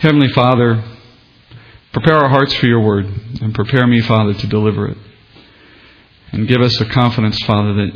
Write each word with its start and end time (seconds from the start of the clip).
Heavenly 0.00 0.28
Father, 0.28 0.82
prepare 1.92 2.16
our 2.16 2.30
hearts 2.30 2.54
for 2.54 2.64
your 2.64 2.80
word 2.80 3.04
and 3.42 3.54
prepare 3.54 3.86
me, 3.86 4.00
Father, 4.00 4.32
to 4.32 4.46
deliver 4.46 4.88
it. 4.88 4.96
And 6.32 6.48
give 6.48 6.62
us 6.62 6.80
a 6.80 6.86
confidence, 6.86 7.38
Father, 7.42 7.74
that 7.74 7.90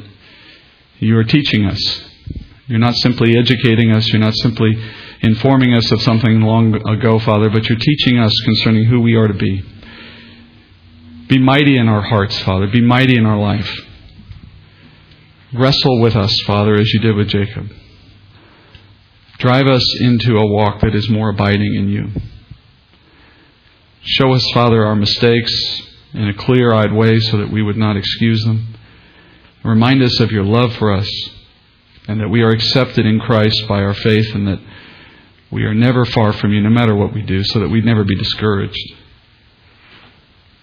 you 0.99 1.17
are 1.17 1.25
teaching 1.25 1.65
us. 1.65 2.05
You're 2.67 2.79
not 2.79 2.95
simply 2.97 3.39
educating 3.39 3.91
us, 3.91 4.07
you're 4.09 4.21
not 4.21 4.35
simply 4.35 4.79
informing 5.23 5.73
us 5.73 5.91
of 5.93 6.03
something 6.03 6.43
long 6.43 6.75
ago, 6.75 7.19
Father, 7.19 7.49
but 7.49 7.71
you're 7.71 7.79
teaching 7.79 8.19
us 8.19 8.39
concerning 8.45 8.85
who 8.85 9.01
we 9.01 9.15
are 9.15 9.29
to 9.29 9.33
be. 9.33 9.63
Be 11.29 11.39
mighty 11.39 11.79
in 11.79 11.89
our 11.89 12.03
hearts, 12.03 12.39
Father. 12.41 12.67
Be 12.67 12.83
mighty 12.83 13.17
in 13.17 13.25
our 13.25 13.39
life. 13.39 13.81
Wrestle 15.55 16.03
with 16.03 16.17
us, 16.17 16.39
Father, 16.43 16.75
as 16.75 16.93
you 16.93 17.01
did 17.01 17.17
with 17.17 17.29
Jacob. 17.29 17.71
Drive 19.39 19.67
us 19.67 20.01
into 20.01 20.37
a 20.37 20.47
walk 20.47 20.81
that 20.81 20.95
is 20.95 21.09
more 21.09 21.31
abiding 21.31 21.75
in 21.75 21.89
you. 21.89 22.09
Show 24.03 24.33
us, 24.33 24.45
Father, 24.53 24.85
our 24.85 24.95
mistakes 24.95 25.83
in 26.13 26.29
a 26.29 26.35
clear 26.35 26.73
eyed 26.73 26.93
way 26.93 27.19
so 27.19 27.39
that 27.39 27.51
we 27.51 27.63
would 27.63 27.77
not 27.77 27.97
excuse 27.97 28.45
them. 28.45 28.75
Remind 29.65 30.03
us 30.03 30.21
of 30.21 30.31
your 30.31 30.45
love 30.45 30.75
for 30.75 30.93
us 30.93 31.09
and 32.07 32.21
that 32.21 32.29
we 32.29 32.43
are 32.43 32.51
accepted 32.51 33.07
in 33.07 33.19
Christ 33.19 33.67
by 33.67 33.83
our 33.83 33.95
faith 33.95 34.35
and 34.35 34.47
that 34.47 34.61
we 35.51 35.65
are 35.65 35.75
never 35.75 36.05
far 36.05 36.33
from 36.33 36.53
you 36.53 36.61
no 36.61 36.69
matter 36.69 36.95
what 36.95 37.15
we 37.15 37.23
do 37.23 37.43
so 37.45 37.61
that 37.61 37.69
we'd 37.69 37.85
never 37.85 38.05
be 38.05 38.17
discouraged. 38.17 38.95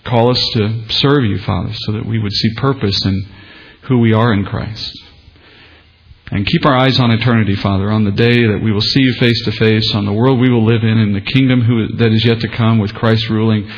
Call 0.04 0.30
us 0.30 0.50
to 0.54 0.90
serve 0.90 1.24
you, 1.24 1.40
Father, 1.40 1.74
so 1.74 1.94
that 1.94 2.06
we 2.06 2.20
would 2.20 2.34
see 2.34 2.54
purpose 2.56 3.06
in 3.06 3.26
who 3.84 4.00
we 4.00 4.14
are 4.14 4.34
in 4.34 4.46
Christ. 4.46 4.96
And 6.34 6.46
keep 6.46 6.66
our 6.66 6.78
eyes 6.78 6.98
on 6.98 7.12
eternity, 7.12 7.56
Father, 7.56 7.92
on 7.92 8.06
the 8.06 8.12
day 8.12 8.48
that 8.48 8.62
we 8.64 8.72
will 8.72 8.80
see 8.80 9.02
you 9.02 9.14
face 9.16 9.44
to 9.44 9.52
face, 9.52 9.94
on 9.94 10.06
the 10.06 10.14
world 10.14 10.40
we 10.40 10.50
will 10.50 10.66
live 10.66 10.82
in, 10.82 10.98
in 10.98 11.12
the 11.12 11.20
kingdom 11.20 11.60
who, 11.60 11.98
that 11.98 12.14
is 12.14 12.24
yet 12.24 12.40
to 12.40 12.48
come 12.48 12.80
with 12.80 12.94
Christ 12.94 13.30
ruling, 13.30 13.70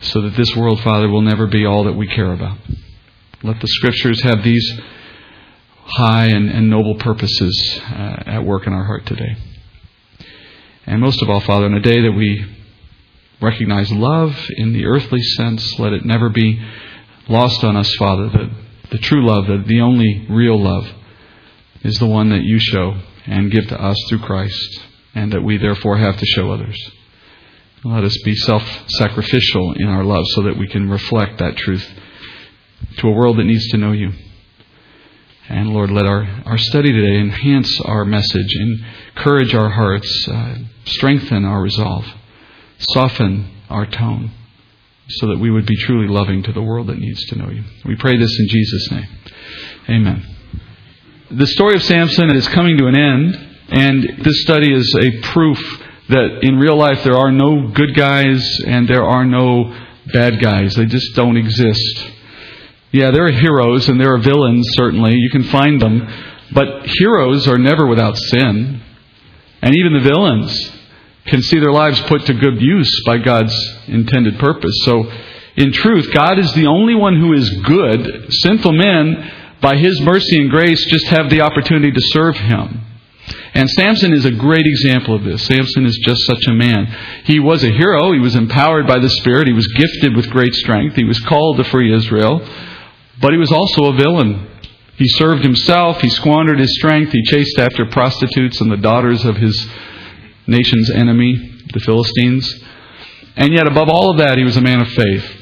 so 0.00 0.22
that 0.22 0.34
this 0.34 0.56
world, 0.56 0.80
Father, 0.80 1.08
will 1.08 1.22
never 1.22 1.46
be 1.46 1.64
all 1.64 1.84
that 1.84 1.92
we 1.92 2.08
care 2.08 2.32
about. 2.32 2.58
Let 3.44 3.60
the 3.60 3.68
Scriptures 3.68 4.20
have 4.24 4.42
these 4.42 4.80
high 5.84 6.26
and, 6.26 6.50
and 6.50 6.68
noble 6.68 6.96
purposes 6.96 7.80
uh, 7.84 8.24
at 8.26 8.44
work 8.44 8.66
in 8.66 8.72
our 8.72 8.84
heart 8.84 9.06
today. 9.06 9.36
And 10.86 11.00
most 11.00 11.22
of 11.22 11.30
all, 11.30 11.40
Father, 11.40 11.66
in 11.66 11.74
a 11.74 11.80
day 11.80 12.00
that 12.02 12.12
we 12.12 12.44
recognize 13.40 13.92
love 13.92 14.36
in 14.56 14.72
the 14.72 14.84
earthly 14.84 15.22
sense, 15.22 15.78
let 15.78 15.92
it 15.92 16.04
never 16.04 16.28
be 16.28 16.60
lost 17.28 17.62
on 17.62 17.76
us, 17.76 17.94
Father, 17.94 18.28
that 18.30 18.50
the 18.90 18.98
true 18.98 19.24
love, 19.24 19.46
the 19.46 19.80
only 19.80 20.26
real 20.28 20.60
love, 20.60 20.88
is 21.82 21.98
the 21.98 22.06
one 22.06 22.30
that 22.30 22.42
you 22.42 22.58
show 22.58 22.98
and 23.26 23.50
give 23.50 23.66
to 23.68 23.80
us 23.80 23.96
through 24.08 24.20
Christ, 24.20 24.80
and 25.14 25.32
that 25.32 25.42
we 25.42 25.56
therefore 25.56 25.96
have 25.98 26.16
to 26.16 26.26
show 26.26 26.50
others. 26.50 26.78
Let 27.84 28.04
us 28.04 28.16
be 28.24 28.34
self 28.34 28.62
sacrificial 28.88 29.72
in 29.72 29.86
our 29.86 30.04
love 30.04 30.24
so 30.34 30.42
that 30.42 30.58
we 30.58 30.68
can 30.68 30.90
reflect 30.90 31.38
that 31.38 31.56
truth 31.56 31.88
to 32.98 33.08
a 33.08 33.12
world 33.12 33.38
that 33.38 33.44
needs 33.44 33.68
to 33.68 33.78
know 33.78 33.92
you. 33.92 34.12
And 35.48 35.70
Lord, 35.70 35.90
let 35.90 36.06
our, 36.06 36.42
our 36.44 36.58
study 36.58 36.92
today 36.92 37.18
enhance 37.18 37.80
our 37.80 38.04
message, 38.04 38.54
encourage 38.54 39.54
our 39.54 39.70
hearts, 39.70 40.28
uh, 40.28 40.58
strengthen 40.84 41.44
our 41.44 41.60
resolve, 41.60 42.06
soften 42.78 43.50
our 43.68 43.86
tone, 43.86 44.30
so 45.08 45.26
that 45.28 45.40
we 45.40 45.50
would 45.50 45.66
be 45.66 45.76
truly 45.76 46.06
loving 46.06 46.42
to 46.44 46.52
the 46.52 46.62
world 46.62 46.86
that 46.86 46.98
needs 46.98 47.24
to 47.26 47.36
know 47.36 47.48
you. 47.50 47.64
We 47.84 47.96
pray 47.96 48.16
this 48.16 48.38
in 48.38 48.48
Jesus' 48.48 48.90
name. 48.92 49.08
Amen 49.88 50.29
the 51.30 51.46
story 51.46 51.76
of 51.76 51.82
Samson 51.82 52.30
is 52.30 52.48
coming 52.48 52.76
to 52.78 52.86
an 52.86 52.96
end, 52.96 53.34
and 53.68 54.24
this 54.24 54.42
study 54.42 54.72
is 54.72 54.92
a 55.00 55.20
proof 55.28 55.58
that 56.08 56.40
in 56.42 56.58
real 56.58 56.76
life 56.76 57.04
there 57.04 57.16
are 57.16 57.30
no 57.30 57.68
good 57.68 57.94
guys 57.94 58.44
and 58.66 58.88
there 58.88 59.04
are 59.04 59.24
no 59.24 59.72
bad 60.12 60.40
guys. 60.40 60.74
They 60.74 60.86
just 60.86 61.14
don't 61.14 61.36
exist. 61.36 62.10
Yeah, 62.90 63.12
there 63.12 63.26
are 63.26 63.30
heroes 63.30 63.88
and 63.88 64.00
there 64.00 64.12
are 64.14 64.18
villains, 64.18 64.66
certainly. 64.72 65.14
You 65.14 65.30
can 65.30 65.44
find 65.44 65.80
them. 65.80 66.08
But 66.52 66.86
heroes 66.86 67.46
are 67.46 67.58
never 67.58 67.86
without 67.86 68.18
sin. 68.18 68.82
And 69.62 69.76
even 69.76 69.92
the 69.92 70.08
villains 70.08 70.72
can 71.26 71.42
see 71.42 71.60
their 71.60 71.70
lives 71.70 72.00
put 72.02 72.26
to 72.26 72.34
good 72.34 72.60
use 72.60 73.02
by 73.06 73.18
God's 73.18 73.54
intended 73.86 74.40
purpose. 74.40 74.74
So, 74.82 75.08
in 75.54 75.72
truth, 75.72 76.12
God 76.12 76.40
is 76.40 76.52
the 76.54 76.66
only 76.66 76.94
one 76.96 77.20
who 77.20 77.34
is 77.34 77.48
good. 77.62 78.32
Sinful 78.32 78.72
men 78.72 79.30
by 79.60 79.76
His 79.76 80.00
mercy 80.00 80.40
and 80.40 80.50
grace, 80.50 80.84
just 80.86 81.06
have 81.06 81.30
the 81.30 81.42
opportunity 81.42 81.92
to 81.92 82.00
serve 82.00 82.36
Him. 82.36 82.86
And 83.54 83.68
Samson 83.68 84.12
is 84.12 84.24
a 84.24 84.30
great 84.30 84.66
example 84.66 85.14
of 85.14 85.24
this. 85.24 85.42
Samson 85.44 85.84
is 85.84 85.98
just 85.98 86.24
such 86.24 86.46
a 86.46 86.52
man. 86.52 86.86
He 87.24 87.40
was 87.40 87.64
a 87.64 87.70
hero. 87.70 88.12
He 88.12 88.18
was 88.18 88.36
empowered 88.36 88.86
by 88.86 88.98
the 88.98 89.08
Spirit. 89.08 89.48
He 89.48 89.52
was 89.52 89.66
gifted 89.68 90.16
with 90.16 90.30
great 90.30 90.54
strength. 90.54 90.96
He 90.96 91.04
was 91.04 91.20
called 91.20 91.56
to 91.56 91.64
free 91.64 91.94
Israel. 91.94 92.46
But 93.20 93.32
he 93.32 93.38
was 93.38 93.52
also 93.52 93.86
a 93.86 93.96
villain. 93.96 94.48
He 94.96 95.08
served 95.08 95.42
himself. 95.42 96.00
He 96.00 96.10
squandered 96.10 96.58
his 96.58 96.76
strength. 96.76 97.12
He 97.12 97.22
chased 97.24 97.58
after 97.58 97.86
prostitutes 97.86 98.60
and 98.60 98.70
the 98.70 98.76
daughters 98.76 99.24
of 99.24 99.36
his 99.36 99.68
nation's 100.46 100.90
enemy, 100.90 101.36
the 101.72 101.80
Philistines. 101.80 102.62
And 103.36 103.52
yet, 103.52 103.66
above 103.66 103.88
all 103.88 104.10
of 104.10 104.18
that, 104.18 104.38
he 104.38 104.44
was 104.44 104.56
a 104.56 104.60
man 104.60 104.80
of 104.80 104.88
faith. 104.88 105.39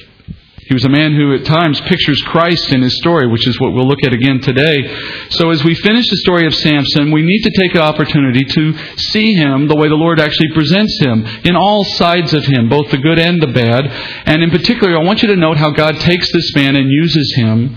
He 0.68 0.74
was 0.74 0.84
a 0.84 0.90
man 0.90 1.14
who 1.14 1.34
at 1.34 1.46
times 1.46 1.80
pictures 1.80 2.20
Christ 2.26 2.74
in 2.74 2.82
his 2.82 2.98
story, 2.98 3.26
which 3.26 3.48
is 3.48 3.58
what 3.58 3.72
we'll 3.72 3.88
look 3.88 4.04
at 4.04 4.12
again 4.12 4.38
today. 4.40 5.26
So 5.30 5.48
as 5.48 5.64
we 5.64 5.74
finish 5.74 6.06
the 6.10 6.16
story 6.18 6.46
of 6.46 6.54
Samson, 6.54 7.10
we 7.10 7.22
need 7.22 7.40
to 7.44 7.50
take 7.56 7.74
an 7.74 7.80
opportunity 7.80 8.44
to 8.44 8.74
see 8.98 9.32
him 9.32 9.66
the 9.66 9.76
way 9.76 9.88
the 9.88 9.94
Lord 9.94 10.20
actually 10.20 10.52
presents 10.52 11.00
him 11.00 11.24
in 11.44 11.56
all 11.56 11.84
sides 11.84 12.34
of 12.34 12.44
him, 12.44 12.68
both 12.68 12.90
the 12.90 12.98
good 12.98 13.18
and 13.18 13.40
the 13.40 13.46
bad. 13.46 13.86
And 14.26 14.42
in 14.42 14.50
particular, 14.50 14.94
I 14.98 15.04
want 15.04 15.22
you 15.22 15.28
to 15.28 15.36
note 15.36 15.56
how 15.56 15.70
God 15.70 15.98
takes 16.00 16.30
this 16.30 16.54
man 16.54 16.76
and 16.76 16.90
uses 16.90 17.34
him, 17.34 17.74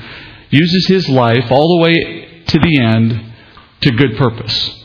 uses 0.50 0.86
his 0.88 1.08
life 1.08 1.50
all 1.50 1.78
the 1.78 1.82
way 1.82 2.44
to 2.46 2.60
the 2.60 2.82
end 2.82 3.34
to 3.84 3.92
good 3.92 4.18
purpose. 4.18 4.84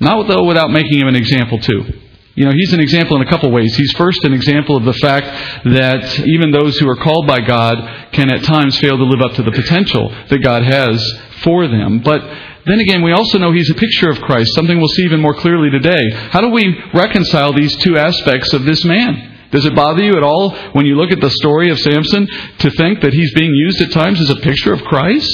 Not 0.00 0.28
though 0.28 0.44
without 0.44 0.70
making 0.70 0.98
him 0.98 1.08
an 1.08 1.16
example 1.16 1.58
too. 1.58 2.03
You 2.36 2.46
know, 2.46 2.52
he's 2.52 2.72
an 2.72 2.80
example 2.80 3.16
in 3.16 3.22
a 3.22 3.30
couple 3.30 3.50
ways. 3.52 3.76
He's 3.76 3.92
first 3.92 4.24
an 4.24 4.32
example 4.32 4.76
of 4.76 4.84
the 4.84 4.92
fact 4.94 5.26
that 5.64 6.18
even 6.26 6.50
those 6.50 6.76
who 6.78 6.88
are 6.88 6.96
called 6.96 7.28
by 7.28 7.40
God 7.40 8.10
can 8.10 8.28
at 8.28 8.42
times 8.42 8.76
fail 8.78 8.96
to 8.96 9.04
live 9.04 9.20
up 9.20 9.36
to 9.36 9.42
the 9.42 9.52
potential 9.52 10.12
that 10.30 10.42
God 10.42 10.64
has 10.64 10.98
for 11.42 11.68
them. 11.68 12.00
But 12.00 12.22
then 12.66 12.80
again, 12.80 13.02
we 13.02 13.12
also 13.12 13.38
know 13.38 13.52
he's 13.52 13.70
a 13.70 13.74
picture 13.74 14.08
of 14.10 14.20
Christ, 14.20 14.52
something 14.54 14.76
we'll 14.76 14.88
see 14.88 15.04
even 15.04 15.20
more 15.20 15.34
clearly 15.34 15.70
today. 15.70 16.10
How 16.30 16.40
do 16.40 16.48
we 16.48 16.76
reconcile 16.92 17.52
these 17.52 17.76
two 17.76 17.96
aspects 17.96 18.52
of 18.52 18.64
this 18.64 18.84
man? 18.84 19.48
Does 19.52 19.66
it 19.66 19.76
bother 19.76 20.02
you 20.02 20.16
at 20.16 20.24
all 20.24 20.56
when 20.72 20.86
you 20.86 20.96
look 20.96 21.12
at 21.12 21.20
the 21.20 21.30
story 21.30 21.70
of 21.70 21.78
Samson 21.78 22.26
to 22.58 22.70
think 22.70 23.02
that 23.02 23.12
he's 23.12 23.32
being 23.34 23.54
used 23.54 23.80
at 23.80 23.92
times 23.92 24.20
as 24.20 24.30
a 24.30 24.36
picture 24.36 24.72
of 24.72 24.82
Christ? 24.82 25.30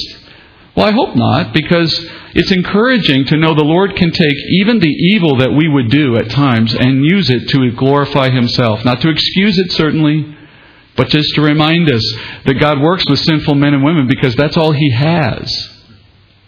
Well, 0.81 0.89
I 0.89 0.93
hope 0.93 1.15
not, 1.15 1.53
because 1.53 1.93
it's 2.33 2.53
encouraging 2.53 3.27
to 3.27 3.37
know 3.37 3.53
the 3.53 3.63
Lord 3.63 3.97
can 3.97 4.11
take 4.11 4.37
even 4.63 4.79
the 4.79 4.89
evil 4.89 5.37
that 5.37 5.53
we 5.53 5.69
would 5.69 5.91
do 5.91 6.17
at 6.17 6.31
times 6.31 6.75
and 6.75 7.05
use 7.05 7.29
it 7.29 7.51
to 7.51 7.71
glorify 7.73 8.31
Himself. 8.31 8.83
Not 8.83 9.03
to 9.03 9.11
excuse 9.11 9.59
it, 9.59 9.73
certainly, 9.73 10.35
but 10.97 11.11
just 11.11 11.35
to 11.35 11.43
remind 11.43 11.91
us 11.91 12.03
that 12.47 12.55
God 12.59 12.81
works 12.81 13.05
with 13.11 13.19
sinful 13.19 13.57
men 13.57 13.75
and 13.75 13.85
women 13.85 14.07
because 14.07 14.35
that's 14.37 14.57
all 14.57 14.73
He 14.73 14.91
has. 14.93 15.53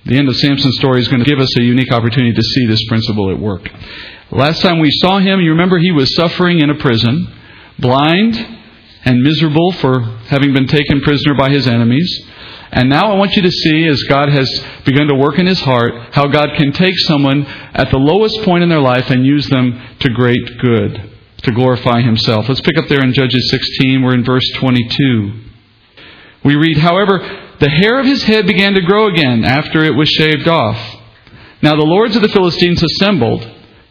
The 0.06 0.16
end 0.16 0.30
of 0.30 0.36
Samson's 0.36 0.78
story 0.78 1.02
is 1.02 1.08
going 1.08 1.22
to 1.22 1.28
give 1.28 1.38
us 1.38 1.54
a 1.58 1.62
unique 1.62 1.92
opportunity 1.92 2.32
to 2.32 2.42
see 2.42 2.64
this 2.64 2.82
principle 2.88 3.30
at 3.30 3.38
work. 3.38 3.68
Last 4.30 4.62
time 4.62 4.78
we 4.78 4.90
saw 4.92 5.18
him, 5.18 5.42
you 5.42 5.50
remember 5.50 5.78
he 5.78 5.92
was 5.92 6.14
suffering 6.14 6.60
in 6.60 6.70
a 6.70 6.74
prison, 6.76 7.30
blind 7.78 8.34
and 9.04 9.22
miserable 9.22 9.72
for 9.72 10.00
having 10.28 10.54
been 10.54 10.68
taken 10.68 11.02
prisoner 11.02 11.34
by 11.34 11.50
his 11.50 11.68
enemies. 11.68 12.30
And 12.72 12.88
now 12.88 13.12
I 13.12 13.18
want 13.18 13.36
you 13.36 13.42
to 13.42 13.50
see, 13.50 13.86
as 13.86 14.02
God 14.04 14.30
has 14.30 14.48
begun 14.86 15.06
to 15.08 15.14
work 15.14 15.38
in 15.38 15.44
his 15.44 15.60
heart, 15.60 15.92
how 16.12 16.26
God 16.26 16.56
can 16.56 16.72
take 16.72 16.98
someone 17.00 17.44
at 17.44 17.90
the 17.90 17.98
lowest 17.98 18.40
point 18.44 18.62
in 18.62 18.70
their 18.70 18.80
life 18.80 19.10
and 19.10 19.26
use 19.26 19.46
them 19.48 19.78
to 20.00 20.08
great 20.08 20.58
good, 20.58 21.12
to 21.42 21.52
glorify 21.52 22.00
himself. 22.00 22.48
Let's 22.48 22.62
pick 22.62 22.78
up 22.78 22.88
there 22.88 23.04
in 23.04 23.12
Judges 23.12 23.50
16. 23.50 24.02
We're 24.02 24.14
in 24.14 24.24
verse 24.24 24.48
22. 24.54 25.32
We 26.46 26.56
read, 26.56 26.78
However, 26.78 27.18
the 27.60 27.68
hair 27.68 28.00
of 28.00 28.06
his 28.06 28.22
head 28.22 28.46
began 28.46 28.72
to 28.72 28.80
grow 28.80 29.08
again 29.08 29.44
after 29.44 29.84
it 29.84 29.94
was 29.94 30.08
shaved 30.08 30.48
off. 30.48 30.78
Now 31.60 31.76
the 31.76 31.82
lords 31.82 32.16
of 32.16 32.22
the 32.22 32.30
Philistines 32.30 32.82
assembled 32.82 33.48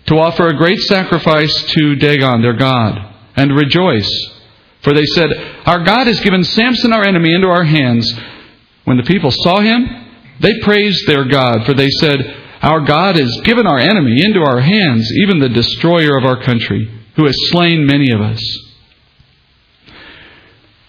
to 0.07 0.15
offer 0.15 0.47
a 0.47 0.57
great 0.57 0.79
sacrifice 0.79 1.53
to 1.73 1.95
Dagon, 1.97 2.41
their 2.41 2.57
God, 2.57 3.13
and 3.35 3.55
rejoice. 3.55 4.11
For 4.81 4.95
they 4.95 5.05
said, 5.05 5.29
Our 5.67 5.83
God 5.83 6.07
has 6.07 6.19
given 6.21 6.43
Samson, 6.43 6.91
our 6.91 7.03
enemy, 7.03 7.31
into 7.31 7.47
our 7.47 7.63
hands 7.63 8.11
when 8.85 8.97
the 8.97 9.03
people 9.03 9.31
saw 9.31 9.61
him, 9.61 9.87
they 10.39 10.59
praised 10.61 11.07
their 11.07 11.25
God, 11.25 11.65
for 11.65 11.73
they 11.73 11.89
said, 11.89 12.19
Our 12.61 12.81
God 12.81 13.17
has 13.17 13.41
given 13.43 13.67
our 13.67 13.77
enemy 13.77 14.23
into 14.23 14.41
our 14.41 14.59
hands, 14.59 15.09
even 15.23 15.39
the 15.39 15.49
destroyer 15.49 16.17
of 16.17 16.25
our 16.25 16.41
country, 16.41 16.89
who 17.15 17.25
has 17.25 17.35
slain 17.49 17.85
many 17.85 18.11
of 18.11 18.21
us. 18.21 18.41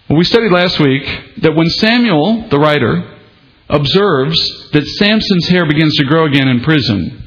Well, 0.08 0.18
we 0.18 0.24
studied 0.24 0.52
last 0.52 0.78
week 0.80 1.04
that 1.38 1.54
when 1.54 1.68
Samuel, 1.68 2.48
the 2.48 2.58
writer, 2.58 3.18
observes 3.68 4.70
that 4.72 4.84
Samson's 4.84 5.48
hair 5.48 5.66
begins 5.66 5.96
to 5.96 6.04
grow 6.04 6.26
again 6.26 6.48
in 6.48 6.60
prison, 6.60 7.22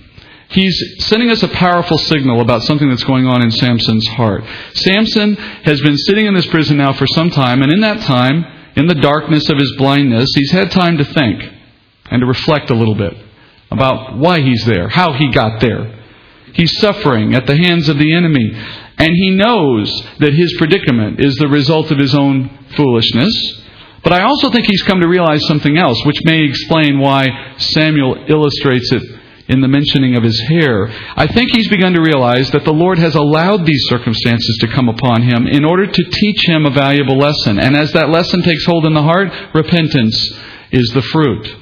He's 0.50 1.06
sending 1.08 1.32
us 1.32 1.42
a 1.44 1.48
powerful 1.48 1.98
signal 1.98 2.42
about 2.42 2.62
something 2.62 2.88
that's 2.88 3.04
going 3.04 3.26
on 3.26 3.42
in 3.42 3.50
Samson's 3.52 4.08
heart. 4.08 4.44
Samson 4.74 5.36
has 5.36 5.82
been 5.82 5.98
sitting 5.98 6.28
in 6.28 6.34
this 6.34 6.46
prison 6.46 6.78
now 6.78 6.94
for 6.94 7.08
some 7.08 7.32
time, 7.32 7.62
and 7.62 7.72
in 7.72 7.82
that 7.82 8.02
time, 8.02 8.46
in 8.76 8.88
the 8.88 8.96
darkness 8.96 9.50
of 9.50 9.58
his 9.58 9.74
blindness, 9.78 10.30
he's 10.36 10.52
had 10.52 10.72
time 10.72 10.98
to 10.98 11.06
think 11.06 11.44
and 12.12 12.20
to 12.20 12.26
reflect 12.26 12.70
a 12.70 12.76
little 12.76 12.96
bit 12.96 13.16
about 13.72 14.18
why 14.18 14.42
he's 14.42 14.66
there, 14.66 14.90
how 14.90 15.14
he 15.14 15.32
got 15.32 15.60
there. 15.62 16.04
He's 16.54 16.78
suffering 16.80 17.34
at 17.34 17.48
the 17.48 17.58
hands 17.58 17.90
of 17.90 17.98
the 17.98 18.14
enemy, 18.14 18.52
and 18.98 19.12
he 19.14 19.32
knows 19.32 19.92
that 20.20 20.34
his 20.34 20.56
predicament 20.58 21.20
is 21.20 21.36
the 21.36 21.48
result 21.48 21.92
of 21.92 21.98
his 21.98 22.16
own 22.16 22.50
foolishness. 22.76 23.62
But 24.04 24.14
I 24.14 24.24
also 24.24 24.52
think 24.52 24.68
he's 24.68 24.84
come 24.84 25.00
to 25.00 25.08
realize 25.08 25.46
something 25.48 25.78
else, 25.78 26.06
which 26.06 26.24
may 26.24 26.44
explain 26.44 27.00
why 27.00 27.56
Samuel 27.58 28.26
illustrates 28.28 28.92
it 28.92 29.15
in 29.48 29.62
the 29.62 29.68
mentioning 29.68 30.16
of 30.16 30.24
his 30.24 30.40
hair. 30.42 30.88
I 31.16 31.28
think 31.28 31.52
he's 31.52 31.70
begun 31.70 31.94
to 31.94 32.02
realize 32.02 32.50
that 32.52 32.66
the 32.66 32.74
Lord 32.74 32.98
has 32.98 33.16
allowed 33.16 33.66
these 33.66 33.86
circumstances 33.88 34.58
to 34.62 34.68
come 34.68 34.90
upon 34.90 35.22
him 35.22 35.48
in 35.48 35.64
order 35.64 35.86
to 35.86 36.04
teach 36.12 36.48
him 36.48 36.66
a 36.66 36.72
valuable 36.72 37.18
lesson. 37.18 37.60
And 37.60 37.76
as 37.76 37.94
that 37.94 38.10
lesson 38.10 38.42
takes 38.42 38.66
hold 38.66 38.86
in 38.86 38.94
the 38.94 39.04
heart, 39.04 39.32
repentance 39.54 40.34
is 40.72 40.90
the 40.90 41.02
fruit. 41.02 41.56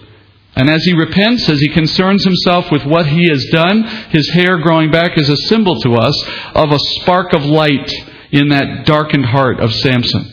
And 0.56 0.70
as 0.70 0.84
he 0.84 0.94
repents, 0.94 1.50
as 1.50 1.60
he 1.60 1.70
concerns 1.70 2.24
himself 2.24 2.72
with 2.72 2.86
what 2.86 3.08
he 3.08 3.28
has 3.30 3.46
done, 3.52 3.84
his 4.12 4.30
hair 4.30 4.60
growing 4.60 4.92
back 4.92 5.18
is 5.18 5.30
a 5.30 5.48
symbol 5.48 5.80
to 5.82 5.96
us 5.96 6.24
of 6.54 6.72
a 6.72 6.80
spark 7.02 7.34
of 7.34 7.44
light 7.44 7.92
in 8.32 8.50
that 8.50 8.86
darkened 8.86 9.26
heart 9.26 9.60
of 9.60 9.74
Samson. 9.74 10.30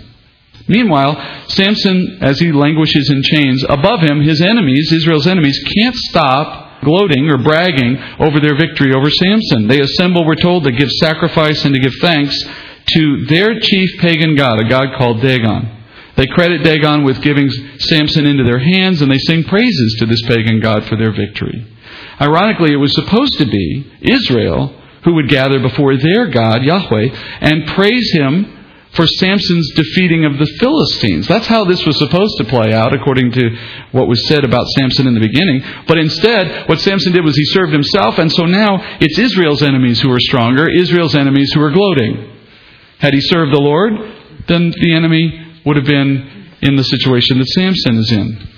Meanwhile, 0.69 1.49
Samson, 1.49 2.19
as 2.21 2.39
he 2.39 2.53
languishes 2.53 3.11
in 3.11 3.23
chains, 3.23 3.65
above 3.69 4.01
him, 4.01 4.21
his 4.21 4.41
enemies, 4.41 4.93
Israel's 4.93 5.27
enemies, 5.27 5.59
can't 5.77 5.97
stop 5.97 6.60
gloating 6.83 7.29
or 7.29 7.39
bragging 7.39 7.97
over 8.19 8.41
their 8.41 8.57
victory 8.57 8.95
over 8.95 9.11
Samson. 9.11 9.69
They 9.69 9.81
assemble, 9.81 10.27
we're 10.27 10.35
told, 10.35 10.65
to 10.65 10.73
give 10.73 10.91
sacrifice 11.01 11.65
and 11.65 11.75
to 11.75 11.81
give 11.81 11.95
thanks 12.01 12.37
to 12.95 13.27
their 13.27 13.59
chief 13.61 14.01
pagan 14.01 14.37
god, 14.37 14.61
a 14.61 14.69
god 14.69 14.97
called 14.97 15.21
Dagon. 15.21 15.79
They 16.17 16.27
credit 16.27 16.65
Dagon 16.65 17.05
with 17.05 17.23
giving 17.23 17.51
Samson 17.79 18.27
into 18.27 18.45
their 18.45 18.59
hands, 18.59 19.01
and 19.01 19.11
they 19.11 19.19
sing 19.19 19.45
praises 19.45 19.97
to 20.01 20.07
this 20.07 20.23
pagan 20.27 20.61
god 20.61 20.85
for 20.85 20.97
their 20.97 21.13
victory. 21.13 21.67
Ironically, 22.21 22.73
it 22.73 22.77
was 22.77 22.95
supposed 22.95 23.39
to 23.39 23.47
be 23.47 23.91
Israel 24.03 24.77
who 25.05 25.15
would 25.15 25.29
gather 25.29 25.61
before 25.61 25.97
their 25.97 26.29
God, 26.29 26.63
Yahweh, 26.63 27.09
and 27.41 27.67
praise 27.69 28.13
him 28.13 28.60
for 28.93 29.07
Samson's 29.07 29.71
defeating 29.75 30.25
of 30.25 30.39
the 30.39 30.51
Philistines. 30.59 31.29
That's 31.29 31.47
how 31.47 31.65
this 31.65 31.87
was 31.87 31.99
supposed 31.99 32.37
to 32.39 32.45
play 32.45 32.73
out, 32.73 32.93
according 32.93 33.31
to 33.33 33.57
what 33.93 34.09
was 34.09 34.27
said 34.27 34.45
about 34.45 34.67
Samson 34.77 35.07
in 35.07 35.15
the 35.15 35.21
beginning. 35.21 35.63
But 35.87 35.99
instead, 35.99 36.69
what 36.69 36.81
Samson 36.81 37.13
did 37.13 37.25
was 37.25 37.37
he 37.37 37.45
served 37.47 37.73
himself, 37.73 38.19
and 38.19 38.31
so 38.33 38.47
now 38.47 38.99
it's 39.01 39.19
Israel's 39.19 39.63
enemies 39.63 40.01
who 40.01 40.11
are 40.11 40.21
stronger, 40.21 40.69
Israel's 40.69 41.15
enemies 41.15 41.53
who 41.53 41.63
are 41.63 41.71
gloating. 41.71 42.37
Had 42.99 43.15
he 43.15 43.21
served 43.21 43.53
the 43.53 43.61
Lord, 43.61 43.93
then 44.49 44.71
the 44.71 44.93
enemy 44.93 45.61
would 45.65 45.77
have 45.77 45.87
been 45.87 46.51
in 46.63 46.77
the 46.77 46.85
situation 46.85 47.39
that 47.39 47.49
Samson 47.49 47.97
is 47.97 48.13
in. 48.13 48.49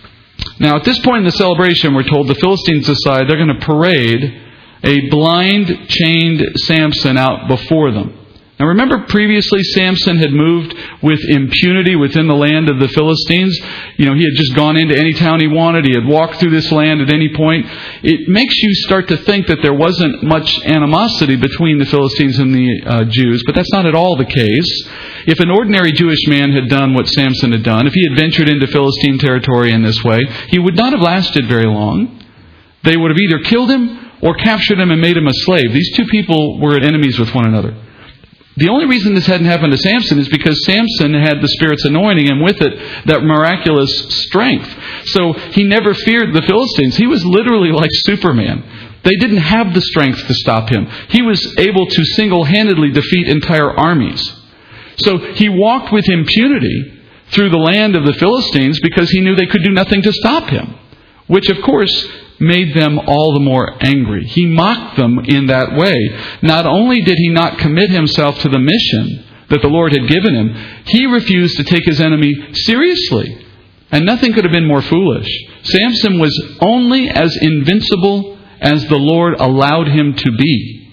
Now, 0.59 0.77
at 0.77 0.85
this 0.85 0.99
point 1.01 1.19
in 1.19 1.25
the 1.25 1.33
celebration, 1.33 1.95
we're 1.95 2.09
told 2.09 2.27
the 2.27 2.35
Philistines 2.35 2.87
decide 2.87 3.29
they're 3.29 3.37
going 3.37 3.61
to 3.61 3.67
parade 3.67 4.43
a 4.85 5.11
blind, 5.11 5.89
chained 5.89 6.43
Samson 6.57 7.17
out 7.17 7.49
before 7.49 7.93
them. 7.93 8.22
Now 8.61 8.69
remember 8.69 9.07
previously 9.09 9.63
Samson 9.65 10.19
had 10.19 10.31
moved 10.31 10.75
with 11.03 11.19
impunity 11.29 11.97
within 11.97 12.29
the 12.29 12.37
land 12.37 12.69
of 12.69 12.79
the 12.79 12.87
Philistines. 12.87 13.59
You 13.97 14.07
know, 14.07 14.15
he 14.15 14.23
had 14.23 14.37
just 14.37 14.55
gone 14.55 14.77
into 14.77 14.97
any 14.97 15.15
town 15.15 15.41
he 15.41 15.49
wanted. 15.49 15.85
He 15.85 15.95
had 15.95 16.07
walked 16.07 16.37
through 16.37 16.51
this 16.51 16.71
land 16.71 17.01
at 17.01 17.13
any 17.13 17.35
point. 17.35 17.67
It 18.03 18.29
makes 18.29 18.55
you 18.63 18.73
start 18.75 19.09
to 19.09 19.17
think 19.17 19.49
that 19.49 19.63
there 19.63 19.75
wasn't 19.75 20.23
much 20.23 20.65
animosity 20.65 21.37
between 21.37 21.79
the 21.79 21.87
Philistines 21.87 22.39
and 22.39 22.55
the 22.55 22.83
uh, 22.87 23.05
Jews, 23.07 23.43
but 23.47 23.55
that's 23.55 23.73
not 23.73 23.87
at 23.87 23.97
all 23.97 24.17
the 24.17 24.27
case. 24.27 24.89
If 25.27 25.41
an 25.41 25.51
ordinary 25.51 25.93
Jewish 25.93 26.27
man 26.29 26.53
had 26.53 26.69
done 26.69 26.95
what 26.95 27.09
Samson 27.09 27.53
had 27.53 27.65
done, 27.65 27.87
if 27.87 27.95
he 27.95 28.07
had 28.09 28.19
ventured 28.19 28.49
into 28.49 28.67
Philistine 28.67 29.19
territory 29.19 29.73
in 29.73 29.83
this 29.83 30.05
way, 30.05 30.21
he 30.49 30.59
would 30.59 30.77
not 30.77 30.93
have 30.93 31.03
lasted 31.03 31.49
very 31.49 31.67
long. 31.67 32.23
They 32.85 32.97
would 32.97 33.11
have 33.11 33.19
either 33.19 33.43
killed 33.43 33.71
him 33.71 34.11
or 34.21 34.35
captured 34.35 34.79
him 34.79 34.91
and 34.91 35.01
made 35.01 35.17
him 35.17 35.27
a 35.27 35.35
slave. 35.35 35.73
These 35.73 35.97
two 35.97 36.07
people 36.07 36.61
were 36.61 36.77
at 36.77 36.85
enemies 36.85 37.19
with 37.19 37.35
one 37.35 37.47
another. 37.47 37.75
The 38.57 38.69
only 38.69 38.87
reason 38.87 39.15
this 39.15 39.27
hadn't 39.27 39.47
happened 39.47 39.73
to 39.73 39.79
Samson 39.79 40.19
is 40.19 40.29
because 40.29 40.65
Samson 40.67 41.15
had 41.15 41.41
the 41.41 41.49
Spirit's 41.49 41.87
anointing 41.87 42.31
and 42.31 42.43
with 42.43 42.61
it 42.61 43.07
that 43.07 43.23
miraculous 43.23 43.91
strength. 44.27 44.69
So 45.07 45.33
he 45.33 45.65
never 45.65 45.95
feared 45.95 46.35
the 46.35 46.43
Philistines. 46.43 46.97
He 46.97 47.07
was 47.07 47.25
literally 47.25 47.73
like 47.73 47.91
Superman. 48.05 48.63
They 49.05 49.17
didn't 49.17 49.39
have 49.39 49.73
the 49.73 49.81
strength 49.81 50.27
to 50.27 50.35
stop 50.35 50.69
him. 50.69 50.87
He 51.09 51.23
was 51.23 51.57
able 51.59 51.87
to 51.87 52.05
single 52.05 52.45
handedly 52.45 52.91
defeat 52.91 53.29
entire 53.29 53.71
armies. 53.71 54.23
So 54.99 55.19
he 55.19 55.49
walked 55.49 55.93
with 55.93 56.09
impunity 56.09 57.01
through 57.29 57.51
the 57.51 57.57
land 57.57 57.97
of 57.97 58.05
the 58.05 58.13
Philistines 58.13 58.79
because 58.81 59.11
he 59.11 59.23
knew 59.23 59.35
they 59.35 59.47
could 59.47 59.65
do 59.65 59.73
nothing 59.73 60.03
to 60.03 60.13
stop 60.13 60.51
him. 60.51 60.79
Which, 61.33 61.49
of 61.49 61.63
course, 61.63 62.07
made 62.39 62.75
them 62.75 62.99
all 62.99 63.33
the 63.33 63.41
more 63.41 63.75
angry. 63.81 64.27
He 64.27 64.45
mocked 64.45 64.99
them 64.99 65.21
in 65.21 65.47
that 65.47 65.75
way. 65.75 65.97
Not 66.43 66.67
only 66.67 67.01
did 67.01 67.17
he 67.17 67.31
not 67.31 67.57
commit 67.57 67.89
himself 67.89 68.41
to 68.41 68.51
the 68.51 68.59
mission 68.59 69.25
that 69.49 69.63
the 69.63 69.69
Lord 69.69 69.93
had 69.93 70.09
given 70.09 70.35
him, 70.35 70.55
he 70.85 71.07
refused 71.07 71.57
to 71.57 71.65
take 71.65 71.87
his 71.87 72.03
enemy 72.03 72.35
seriously. 72.53 73.47
And 73.91 74.05
nothing 74.05 74.35
could 74.35 74.45
have 74.45 74.53
been 74.53 74.69
more 74.69 74.83
foolish. 74.83 75.27
Samson 75.63 76.19
was 76.19 76.39
only 76.61 77.09
as 77.09 77.35
invincible 77.41 78.39
as 78.61 78.87
the 78.89 78.97
Lord 78.97 79.41
allowed 79.41 79.89
him 79.89 80.13
to 80.13 80.33
be. 80.37 80.93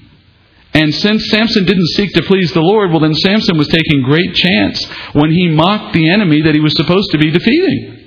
And 0.73 0.95
since 0.95 1.29
Samson 1.31 1.65
didn't 1.65 1.95
seek 1.97 2.13
to 2.13 2.21
please 2.21 2.53
the 2.53 2.61
Lord, 2.61 2.91
well, 2.91 3.01
then 3.01 3.13
Samson 3.13 3.57
was 3.57 3.67
taking 3.67 4.03
great 4.03 4.33
chance 4.35 4.85
when 5.11 5.31
he 5.31 5.49
mocked 5.49 5.91
the 5.91 6.09
enemy 6.09 6.43
that 6.43 6.55
he 6.55 6.61
was 6.61 6.77
supposed 6.77 7.11
to 7.11 7.17
be 7.17 7.29
defeating. 7.29 7.98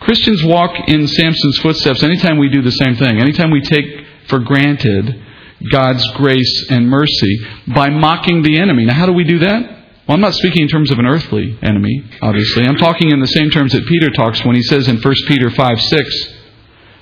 Christians 0.00 0.42
walk 0.42 0.88
in 0.88 1.06
Samson's 1.06 1.58
footsteps 1.58 2.02
anytime 2.02 2.38
we 2.38 2.48
do 2.48 2.62
the 2.62 2.72
same 2.72 2.96
thing, 2.96 3.20
anytime 3.20 3.50
we 3.50 3.60
take 3.60 4.06
for 4.28 4.38
granted 4.38 5.22
God's 5.70 6.06
grace 6.12 6.66
and 6.70 6.88
mercy 6.88 7.46
by 7.74 7.90
mocking 7.90 8.42
the 8.42 8.58
enemy. 8.58 8.86
Now, 8.86 8.94
how 8.94 9.06
do 9.06 9.12
we 9.12 9.24
do 9.24 9.40
that? 9.40 9.62
Well, 9.62 10.14
I'm 10.16 10.20
not 10.20 10.34
speaking 10.34 10.62
in 10.62 10.68
terms 10.68 10.90
of 10.90 10.98
an 10.98 11.06
earthly 11.06 11.58
enemy, 11.62 12.02
obviously. 12.22 12.64
I'm 12.64 12.76
talking 12.76 13.12
in 13.12 13.20
the 13.20 13.26
same 13.26 13.50
terms 13.50 13.72
that 13.72 13.86
Peter 13.86 14.10
talks 14.10 14.44
when 14.44 14.56
he 14.56 14.62
says 14.62 14.88
in 14.88 15.00
1 15.00 15.14
Peter 15.28 15.50
5 15.50 15.80
6, 15.80 16.28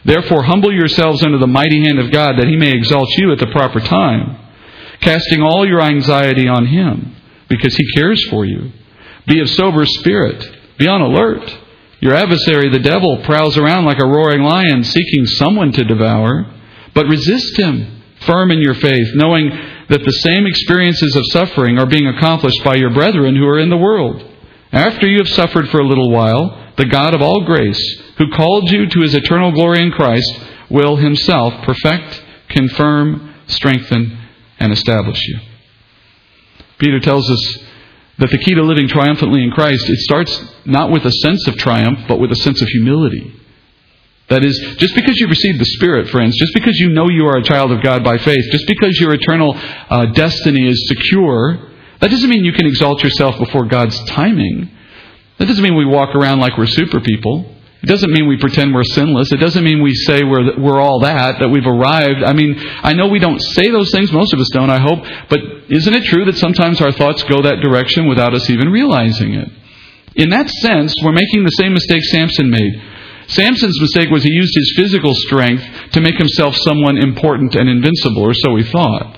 Therefore, 0.05 0.43
humble 0.43 0.73
yourselves 0.75 1.23
under 1.23 1.39
the 1.39 1.47
mighty 1.47 1.85
hand 1.85 1.99
of 2.01 2.11
God, 2.11 2.39
that 2.39 2.49
he 2.49 2.57
may 2.57 2.73
exalt 2.73 3.09
you 3.17 3.33
at 3.33 3.39
the 3.39 3.47
proper 3.47 3.81
time, 3.81 4.39
casting 5.01 5.43
all 5.43 5.67
your 5.67 5.81
anxiety 5.81 6.49
on 6.49 6.67
him, 6.67 7.15
because 7.49 7.77
he 7.77 7.93
cares 7.93 8.23
for 8.29 8.45
you. 8.45 8.73
Be 9.27 9.41
of 9.41 9.49
sober 9.51 9.87
spirit, 9.87 10.47
be 10.79 10.89
on 10.89 11.01
alert. 11.01 11.59
Your 12.01 12.15
adversary, 12.15 12.69
the 12.69 12.79
devil, 12.79 13.23
prowls 13.25 13.57
around 13.57 13.85
like 13.85 13.99
a 13.99 14.07
roaring 14.07 14.43
lion 14.43 14.85
seeking 14.85 15.27
someone 15.27 15.73
to 15.73 15.85
devour. 15.85 16.55
But 16.95 17.07
resist 17.07 17.59
him, 17.59 18.03
firm 18.21 18.51
in 18.51 18.61
your 18.61 18.75
faith, 18.75 19.09
knowing 19.15 19.51
that 19.89 20.05
the 20.05 20.11
same 20.11 20.47
experiences 20.47 21.17
of 21.17 21.25
suffering 21.31 21.79
are 21.79 21.87
being 21.87 22.07
accomplished 22.07 22.63
by 22.65 22.77
your 22.77 22.91
brethren 22.91 23.35
who 23.35 23.47
are 23.47 23.59
in 23.59 23.71
the 23.71 23.77
world. 23.77 24.25
After 24.73 25.09
you 25.09 25.19
have 25.19 25.29
suffered 25.29 25.69
for 25.71 25.81
a 25.81 25.87
little 25.87 26.11
while, 26.11 26.73
the 26.77 26.87
God 26.87 27.15
of 27.15 27.23
all 27.23 27.45
grace, 27.45 27.81
who 28.19 28.31
called 28.31 28.71
you 28.71 28.89
to 28.89 29.01
his 29.01 29.15
eternal 29.15 29.53
glory 29.53 29.83
in 29.83 29.91
Christ, 29.91 30.41
will 30.71 30.97
himself 30.97 31.55
perfect, 31.65 32.23
confirm, 32.49 33.35
strengthen, 33.47 34.19
and 34.61 34.73
establish 34.73 35.21
you. 35.27 35.39
Peter 36.79 37.01
tells 37.01 37.31
us 37.31 37.59
that 38.19 38.31
the 38.31 38.39
key 38.39 38.55
to 38.55 38.63
living 38.63 38.89
triumphantly 38.89 39.43
in 39.43 39.51
Christ, 39.51 39.89
it 39.89 39.99
starts 40.01 40.45
not 40.65 40.91
with 40.91 41.05
a 41.05 41.13
sense 41.13 41.47
of 41.47 41.57
triumph, 41.57 42.01
but 42.09 42.19
with 42.19 42.33
a 42.33 42.37
sense 42.37 42.61
of 42.61 42.69
humility. 42.69 43.35
That 44.29 44.45
is, 44.45 44.59
just 44.77 44.95
because 44.95 45.17
you 45.17 45.27
received 45.27 45.59
the 45.59 45.65
Spirit, 45.65 46.09
friends, 46.11 46.37
just 46.37 46.53
because 46.53 46.77
you 46.77 46.91
know 46.91 47.09
you 47.09 47.27
are 47.27 47.39
a 47.39 47.43
child 47.43 47.73
of 47.73 47.83
God 47.83 48.05
by 48.05 48.19
faith, 48.19 48.45
just 48.51 48.67
because 48.67 48.99
your 49.01 49.15
eternal 49.15 49.57
uh, 49.57 50.07
destiny 50.07 50.67
is 50.67 50.87
secure, 50.89 51.71
that 52.01 52.11
doesn't 52.11 52.29
mean 52.29 52.45
you 52.45 52.53
can 52.53 52.67
exalt 52.67 53.03
yourself 53.03 53.39
before 53.39 53.65
God's 53.65 53.99
timing. 54.05 54.71
That 55.39 55.47
doesn't 55.47 55.63
mean 55.63 55.77
we 55.77 55.87
walk 55.87 56.15
around 56.15 56.41
like 56.41 56.59
we're 56.59 56.67
super 56.67 57.01
people. 57.01 57.55
It 57.83 57.87
doesn't 57.87 58.11
mean 58.11 58.27
we 58.27 58.39
pretend 58.39 58.75
we're 58.75 58.83
sinless. 58.83 59.31
It 59.33 59.39
doesn't 59.39 59.63
mean 59.63 59.83
we 59.83 59.95
say 59.95 60.25
we're, 60.25 60.59
we're 60.59 60.81
all 60.81 61.01
that, 61.01 61.39
that 61.39 61.49
we've 61.49 61.67
arrived. 61.67 62.25
I 62.25 62.33
mean, 62.33 62.57
I 62.59 62.93
know 62.93 63.07
we 63.07 63.21
don't 63.21 63.41
say 63.41 63.71
those 63.71 63.93
things. 63.93 64.13
Most 64.13 64.35
of 64.35 64.41
us 64.41 64.49
don't, 64.53 64.71
I 64.71 64.81
hope. 64.81 65.07
But 65.31 65.39
isn't 65.69 65.95
it 65.95 66.05
true 66.05 66.25
that 66.25 66.37
sometimes 66.37 66.81
our 66.81 66.91
thoughts 66.91 67.23
go 67.25 67.43
that 67.43 67.61
direction 67.63 68.09
without 68.09 68.35
us 68.35 68.51
even 68.51 68.69
realizing 68.71 69.35
it? 69.35 69.49
In 70.17 70.31
that 70.31 70.51
sense, 70.51 70.93
we're 71.05 71.13
making 71.13 71.45
the 71.45 71.51
same 71.51 71.73
mistake 71.73 72.03
Samson 72.03 72.51
made. 72.51 72.83
Samson's 73.29 73.81
mistake 73.81 74.11
was 74.11 74.25
he 74.25 74.33
used 74.33 74.55
his 74.57 74.73
physical 74.75 75.15
strength 75.15 75.63
to 75.93 76.01
make 76.01 76.17
himself 76.17 76.57
someone 76.57 76.97
important 76.97 77.55
and 77.55 77.69
invincible, 77.69 78.23
or 78.23 78.35
so 78.35 78.57
he 78.57 78.65
thought. 78.65 79.18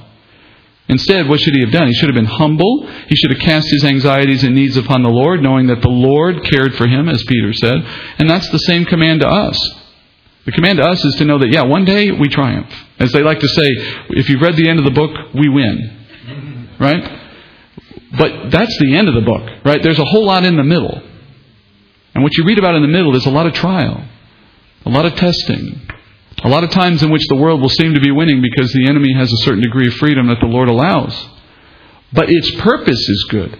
Instead, 0.90 1.28
what 1.28 1.38
should 1.38 1.54
he 1.54 1.60
have 1.60 1.70
done? 1.70 1.86
He 1.86 1.94
should 1.94 2.08
have 2.08 2.16
been 2.16 2.24
humble. 2.24 2.84
He 3.06 3.14
should 3.14 3.30
have 3.30 3.38
cast 3.38 3.70
his 3.70 3.84
anxieties 3.84 4.42
and 4.42 4.56
needs 4.56 4.76
upon 4.76 5.04
the 5.04 5.08
Lord, 5.08 5.40
knowing 5.40 5.68
that 5.68 5.82
the 5.82 5.88
Lord 5.88 6.42
cared 6.42 6.74
for 6.74 6.88
him, 6.88 7.08
as 7.08 7.22
Peter 7.22 7.52
said. 7.52 7.80
And 8.18 8.28
that's 8.28 8.50
the 8.50 8.58
same 8.58 8.84
command 8.84 9.20
to 9.20 9.28
us. 9.28 9.56
The 10.46 10.52
command 10.52 10.78
to 10.78 10.84
us 10.84 11.04
is 11.04 11.14
to 11.16 11.24
know 11.24 11.38
that, 11.38 11.50
yeah, 11.50 11.62
one 11.62 11.84
day 11.84 12.10
we 12.10 12.28
triumph. 12.28 12.72
As 12.98 13.12
they 13.12 13.22
like 13.22 13.38
to 13.38 13.48
say, 13.48 13.64
if 14.10 14.28
you've 14.28 14.40
read 14.40 14.56
the 14.56 14.68
end 14.68 14.80
of 14.80 14.84
the 14.84 14.90
book, 14.90 15.12
we 15.32 15.48
win. 15.48 15.96
Right? 16.80 17.20
But 18.18 18.50
that's 18.50 18.76
the 18.78 18.96
end 18.96 19.08
of 19.08 19.14
the 19.14 19.20
book, 19.20 19.48
right? 19.64 19.80
There's 19.80 20.00
a 20.00 20.04
whole 20.04 20.26
lot 20.26 20.44
in 20.44 20.56
the 20.56 20.64
middle. 20.64 21.00
And 22.14 22.24
what 22.24 22.36
you 22.36 22.44
read 22.44 22.58
about 22.58 22.74
in 22.74 22.82
the 22.82 22.88
middle 22.88 23.14
is 23.14 23.26
a 23.26 23.30
lot 23.30 23.46
of 23.46 23.52
trial, 23.52 24.04
a 24.84 24.90
lot 24.90 25.06
of 25.06 25.14
testing, 25.14 25.88
a 26.42 26.48
lot 26.48 26.64
of 26.64 26.70
times 26.70 27.02
in 27.02 27.10
which 27.10 27.26
the 27.28 27.36
world 27.36 27.60
will 27.60 27.68
seem 27.68 27.94
to 27.94 28.00
be 28.00 28.10
winning 28.10 28.40
because 28.40 28.72
the 28.72 28.88
enemy 28.88 29.12
has 29.14 29.30
a 29.32 29.44
certain 29.44 29.60
degree 29.60 29.88
of 29.88 29.94
freedom 29.94 30.28
that 30.28 30.40
the 30.40 30.46
Lord 30.46 30.68
allows. 30.68 31.28
But 32.12 32.30
its 32.30 32.50
purpose 32.56 33.08
is 33.08 33.26
good. 33.30 33.58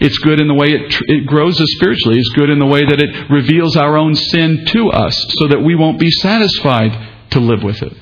It's 0.00 0.18
good 0.18 0.40
in 0.40 0.48
the 0.48 0.54
way 0.54 0.68
it, 0.68 0.94
it 1.08 1.26
grows 1.26 1.60
us 1.60 1.68
spiritually. 1.76 2.18
It's 2.18 2.34
good 2.34 2.50
in 2.50 2.58
the 2.58 2.66
way 2.66 2.84
that 2.84 3.00
it 3.00 3.30
reveals 3.30 3.76
our 3.76 3.96
own 3.96 4.14
sin 4.14 4.64
to 4.66 4.90
us 4.90 5.14
so 5.38 5.48
that 5.48 5.60
we 5.60 5.74
won't 5.74 5.98
be 5.98 6.10
satisfied 6.10 7.30
to 7.30 7.40
live 7.40 7.62
with 7.62 7.82
it. 7.82 7.92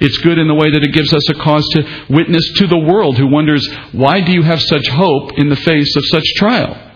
It's 0.00 0.18
good 0.18 0.38
in 0.38 0.48
the 0.48 0.54
way 0.54 0.70
that 0.72 0.82
it 0.82 0.92
gives 0.92 1.12
us 1.12 1.28
a 1.30 1.34
cause 1.34 1.66
to 1.70 2.04
witness 2.10 2.52
to 2.56 2.66
the 2.66 2.78
world 2.78 3.16
who 3.16 3.28
wonders, 3.28 3.66
why 3.92 4.20
do 4.20 4.32
you 4.32 4.42
have 4.42 4.60
such 4.60 4.88
hope 4.88 5.38
in 5.38 5.48
the 5.48 5.56
face 5.56 5.96
of 5.96 6.04
such 6.06 6.24
trial? 6.36 6.92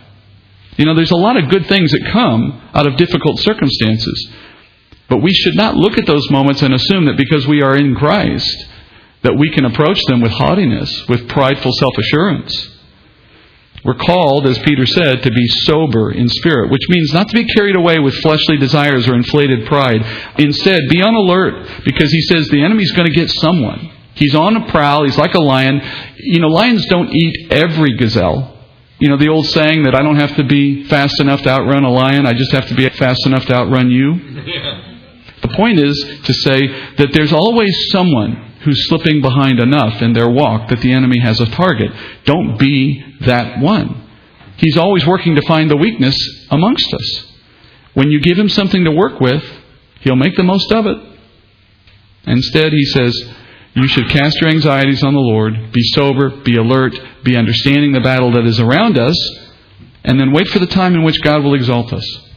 You 0.76 0.84
know, 0.84 0.94
there's 0.94 1.12
a 1.12 1.16
lot 1.16 1.36
of 1.36 1.48
good 1.48 1.66
things 1.66 1.92
that 1.92 2.04
come 2.12 2.60
out 2.74 2.86
of 2.86 2.96
difficult 2.96 3.38
circumstances. 3.38 4.30
But 5.08 5.22
we 5.22 5.32
should 5.32 5.56
not 5.56 5.74
look 5.74 5.96
at 5.96 6.06
those 6.06 6.30
moments 6.30 6.62
and 6.62 6.74
assume 6.74 7.06
that 7.06 7.16
because 7.16 7.46
we 7.46 7.62
are 7.62 7.76
in 7.76 7.94
Christ, 7.94 8.66
that 9.22 9.36
we 9.36 9.50
can 9.50 9.64
approach 9.64 10.00
them 10.06 10.20
with 10.20 10.32
haughtiness, 10.32 11.08
with 11.08 11.28
prideful 11.28 11.72
self 11.72 11.96
assurance. 11.98 12.76
We're 13.84 13.94
called, 13.94 14.46
as 14.46 14.58
Peter 14.58 14.86
said, 14.86 15.22
to 15.22 15.30
be 15.30 15.46
sober 15.46 16.10
in 16.10 16.28
spirit, 16.28 16.70
which 16.70 16.82
means 16.88 17.12
not 17.14 17.28
to 17.28 17.34
be 17.34 17.44
carried 17.44 17.76
away 17.76 17.98
with 17.98 18.14
fleshly 18.16 18.58
desires 18.58 19.08
or 19.08 19.14
inflated 19.14 19.66
pride. 19.66 20.04
Instead, 20.38 20.82
be 20.90 21.00
on 21.00 21.14
alert 21.14 21.84
because 21.84 22.10
he 22.10 22.20
says 22.22 22.48
the 22.48 22.62
enemy's 22.62 22.92
going 22.92 23.10
to 23.10 23.16
get 23.16 23.30
someone. 23.30 23.90
He's 24.14 24.34
on 24.34 24.56
a 24.56 24.68
prowl. 24.68 25.04
He's 25.04 25.16
like 25.16 25.34
a 25.34 25.40
lion. 25.40 25.80
You 26.16 26.40
know, 26.40 26.48
lions 26.48 26.84
don't 26.86 27.08
eat 27.10 27.52
every 27.52 27.96
gazelle. 27.96 28.56
You 28.98 29.08
know, 29.10 29.16
the 29.16 29.28
old 29.28 29.46
saying 29.46 29.84
that 29.84 29.94
I 29.94 30.02
don't 30.02 30.16
have 30.16 30.34
to 30.36 30.44
be 30.44 30.84
fast 30.84 31.20
enough 31.20 31.42
to 31.42 31.48
outrun 31.48 31.84
a 31.84 31.90
lion, 31.90 32.26
I 32.26 32.34
just 32.34 32.50
have 32.50 32.66
to 32.68 32.74
be 32.74 32.88
fast 32.90 33.26
enough 33.26 33.46
to 33.46 33.54
outrun 33.54 33.90
you. 33.90 34.14
The 35.42 35.48
point 35.48 35.78
is 35.78 35.94
to 36.24 36.34
say 36.34 36.66
that 36.96 37.12
there's 37.12 37.32
always 37.32 37.90
someone 37.90 38.48
who's 38.62 38.88
slipping 38.88 39.20
behind 39.20 39.60
enough 39.60 40.02
in 40.02 40.12
their 40.12 40.28
walk 40.28 40.68
that 40.68 40.80
the 40.80 40.92
enemy 40.92 41.18
has 41.20 41.40
a 41.40 41.46
target. 41.46 41.92
Don't 42.24 42.58
be 42.58 43.04
that 43.20 43.60
one. 43.60 44.08
He's 44.56 44.76
always 44.76 45.06
working 45.06 45.36
to 45.36 45.46
find 45.46 45.70
the 45.70 45.76
weakness 45.76 46.16
amongst 46.50 46.92
us. 46.92 47.32
When 47.94 48.10
you 48.10 48.20
give 48.20 48.38
him 48.38 48.48
something 48.48 48.84
to 48.84 48.90
work 48.90 49.20
with, 49.20 49.44
he'll 50.00 50.16
make 50.16 50.36
the 50.36 50.42
most 50.42 50.72
of 50.72 50.86
it. 50.86 50.96
Instead, 52.26 52.72
he 52.72 52.84
says, 52.84 53.14
you 53.74 53.86
should 53.86 54.08
cast 54.08 54.40
your 54.40 54.50
anxieties 54.50 55.04
on 55.04 55.14
the 55.14 55.20
Lord, 55.20 55.72
be 55.72 55.82
sober, 55.94 56.30
be 56.30 56.56
alert, 56.56 56.98
be 57.22 57.36
understanding 57.36 57.92
the 57.92 58.00
battle 58.00 58.32
that 58.32 58.44
is 58.44 58.58
around 58.58 58.98
us, 58.98 59.14
and 60.02 60.18
then 60.18 60.32
wait 60.32 60.48
for 60.48 60.58
the 60.58 60.66
time 60.66 60.94
in 60.94 61.04
which 61.04 61.22
God 61.22 61.44
will 61.44 61.54
exalt 61.54 61.92
us. 61.92 62.27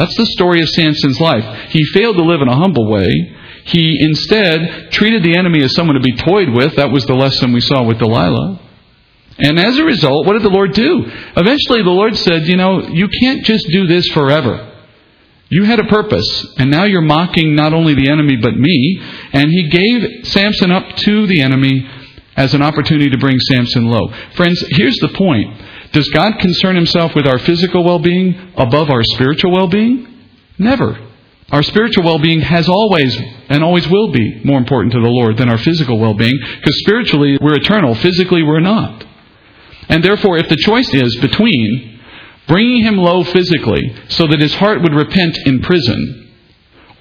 That's 0.00 0.16
the 0.16 0.24
story 0.24 0.62
of 0.62 0.68
Samson's 0.70 1.20
life. 1.20 1.68
He 1.72 1.84
failed 1.92 2.16
to 2.16 2.24
live 2.24 2.40
in 2.40 2.48
a 2.48 2.56
humble 2.56 2.90
way. 2.90 3.36
He 3.64 3.98
instead 4.00 4.90
treated 4.92 5.22
the 5.22 5.36
enemy 5.36 5.62
as 5.62 5.74
someone 5.74 5.96
to 5.96 6.00
be 6.00 6.16
toyed 6.16 6.48
with. 6.48 6.76
That 6.76 6.90
was 6.90 7.04
the 7.04 7.12
lesson 7.12 7.52
we 7.52 7.60
saw 7.60 7.82
with 7.84 7.98
Delilah. 7.98 8.58
And 9.36 9.58
as 9.58 9.76
a 9.76 9.84
result, 9.84 10.26
what 10.26 10.32
did 10.32 10.42
the 10.42 10.48
Lord 10.48 10.72
do? 10.72 11.04
Eventually, 11.36 11.82
the 11.82 11.90
Lord 11.90 12.16
said, 12.16 12.46
You 12.46 12.56
know, 12.56 12.88
you 12.88 13.08
can't 13.08 13.44
just 13.44 13.66
do 13.68 13.86
this 13.86 14.06
forever. 14.14 14.74
You 15.50 15.64
had 15.64 15.80
a 15.80 15.84
purpose, 15.84 16.46
and 16.56 16.70
now 16.70 16.84
you're 16.84 17.02
mocking 17.02 17.54
not 17.54 17.74
only 17.74 17.92
the 17.92 18.08
enemy, 18.08 18.36
but 18.40 18.56
me. 18.56 19.02
And 19.34 19.50
he 19.50 19.68
gave 19.68 20.26
Samson 20.26 20.70
up 20.70 20.96
to 20.96 21.26
the 21.26 21.42
enemy 21.42 21.86
as 22.38 22.54
an 22.54 22.62
opportunity 22.62 23.10
to 23.10 23.18
bring 23.18 23.38
Samson 23.38 23.84
low. 23.84 24.08
Friends, 24.34 24.64
here's 24.70 24.96
the 24.96 25.08
point 25.08 25.60
Does 25.92 26.08
God 26.10 26.38
concern 26.38 26.76
himself 26.76 27.14
with 27.14 27.26
our 27.26 27.38
physical 27.38 27.84
well 27.84 27.98
being 27.98 28.52
above 28.56 28.90
our 28.90 29.02
spiritual 29.02 29.52
well 29.52 29.68
being? 29.68 30.06
Never. 30.58 30.98
Our 31.50 31.64
spiritual 31.64 32.04
well 32.04 32.18
being 32.18 32.40
has 32.40 32.68
always 32.68 33.16
and 33.48 33.64
always 33.64 33.88
will 33.88 34.12
be 34.12 34.40
more 34.44 34.58
important 34.58 34.92
to 34.92 35.00
the 35.00 35.08
Lord 35.08 35.36
than 35.36 35.48
our 35.48 35.58
physical 35.58 35.98
well 35.98 36.14
being, 36.14 36.38
because 36.38 36.78
spiritually 36.80 37.38
we're 37.40 37.56
eternal, 37.56 37.94
physically 37.94 38.42
we're 38.42 38.60
not. 38.60 39.04
And 39.88 40.04
therefore, 40.04 40.38
if 40.38 40.48
the 40.48 40.56
choice 40.56 40.94
is 40.94 41.16
between 41.16 42.00
bringing 42.46 42.82
him 42.82 42.96
low 42.96 43.24
physically 43.24 43.96
so 44.08 44.26
that 44.28 44.40
his 44.40 44.54
heart 44.54 44.82
would 44.82 44.94
repent 44.94 45.36
in 45.44 45.60
prison, 45.60 46.32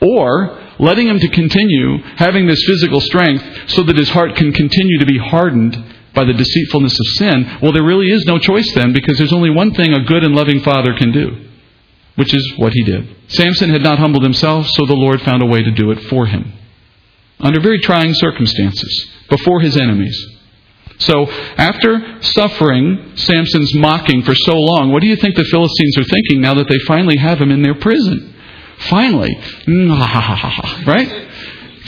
or 0.02 0.60
letting 0.80 1.08
him 1.08 1.20
to 1.20 1.28
continue 1.30 1.98
having 2.16 2.48
this 2.48 2.64
physical 2.66 3.02
strength 3.02 3.44
so 3.68 3.84
that 3.84 3.98
his 3.98 4.10
heart 4.10 4.36
can 4.36 4.52
continue 4.52 4.98
to 4.98 5.06
be 5.06 5.18
hardened 5.18 5.76
by 6.14 6.26
the 6.26 6.34
deceitfulness 6.34 7.00
of 7.00 7.06
sin, 7.18 7.60
well, 7.62 7.72
there 7.72 7.84
really 7.84 8.12
is 8.12 8.26
no 8.26 8.40
choice 8.40 8.72
then 8.74 8.94
because 8.94 9.18
there's 9.18 9.34
only 9.34 9.50
one 9.50 9.74
thing 9.74 9.94
a 9.94 10.04
good 10.04 10.24
and 10.24 10.36
loving 10.36 10.62
father 10.62 10.94
can 10.94 11.12
do, 11.12 11.48
which 12.16 12.34
is 12.34 12.54
what 12.58 12.74
he 12.74 12.84
did. 12.84 13.08
Samson 13.28 13.70
had 13.70 13.84
not 13.84 14.00
humbled 14.00 14.24
himself, 14.24 14.68
so 14.68 14.86
the 14.86 14.94
Lord 14.94 15.22
found 15.22 15.42
a 15.42 15.46
way 15.46 15.62
to 15.62 15.72
do 15.72 15.92
it 15.92 16.02
for 16.04 16.26
him. 16.26 16.54
Under 17.40 17.62
very 17.62 17.80
trying 17.80 18.14
circumstances, 18.14 19.08
before 19.30 19.62
his 19.62 19.78
enemies. 19.78 20.38
So, 21.00 21.28
after 21.32 22.22
suffering 22.22 23.14
Samson's 23.16 23.74
mocking 23.74 24.24
for 24.24 24.36
so 24.36 24.56
long, 24.56 24.92
what 24.92 25.02
do 25.02 25.08
you 25.08 25.16
think 25.16 25.36
the 25.36 25.46
Philistines 25.46 25.98
are 25.98 26.04
thinking 26.04 26.42
now 26.42 26.56
that 26.56 26.68
they 26.68 26.80
finally 26.80 27.16
have 27.16 27.40
him 27.40 27.52
in 27.52 27.62
their 27.62 27.76
prison? 27.76 28.36
Finally, 28.90 29.34
right? 30.86 31.29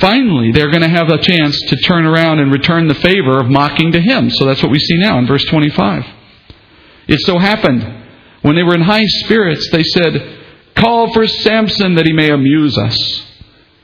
Finally, 0.01 0.51
they're 0.51 0.71
going 0.71 0.81
to 0.81 0.89
have 0.89 1.09
a 1.09 1.21
chance 1.21 1.57
to 1.67 1.77
turn 1.77 2.05
around 2.05 2.39
and 2.39 2.51
return 2.51 2.87
the 2.87 2.95
favor 2.95 3.39
of 3.39 3.49
mocking 3.49 3.93
to 3.93 4.01
him. 4.01 4.29
So 4.29 4.45
that's 4.45 4.61
what 4.61 4.71
we 4.71 4.79
see 4.79 4.97
now 4.97 5.19
in 5.19 5.27
verse 5.27 5.45
25. 5.45 6.03
It 7.07 7.19
so 7.21 7.37
happened, 7.37 8.05
when 8.41 8.55
they 8.55 8.63
were 8.63 8.75
in 8.75 8.81
high 8.81 9.05
spirits, 9.05 9.69
they 9.71 9.83
said, 9.83 10.39
Call 10.75 11.13
for 11.13 11.27
Samson 11.27 11.95
that 11.95 12.05
he 12.05 12.13
may 12.13 12.31
amuse 12.31 12.77
us. 12.77 13.27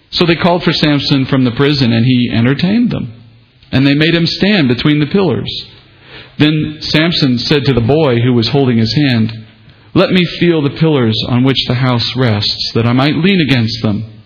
So 0.10 0.26
they 0.26 0.36
called 0.36 0.64
for 0.64 0.74
Samson 0.74 1.26
from 1.26 1.44
the 1.44 1.52
prison, 1.52 1.94
and 1.94 2.06
he 2.06 2.32
entertained 2.34 2.92
them 2.92 3.18
and 3.72 3.86
they 3.86 3.94
made 3.94 4.16
him 4.16 4.26
stand 4.26 4.68
between 4.68 5.00
the 5.00 5.08
pillars. 5.08 5.52
Then 6.38 6.78
Samson 6.82 7.40
said 7.40 7.66
to 7.66 7.74
the 7.74 7.82
boy 7.82 8.20
who 8.22 8.34
was 8.34 8.50
holding 8.50 8.78
his 8.78 8.94
hand, 8.94 9.34
Let 9.94 10.12
me 10.12 10.24
feel 10.40 10.62
the 10.62 10.78
pillars 10.78 11.18
on 11.28 11.44
which 11.44 11.66
the 11.68 11.74
house 11.74 12.16
rests, 12.16 12.72
that 12.76 12.86
I 12.86 12.94
might 12.94 13.16
lean 13.16 13.42
against 13.42 13.82
them. 13.82 14.17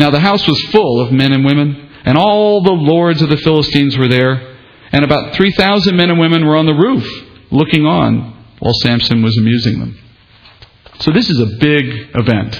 Now 0.00 0.08
the 0.08 0.18
house 0.18 0.48
was 0.48 0.58
full 0.72 1.02
of 1.02 1.12
men 1.12 1.30
and 1.34 1.44
women, 1.44 1.90
and 2.06 2.16
all 2.16 2.62
the 2.62 2.70
lords 2.70 3.20
of 3.20 3.28
the 3.28 3.36
Philistines 3.36 3.98
were 3.98 4.08
there, 4.08 4.56
and 4.92 5.04
about 5.04 5.34
3,000 5.34 5.94
men 5.94 6.08
and 6.08 6.18
women 6.18 6.46
were 6.46 6.56
on 6.56 6.64
the 6.64 6.72
roof, 6.72 7.06
looking 7.50 7.84
on 7.84 8.46
while 8.60 8.72
Samson 8.80 9.22
was 9.22 9.36
amusing 9.36 9.78
them. 9.78 9.98
So 11.00 11.12
this 11.12 11.28
is 11.28 11.38
a 11.38 11.58
big 11.58 11.84
event 12.14 12.58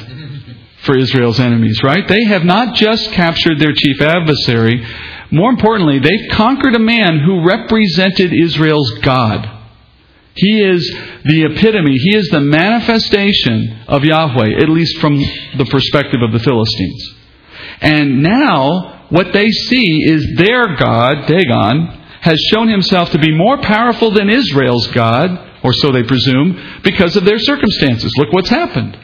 for 0.82 0.98
Israel's 0.98 1.40
enemies, 1.40 1.82
right? 1.82 2.06
They 2.06 2.24
have 2.24 2.44
not 2.44 2.74
just 2.74 3.10
captured 3.12 3.58
their 3.58 3.72
chief 3.72 4.02
adversary, 4.02 4.86
more 5.30 5.48
importantly, 5.48 5.98
they've 5.98 6.36
conquered 6.36 6.74
a 6.74 6.78
man 6.78 7.20
who 7.20 7.46
represented 7.46 8.34
Israel's 8.34 8.98
God. 8.98 9.48
He 10.34 10.62
is 10.62 10.90
the 11.24 11.44
epitome, 11.44 11.96
he 11.96 12.16
is 12.16 12.28
the 12.28 12.40
manifestation 12.40 13.84
of 13.88 14.04
Yahweh, 14.04 14.60
at 14.60 14.68
least 14.68 14.98
from 14.98 15.16
the 15.16 15.68
perspective 15.70 16.20
of 16.20 16.32
the 16.32 16.38
Philistines. 16.38 17.16
And 17.80 18.22
now, 18.22 19.06
what 19.08 19.32
they 19.32 19.48
see 19.48 20.04
is 20.04 20.34
their 20.36 20.76
God, 20.76 21.26
Dagon, 21.26 21.86
has 22.20 22.38
shown 22.52 22.68
himself 22.68 23.10
to 23.10 23.18
be 23.18 23.34
more 23.34 23.58
powerful 23.58 24.10
than 24.10 24.28
Israel's 24.28 24.86
God, 24.88 25.30
or 25.62 25.72
so 25.72 25.90
they 25.90 26.02
presume, 26.02 26.80
because 26.82 27.16
of 27.16 27.24
their 27.24 27.38
circumstances. 27.38 28.12
Look 28.16 28.32
what's 28.32 28.50
happened. 28.50 28.98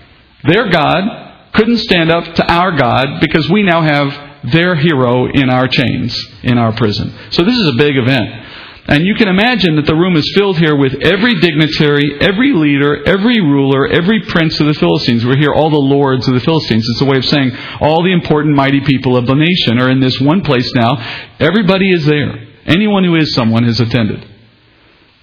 Their 0.44 0.68
God 0.70 1.50
couldn't 1.54 1.78
stand 1.78 2.10
up 2.10 2.34
to 2.34 2.52
our 2.52 2.76
God 2.76 3.20
because 3.20 3.48
we 3.50 3.62
now 3.62 3.80
have 3.80 4.52
their 4.52 4.76
hero 4.76 5.26
in 5.26 5.50
our 5.50 5.66
chains, 5.66 6.16
in 6.42 6.58
our 6.58 6.72
prison. 6.72 7.12
So 7.30 7.42
this 7.42 7.56
is 7.56 7.68
a 7.68 7.76
big 7.78 7.96
event. 7.96 8.45
And 8.88 9.04
you 9.04 9.16
can 9.16 9.26
imagine 9.26 9.76
that 9.76 9.86
the 9.86 9.96
room 9.96 10.14
is 10.14 10.32
filled 10.36 10.58
here 10.58 10.76
with 10.76 10.94
every 11.02 11.40
dignitary, 11.40 12.18
every 12.20 12.52
leader, 12.52 13.04
every 13.04 13.40
ruler, 13.40 13.88
every 13.88 14.22
prince 14.22 14.60
of 14.60 14.66
the 14.66 14.74
Philistines. 14.74 15.26
We're 15.26 15.36
here, 15.36 15.52
all 15.52 15.70
the 15.70 15.76
lords 15.76 16.28
of 16.28 16.34
the 16.34 16.40
Philistines. 16.40 16.86
It's 16.88 17.00
a 17.00 17.04
way 17.04 17.16
of 17.16 17.24
saying 17.24 17.50
all 17.80 18.04
the 18.04 18.12
important, 18.12 18.54
mighty 18.54 18.80
people 18.80 19.16
of 19.16 19.26
the 19.26 19.34
nation 19.34 19.80
are 19.80 19.90
in 19.90 19.98
this 19.98 20.20
one 20.20 20.42
place 20.42 20.72
now. 20.74 20.96
Everybody 21.40 21.90
is 21.90 22.06
there. 22.06 22.46
Anyone 22.64 23.02
who 23.02 23.16
is 23.16 23.34
someone 23.34 23.64
has 23.64 23.80
attended. 23.80 24.24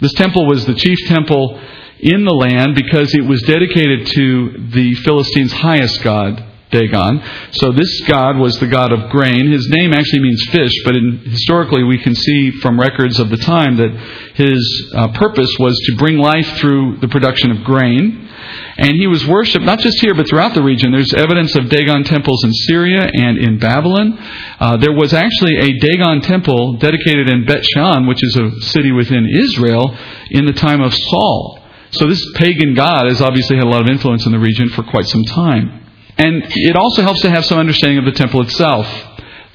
This 0.01 0.13
temple 0.13 0.46
was 0.46 0.65
the 0.65 0.75
chief 0.75 1.08
temple 1.08 1.62
in 2.00 2.25
the 2.25 2.34
land 2.34 2.75
because 2.75 3.13
it 3.15 3.25
was 3.25 3.41
dedicated 3.43 4.08
to 4.08 4.67
the 4.72 4.93
Philistines' 4.96 5.53
highest 5.53 6.03
god, 6.03 6.43
Dagon. 6.74 7.24
So 7.51 7.72
this 7.72 8.01
god 8.08 8.38
was 8.38 8.60
the 8.60 8.68
god 8.68 8.92
of 8.92 9.10
grain. 9.12 9.51
His 9.51 9.70
name 9.70 9.94
actually 9.94 10.22
means 10.22 10.44
fish, 10.50 10.74
but 10.84 10.96
in, 10.96 11.20
historically 11.20 11.84
we 11.84 12.00
can 12.00 12.15
see 12.15 12.51
from 12.60 12.80
records 12.80 13.20
of 13.20 13.30
the 13.30 13.38
time 13.38 13.77
that 13.77 13.92
his 14.34 14.92
uh, 14.96 15.13
purpose 15.13 15.56
was 15.60 15.80
to 15.86 15.96
bring 15.96 16.18
life 16.18 16.58
through 16.58 16.98
the 16.98 17.08
production 17.08 17.51
of 17.51 17.63
grain. 17.63 18.30
And 18.77 18.96
he 18.98 19.08
was 19.08 19.25
worshipped 19.25 19.63
not 19.63 19.80
just 19.80 20.01
here, 20.01 20.13
but 20.13 20.27
throughout 20.27 20.53
the 20.53 20.63
region. 20.63 20.92
There's 20.92 21.13
evidence 21.13 21.56
of 21.56 21.70
Dagon 21.70 22.03
temples 22.03 22.44
in 22.44 22.53
Syria 22.53 23.10
and 23.13 23.38
in 23.38 23.60
Babylon. 23.60 24.18
Uh, 24.60 24.77
there 24.77 24.94
was 24.94 25.13
actually 25.13 25.58
a 25.58 25.80
Dagon 25.80 26.22
temple 26.22 26.77
dedicated 26.77 27.30
in 27.30 27.46
Bet 27.46 27.63
Shan, 27.63 28.08
which 28.08 28.24
is 28.24 28.36
a 28.36 28.51
city 28.74 28.92
within 28.92 29.27
Israel, 29.30 29.96
in 30.32 30.46
the 30.46 30.53
time 30.53 30.82
of 30.82 30.94
Saul. 30.94 31.60
So 31.92 32.08
this 32.08 32.25
pagan 32.36 32.74
god 32.74 33.08
has 33.08 33.22
obviously 33.22 33.58
had 33.58 33.65
a 33.65 33.70
lot 33.70 33.82
of 33.82 33.88
influence 33.88 34.25
in 34.25 34.32
the 34.32 34.39
region 34.39 34.70
for 34.70 34.84
quite 34.84 35.06
some 35.06 35.24
time. 35.25 35.83
And 36.17 36.43
it 36.48 36.75
also 36.75 37.01
helps 37.01 37.22
to 37.22 37.29
have 37.29 37.46
some 37.46 37.60
understanding 37.60 38.00
of 38.00 38.05
the 38.05 38.12
temple 38.12 38.41
itself. 38.41 38.88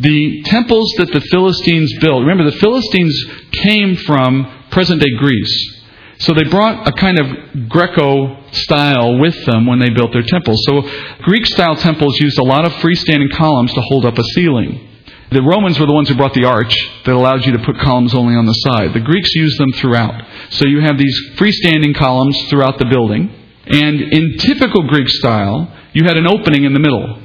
The 0.01 0.43
temples 0.45 0.93
that 0.99 1.11
the 1.13 1.21
Philistines 1.21 1.93
built, 2.01 2.21
remember 2.21 2.45
the 2.45 2.57
Philistines 2.59 3.15
came 3.53 3.97
from 3.97 4.65
present 4.71 5.01
day 5.01 5.11
Greece. 5.19 5.75
So 6.21 6.35
they 6.35 6.45
brought 6.45 6.87
a 6.87 6.93
kind 6.93 7.19
of 7.19 7.69
Greco 7.69 8.51
style 8.51 9.19
with 9.19 9.45
them 9.45 9.67
when 9.67 9.79
they 9.79 9.91
built 9.91 10.13
their 10.13 10.23
temples. 10.23 10.65
So 10.67 10.83
Greek 11.23 11.47
style 11.47 11.77
temples 11.77 12.19
used 12.19 12.39
a 12.39 12.45
lot 12.45 12.65
of 12.65 12.73
freestanding 12.75 13.33
columns 13.33 13.73
to 13.75 13.81
hold 13.81 14.05
up 14.05 14.19
a 14.19 14.25
ceiling. 14.35 14.85
The 15.31 15.43
Romans 15.43 15.79
were 15.79 15.87
the 15.87 15.93
ones 15.93 16.09
who 16.09 16.17
brought 16.17 16.35
the 16.35 16.45
arch 16.45 16.75
that 17.05 17.15
allowed 17.15 17.45
you 17.45 17.53
to 17.53 17.59
put 17.59 17.79
columns 17.79 18.15
only 18.15 18.35
on 18.35 18.47
the 18.47 18.53
side. 18.53 18.95
The 18.95 19.01
Greeks 19.01 19.35
used 19.35 19.61
them 19.61 19.73
throughout. 19.73 20.25
So 20.51 20.67
you 20.67 20.81
have 20.81 20.97
these 20.97 21.17
freestanding 21.37 21.95
columns 21.95 22.37
throughout 22.49 22.79
the 22.79 22.87
building. 22.87 23.31
And 23.71 24.01
in 24.01 24.37
typical 24.39 24.87
Greek 24.89 25.09
style, 25.09 25.73
you 25.93 26.05
had 26.05 26.17
an 26.17 26.27
opening 26.27 26.65
in 26.65 26.73
the 26.73 26.79
middle. 26.79 27.21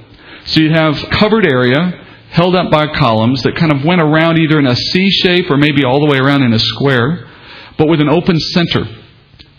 So 0.45 0.59
you'd 0.59 0.73
have 0.73 0.95
covered 1.09 1.45
area 1.45 2.01
held 2.29 2.55
up 2.55 2.71
by 2.71 2.87
columns 2.93 3.43
that 3.43 3.55
kind 3.55 3.71
of 3.71 3.85
went 3.85 4.01
around 4.01 4.39
either 4.39 4.59
in 4.59 4.65
a 4.65 4.75
C 4.75 5.09
shape 5.11 5.49
or 5.49 5.57
maybe 5.57 5.83
all 5.83 5.99
the 5.99 6.11
way 6.11 6.17
around 6.17 6.41
in 6.43 6.51
a 6.51 6.59
square, 6.59 7.29
but 7.77 7.87
with 7.87 8.01
an 8.01 8.09
open 8.09 8.39
center 8.39 8.85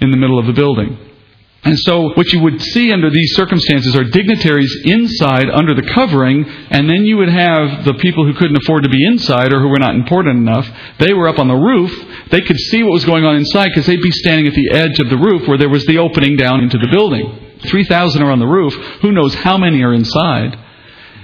in 0.01 0.11
the 0.11 0.17
middle 0.17 0.39
of 0.39 0.47
the 0.47 0.53
building. 0.53 0.99
And 1.65 1.79
so 1.79 2.11
what 2.13 2.31
you 2.31 2.41
would 2.41 2.61
see 2.61 2.93
under 2.93 3.09
these 3.09 3.35
circumstances 3.35 3.97
are 3.97 4.05
dignitaries 4.05 4.71
inside 4.85 5.49
under 5.49 5.75
the 5.75 5.91
covering, 5.95 6.45
and 6.45 6.89
then 6.89 7.07
you 7.07 7.17
would 7.17 7.31
have 7.31 7.87
the 7.87 7.95
people 7.95 8.27
who 8.27 8.35
couldn't 8.35 8.59
afford 8.59 8.83
to 8.83 8.91
be 8.91 9.03
inside 9.07 9.51
or 9.51 9.61
who 9.61 9.69
were 9.69 9.79
not 9.79 9.95
important 9.95 10.37
enough. 10.37 10.71
They 10.99 11.15
were 11.15 11.27
up 11.27 11.39
on 11.39 11.49
the 11.49 11.55
roof. 11.55 11.91
They 12.31 12.43
could 12.43 12.59
see 12.59 12.83
what 12.83 12.93
was 12.93 13.07
going 13.07 13.25
on 13.25 13.37
inside 13.37 13.69
because 13.69 13.87
they'd 13.87 14.01
be 14.01 14.11
standing 14.11 14.47
at 14.47 14.53
the 14.53 14.73
edge 14.73 14.99
of 15.01 15.09
the 15.09 15.17
roof 15.17 15.49
where 15.49 15.57
there 15.57 15.71
was 15.71 15.87
the 15.87 15.99
opening 15.99 16.37
down 16.37 16.61
into 16.61 16.77
the 16.77 16.89
building. 16.89 17.59
3,000 17.63 18.23
are 18.23 18.31
on 18.31 18.41
the 18.41 18.47
roof. 18.47 18.75
Who 19.01 19.13
knows 19.13 19.35
how 19.35 19.57
many 19.57 19.83
are 19.83 19.95
inside? 19.95 20.59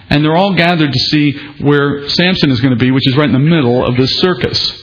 And 0.09 0.25
they're 0.25 0.37
all 0.37 0.55
gathered 0.55 0.93
to 0.93 0.99
see 0.99 1.33
where 1.61 2.09
Samson 2.09 2.51
is 2.51 2.61
going 2.61 2.77
to 2.77 2.83
be, 2.83 2.91
which 2.91 3.07
is 3.07 3.17
right 3.17 3.29
in 3.29 3.33
the 3.33 3.39
middle 3.39 3.85
of 3.85 3.97
this 3.97 4.19
circus. 4.21 4.80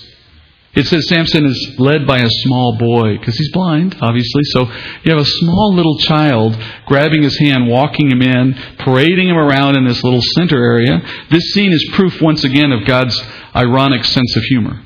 It 0.77 0.86
says 0.86 1.10
Samson 1.10 1.43
is 1.43 1.79
led 1.79 2.05
by 2.05 2.19
a 2.19 2.29
small 2.29 2.77
boy 2.77 3.17
because 3.17 3.36
he's 3.36 3.51
blind, 3.51 3.98
obviously. 4.00 4.43
So 4.43 4.65
you 5.03 5.12
have 5.12 5.19
a 5.19 5.25
small 5.25 5.74
little 5.74 5.98
child 5.98 6.55
grabbing 6.86 7.24
his 7.24 7.36
hand, 7.39 7.67
walking 7.67 8.12
him 8.12 8.22
in, 8.22 8.53
parading 8.77 9.27
him 9.27 9.38
around 9.38 9.75
in 9.75 9.88
this 9.88 10.03
little 10.03 10.22
center 10.36 10.63
area. 10.63 11.01
This 11.31 11.51
scene 11.51 11.74
is 11.74 11.89
proof 11.93 12.22
once 12.22 12.43
again 12.43 12.72
of 12.72 12.86
God's 12.86 13.19
ironic 13.55 14.05
sense 14.05 14.36
of 14.36 14.43
humor. 14.43 14.79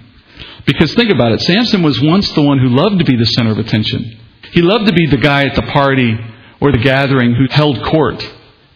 Because 0.66 0.94
think 0.94 1.12
about 1.12 1.34
it, 1.34 1.42
Samson 1.42 1.84
was 1.84 2.02
once 2.02 2.32
the 2.32 2.42
one 2.42 2.60
who 2.60 2.70
loved 2.70 3.00
to 3.00 3.06
be 3.06 3.18
the 3.18 3.26
center 3.26 3.52
of 3.52 3.58
attention. 3.58 4.18
He 4.54 4.62
loved 4.62 4.86
to 4.86 4.94
be 4.94 5.08
the 5.08 5.18
guy 5.18 5.46
at 5.46 5.56
the 5.56 5.62
party 5.74 6.18
or 6.62 6.72
the 6.72 6.78
gathering 6.78 7.36
who 7.36 7.48
held 7.50 7.84
court 7.84 8.26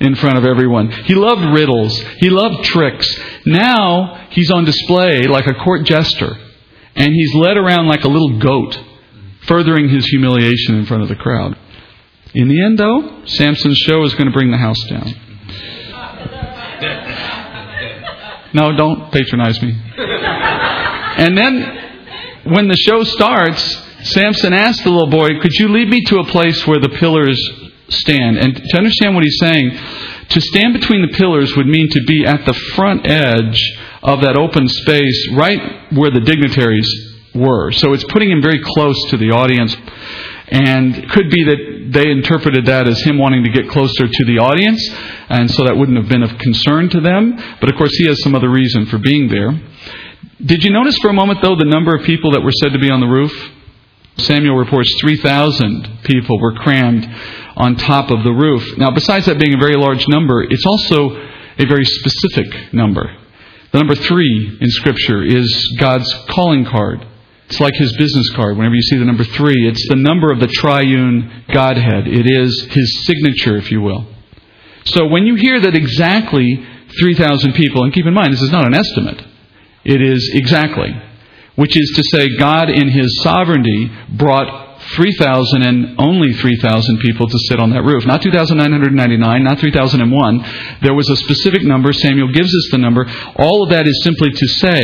in 0.02 0.16
front 0.16 0.38
of 0.38 0.44
everyone. 0.44 0.92
He 0.92 1.16
loved 1.16 1.46
riddles. 1.54 1.98
He 2.18 2.30
loved 2.30 2.66
tricks. 2.66 3.08
Now 3.46 4.28
he's 4.32 4.52
on 4.52 4.66
display 4.66 5.24
like 5.28 5.48
a 5.48 5.54
court 5.54 5.86
jester. 5.86 6.42
And 6.96 7.14
he's 7.14 7.34
led 7.36 7.58
around 7.58 7.88
like 7.88 8.04
a 8.04 8.08
little 8.08 8.40
goat, 8.40 8.80
furthering 9.48 9.90
his 9.90 10.06
humiliation 10.06 10.76
in 10.76 10.86
front 10.86 11.04
of 11.04 11.10
the 11.10 11.16
crowd. 11.16 11.58
In 12.34 12.48
the 12.48 12.64
end, 12.64 12.78
though, 12.78 13.26
Samson's 13.26 13.78
show 13.78 14.04
is 14.04 14.14
going 14.14 14.28
to 14.28 14.34
bring 14.34 14.52
the 14.52 14.58
house 14.58 14.82
down. 14.90 15.14
No, 18.54 18.76
don't 18.76 19.12
patronize 19.12 19.62
me. 19.62 19.78
And 19.98 21.38
then, 21.38 22.44
when 22.46 22.68
the 22.68 22.78
show 22.78 23.04
starts, 23.04 23.62
Samson 24.04 24.54
asks 24.54 24.84
the 24.84 24.90
little 24.90 25.10
boy, 25.10 25.40
Could 25.42 25.54
you 25.54 25.70
lead 25.70 25.90
me 25.90 26.02
to 26.06 26.20
a 26.20 26.26
place 26.26 26.66
where 26.66 26.80
the 26.80 26.90
pillars 26.90 27.40
stand. 27.90 28.38
And 28.38 28.56
to 28.56 28.78
understand 28.78 29.16
what 29.16 29.24
he's 29.24 29.40
saying, 29.40 29.78
to 30.30 30.42
stand 30.42 30.74
between 30.74 31.02
the 31.02 31.16
pillars 31.16 31.56
would 31.56 31.68
mean 31.68 31.90
to 31.90 32.02
be 32.08 32.26
at 32.26 32.46
the 32.46 32.54
front 32.54 33.06
edge 33.06 33.60
of 34.06 34.22
that 34.22 34.36
open 34.38 34.68
space, 34.68 35.32
right 35.34 35.92
where 35.94 36.12
the 36.12 36.22
dignitaries 36.22 36.88
were. 37.34 37.72
So 37.72 37.94
it's 37.94 38.04
putting 38.06 38.32
him 38.32 38.42
very 38.42 38.60
close 38.64 38.98
to 39.10 39.18
the 39.18 39.32
audience. 39.32 39.76
And 40.48 40.96
it 40.96 41.10
could 41.10 41.30
be 41.30 41.44
that 41.44 41.90
they 41.90 42.12
interpreted 42.12 42.68
that 42.68 42.88
as 42.88 43.02
him 43.02 43.18
wanting 43.18 43.44
to 43.44 43.50
get 43.50 43.68
closer 43.70 44.08
to 44.08 44.26
the 44.26 44.38
audience, 44.38 44.80
and 45.30 45.50
so 45.50 45.66
that 45.66 45.76
wouldn't 45.76 45.98
have 45.98 46.08
been 46.08 46.22
of 46.22 46.38
concern 46.38 46.90
to 46.90 47.02
them. 47.02 47.36
But 47.60 47.70
of 47.70 47.76
course, 47.76 47.96
he 47.98 48.06
has 48.08 48.22
some 48.22 48.36
other 48.36 48.50
reason 48.50 48.86
for 48.86 49.00
being 49.00 49.28
there. 49.28 49.60
Did 50.44 50.64
you 50.64 50.72
notice 50.72 50.98
for 51.00 51.10
a 51.10 51.14
moment, 51.14 51.40
though, 51.42 51.56
the 51.56 51.66
number 51.66 51.96
of 51.96 52.04
people 52.04 52.32
that 52.32 52.42
were 52.42 52.52
said 52.52 52.74
to 52.74 52.80
be 52.80 52.92
on 52.92 53.00
the 53.00 53.08
roof? 53.08 53.34
Samuel 54.18 54.56
reports 54.56 54.96
3,000 55.02 56.00
people 56.04 56.40
were 56.40 56.54
crammed 56.54 57.10
on 57.58 57.76
top 57.76 58.12
of 58.12 58.24
the 58.24 58.32
roof. 58.32 58.78
Now, 58.78 58.92
besides 58.92 59.26
that 59.26 59.40
being 59.40 59.56
a 59.56 59.58
very 59.58 59.76
large 59.76 60.08
number, 60.08 60.44
it's 60.44 60.66
also 60.66 61.10
a 61.58 61.66
very 61.66 61.86
specific 61.86 62.74
number. 62.74 63.18
The 63.76 63.80
number 63.80 63.96
three 63.96 64.58
in 64.62 64.70
Scripture 64.70 65.22
is 65.22 65.76
God's 65.82 66.10
calling 66.30 66.64
card. 66.64 67.06
It's 67.48 67.60
like 67.60 67.74
his 67.76 67.92
business 67.98 68.30
card. 68.30 68.56
Whenever 68.56 68.74
you 68.74 68.82
see 68.82 68.96
the 68.96 69.04
number 69.04 69.26
three, 69.26 69.68
it's 69.68 69.86
the 69.90 69.98
number 69.98 70.32
of 70.32 70.40
the 70.40 70.48
triune 70.48 71.44
Godhead. 71.52 72.08
It 72.08 72.26
is 72.26 72.68
his 72.70 73.06
signature, 73.06 73.58
if 73.58 73.72
you 73.72 73.82
will. 73.82 74.08
So 74.86 75.08
when 75.08 75.26
you 75.26 75.36
hear 75.36 75.60
that 75.60 75.76
exactly 75.76 76.66
3,000 77.02 77.52
people, 77.52 77.84
and 77.84 77.92
keep 77.92 78.06
in 78.06 78.14
mind, 78.14 78.32
this 78.32 78.44
is 78.44 78.52
not 78.54 78.66
an 78.66 78.76
estimate, 78.76 79.22
it 79.84 80.02
is 80.02 80.32
exactly, 80.34 80.96
which 81.58 81.76
is 81.76 81.92
to 81.98 82.04
say, 82.18 82.30
God 82.40 82.70
in 82.70 82.88
his 82.88 83.24
sovereignty 83.24 83.92
brought 84.10 84.65
3,000 84.94 85.62
and 85.64 85.96
only 86.00 86.34
3,000 86.34 87.00
people 87.00 87.28
to 87.28 87.40
sit 87.50 87.60
on 87.60 87.72
that 87.72 87.84
roof. 87.84 88.06
Not 88.06 88.22
2,999, 88.22 89.44
not 89.44 89.60
3,001. 89.60 90.46
There 90.82 90.94
was 90.94 91.10
a 91.10 91.16
specific 91.16 91.64
number. 91.64 91.92
Samuel 91.92 92.32
gives 92.32 92.50
us 92.50 92.70
the 92.72 92.78
number. 92.78 93.06
All 93.36 93.64
of 93.64 93.70
that 93.70 93.88
is 93.88 94.04
simply 94.04 94.32
to 94.32 94.48
say 94.48 94.82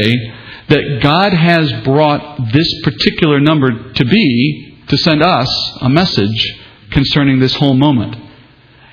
that 0.70 1.00
God 1.02 1.34
has 1.34 1.72
brought 1.84 2.52
this 2.52 2.82
particular 2.84 3.40
number 3.40 3.94
to 3.94 4.06
be 4.06 4.84
to 4.88 4.98
send 4.98 5.22
us 5.22 5.78
a 5.82 5.90
message 5.90 6.60
concerning 6.92 7.40
this 7.40 7.56
whole 7.56 7.76
moment. 7.76 8.16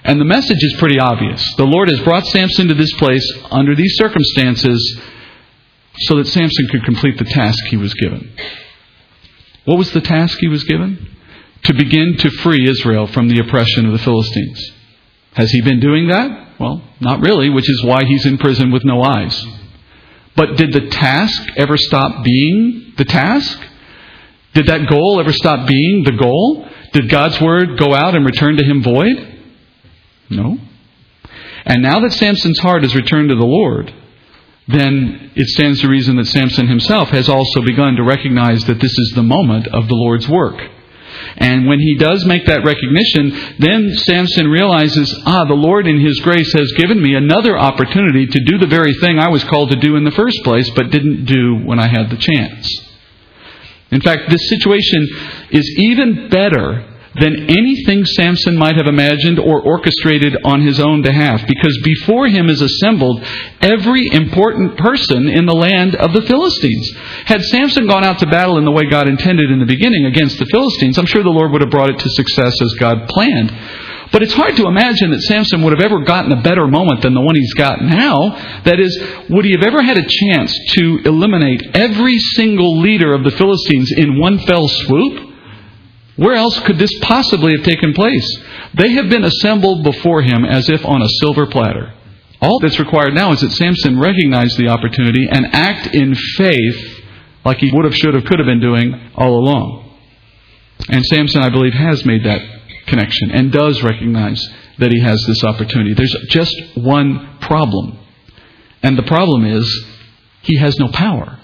And 0.05 0.21
the 0.21 0.25
message 0.25 0.63
is 0.63 0.77
pretty 0.79 0.99
obvious. 0.99 1.43
The 1.57 1.65
Lord 1.65 1.91
has 1.91 2.01
brought 2.01 2.27
Samson 2.27 2.69
to 2.69 2.75
this 2.75 2.93
place 2.95 3.33
under 3.51 3.75
these 3.75 3.97
circumstances 3.97 5.01
so 6.01 6.17
that 6.17 6.27
Samson 6.27 6.69
could 6.71 6.85
complete 6.85 7.19
the 7.19 7.25
task 7.25 7.65
he 7.67 7.77
was 7.77 7.93
given. 7.95 8.33
What 9.69 9.77
was 9.77 9.91
the 9.93 10.01
task 10.01 10.39
he 10.41 10.49
was 10.49 10.65
given? 10.65 11.15
To 11.65 11.75
begin 11.75 12.17
to 12.17 12.31
free 12.31 12.67
Israel 12.67 13.07
from 13.07 13.29
the 13.29 13.41
oppression 13.41 13.85
of 13.85 13.93
the 13.93 13.99
Philistines. 13.99 14.73
Has 15.35 15.51
he 15.51 15.61
been 15.61 15.79
doing 15.79 16.09
that? 16.09 16.59
Well, 16.59 16.83
not 17.03 17.21
really, 17.21 17.51
which 17.51 17.69
is 17.69 17.85
why 17.85 18.05
he's 18.05 18.25
in 18.25 18.39
prison 18.39 18.73
with 18.73 18.83
no 18.87 19.03
eyes. 19.03 19.47
But 20.35 20.57
did 20.57 20.73
the 20.73 20.89
task 20.89 21.51
ever 21.59 21.77
stop 21.77 22.25
being 22.25 22.95
the 22.97 23.05
task? 23.05 23.61
Did 24.55 24.69
that 24.69 24.89
goal 24.89 25.21
ever 25.21 25.35
stop 25.35 25.69
being 25.69 26.03
the 26.03 26.17
goal? 26.17 26.67
Did 26.95 27.11
God's 27.11 27.39
word 27.39 27.79
go 27.79 27.93
out 27.93 28.15
and 28.15 28.25
return 28.25 28.57
to 28.57 28.65
him 28.65 28.83
void? 28.83 29.43
No. 30.31 30.57
And 31.67 31.83
now 31.83 32.01
that 32.01 32.15
Samson's 32.15 32.59
heart 32.61 32.85
has 32.85 32.97
returned 32.97 33.29
to 33.29 33.35
the 33.35 33.45
Lord, 33.45 33.93
then 34.69 35.33
it 35.35 35.47
stands 35.49 35.81
to 35.81 35.89
reason 35.89 36.17
that 36.17 36.27
Samson 36.27 36.69
himself 36.69 37.09
has 37.11 37.29
also 37.29 37.63
begun 37.63 37.97
to 37.97 38.03
recognize 38.03 38.65
that 38.65 38.81
this 38.81 38.93
is 38.93 39.13
the 39.15 39.23
moment 39.23 39.67
of 39.67 39.89
the 39.89 39.95
Lord's 39.95 40.29
work. 40.29 40.61
And 41.39 41.67
when 41.67 41.79
he 41.79 41.97
does 41.97 42.25
make 42.27 42.47
that 42.47 42.65
recognition, 42.65 43.57
then 43.59 43.93
Samson 43.97 44.47
realizes, 44.47 45.23
ah, 45.25 45.45
the 45.47 45.55
Lord 45.55 45.87
in 45.87 46.01
his 46.01 46.21
grace 46.21 46.53
has 46.53 46.73
given 46.73 47.03
me 47.03 47.15
another 47.15 47.59
opportunity 47.59 48.27
to 48.27 48.45
do 48.45 48.59
the 48.59 48.67
very 48.67 48.93
thing 48.95 49.19
I 49.19 49.29
was 49.29 49.43
called 49.45 49.71
to 49.71 49.77
do 49.77 49.97
in 49.97 50.05
the 50.05 50.11
first 50.11 50.43
place, 50.45 50.69
but 50.71 50.91
didn't 50.91 51.25
do 51.25 51.57
when 51.65 51.79
I 51.79 51.89
had 51.89 52.11
the 52.11 52.17
chance. 52.17 52.89
In 53.91 54.03
fact, 54.03 54.31
this 54.31 54.49
situation 54.49 55.09
is 55.51 55.77
even 55.79 56.29
better 56.29 56.88
than 57.21 57.51
anything 57.51 58.05
Samson 58.05 58.57
might 58.57 58.77
have 58.77 58.87
imagined 58.87 59.39
or 59.39 59.61
orchestrated 59.61 60.37
on 60.45 60.63
his 60.63 60.81
own 60.81 61.03
behalf, 61.03 61.47
because 61.47 61.79
before 61.85 62.29
him 62.29 62.49
is 62.49 62.61
assembled 62.61 63.25
every 63.61 64.09
important 64.13 64.79
person 64.79 65.29
in 65.29 65.47
the 65.47 65.55
land 65.55 65.95
of 65.97 66.13
the 66.13 66.23
Philistines. 66.23 66.91
Had 67.25 67.43
Samson 67.43 67.87
gone 67.87 68.05
out 68.05 68.19
to 68.21 68.27
battle 68.27 68.59
in 68.59 68.65
the 68.65 68.73
way 68.73 68.85
God 68.91 69.09
intended 69.09 69.51
in 69.51 69.59
the 69.59 69.67
beginning 69.67 70.07
against 70.07 70.39
the 70.39 70.47
Philistines, 70.51 70.99
I'm 70.99 71.07
sure 71.07 71.23
the 71.23 71.31
Lord 71.31 71.53
would 71.53 71.63
have 71.63 71.71
brought 71.71 71.91
it 71.91 71.99
to 71.99 72.11
success 72.11 72.55
as 72.61 72.75
God 72.79 73.09
planned. 73.09 73.53
But 74.11 74.23
it's 74.23 74.33
hard 74.33 74.57
to 74.57 74.67
imagine 74.67 75.11
that 75.11 75.21
Samson 75.23 75.63
would 75.63 75.73
have 75.73 75.85
ever 75.85 76.03
gotten 76.03 76.33
a 76.33 76.43
better 76.43 76.67
moment 76.67 77.03
than 77.03 77.15
the 77.15 77.21
one 77.21 77.35
he's 77.35 77.55
got 77.55 77.83
now. 77.83 78.31
That 78.65 78.81
is, 78.81 78.99
would 79.29 79.45
he 79.45 79.53
have 79.53 79.63
ever 79.63 79.83
had 79.83 79.99
a 79.99 80.07
chance 80.09 80.57
to 80.77 81.01
eliminate 81.05 81.61
every 81.75 82.19
single 82.19 82.81
leader 82.81 83.13
of 83.13 83.23
the 83.25 83.31
Philistines 83.33 83.93
in 83.97 84.19
one 84.19 84.39
fell 84.39 84.67
swoop? 84.69 85.28
Where 86.19 86.35
else 86.35 86.59
could 86.61 86.79
this 86.79 86.93
possibly 87.01 87.57
have 87.57 87.65
taken 87.65 87.95
place? 87.95 88.43
They 88.75 88.91
have 88.95 89.09
been 89.09 89.23
assembled 89.23 89.85
before 89.85 90.21
him 90.21 90.45
as 90.45 90.69
if 90.69 90.85
on 90.85 91.01
a 91.01 91.09
silver 91.21 91.47
platter. 91.47 91.95
All 92.43 92.59
that's 92.59 92.81
required 92.81 93.15
now 93.15 93.31
is 93.33 93.41
that 93.41 93.53
Samson 93.53 94.01
recognize 94.01 94.57
the 94.57 94.67
opportunity 94.67 95.29
and 95.31 95.47
act 95.55 95.95
in 95.95 96.17
faith 96.17 97.05
like 97.45 97.59
he 97.59 97.71
would 97.73 97.85
have, 97.85 97.95
should 97.95 98.15
have, 98.15 98.25
could 98.25 98.41
have 98.41 98.47
been 98.47 98.61
doing 98.61 99.13
all 99.15 99.39
along. 99.39 99.97
And 100.89 101.05
Samson, 101.05 101.43
I 101.43 101.51
believe, 101.51 101.73
has 101.75 102.05
made 102.05 102.25
that 102.25 102.43
connection 102.87 103.31
and 103.31 103.53
does 103.53 103.85
recognize 103.85 104.45
that 104.79 104.91
he 104.91 105.01
has 105.01 105.25
this 105.25 105.45
opportunity. 105.45 105.95
There's 105.95 106.17
just 106.31 106.55
one 106.75 107.39
problem. 107.41 107.97
And 108.83 108.99
the 108.99 109.05
problem 109.05 109.45
is 109.45 109.85
he 110.43 110.59
has 110.59 110.79
no 110.81 110.89
power. 110.89 111.38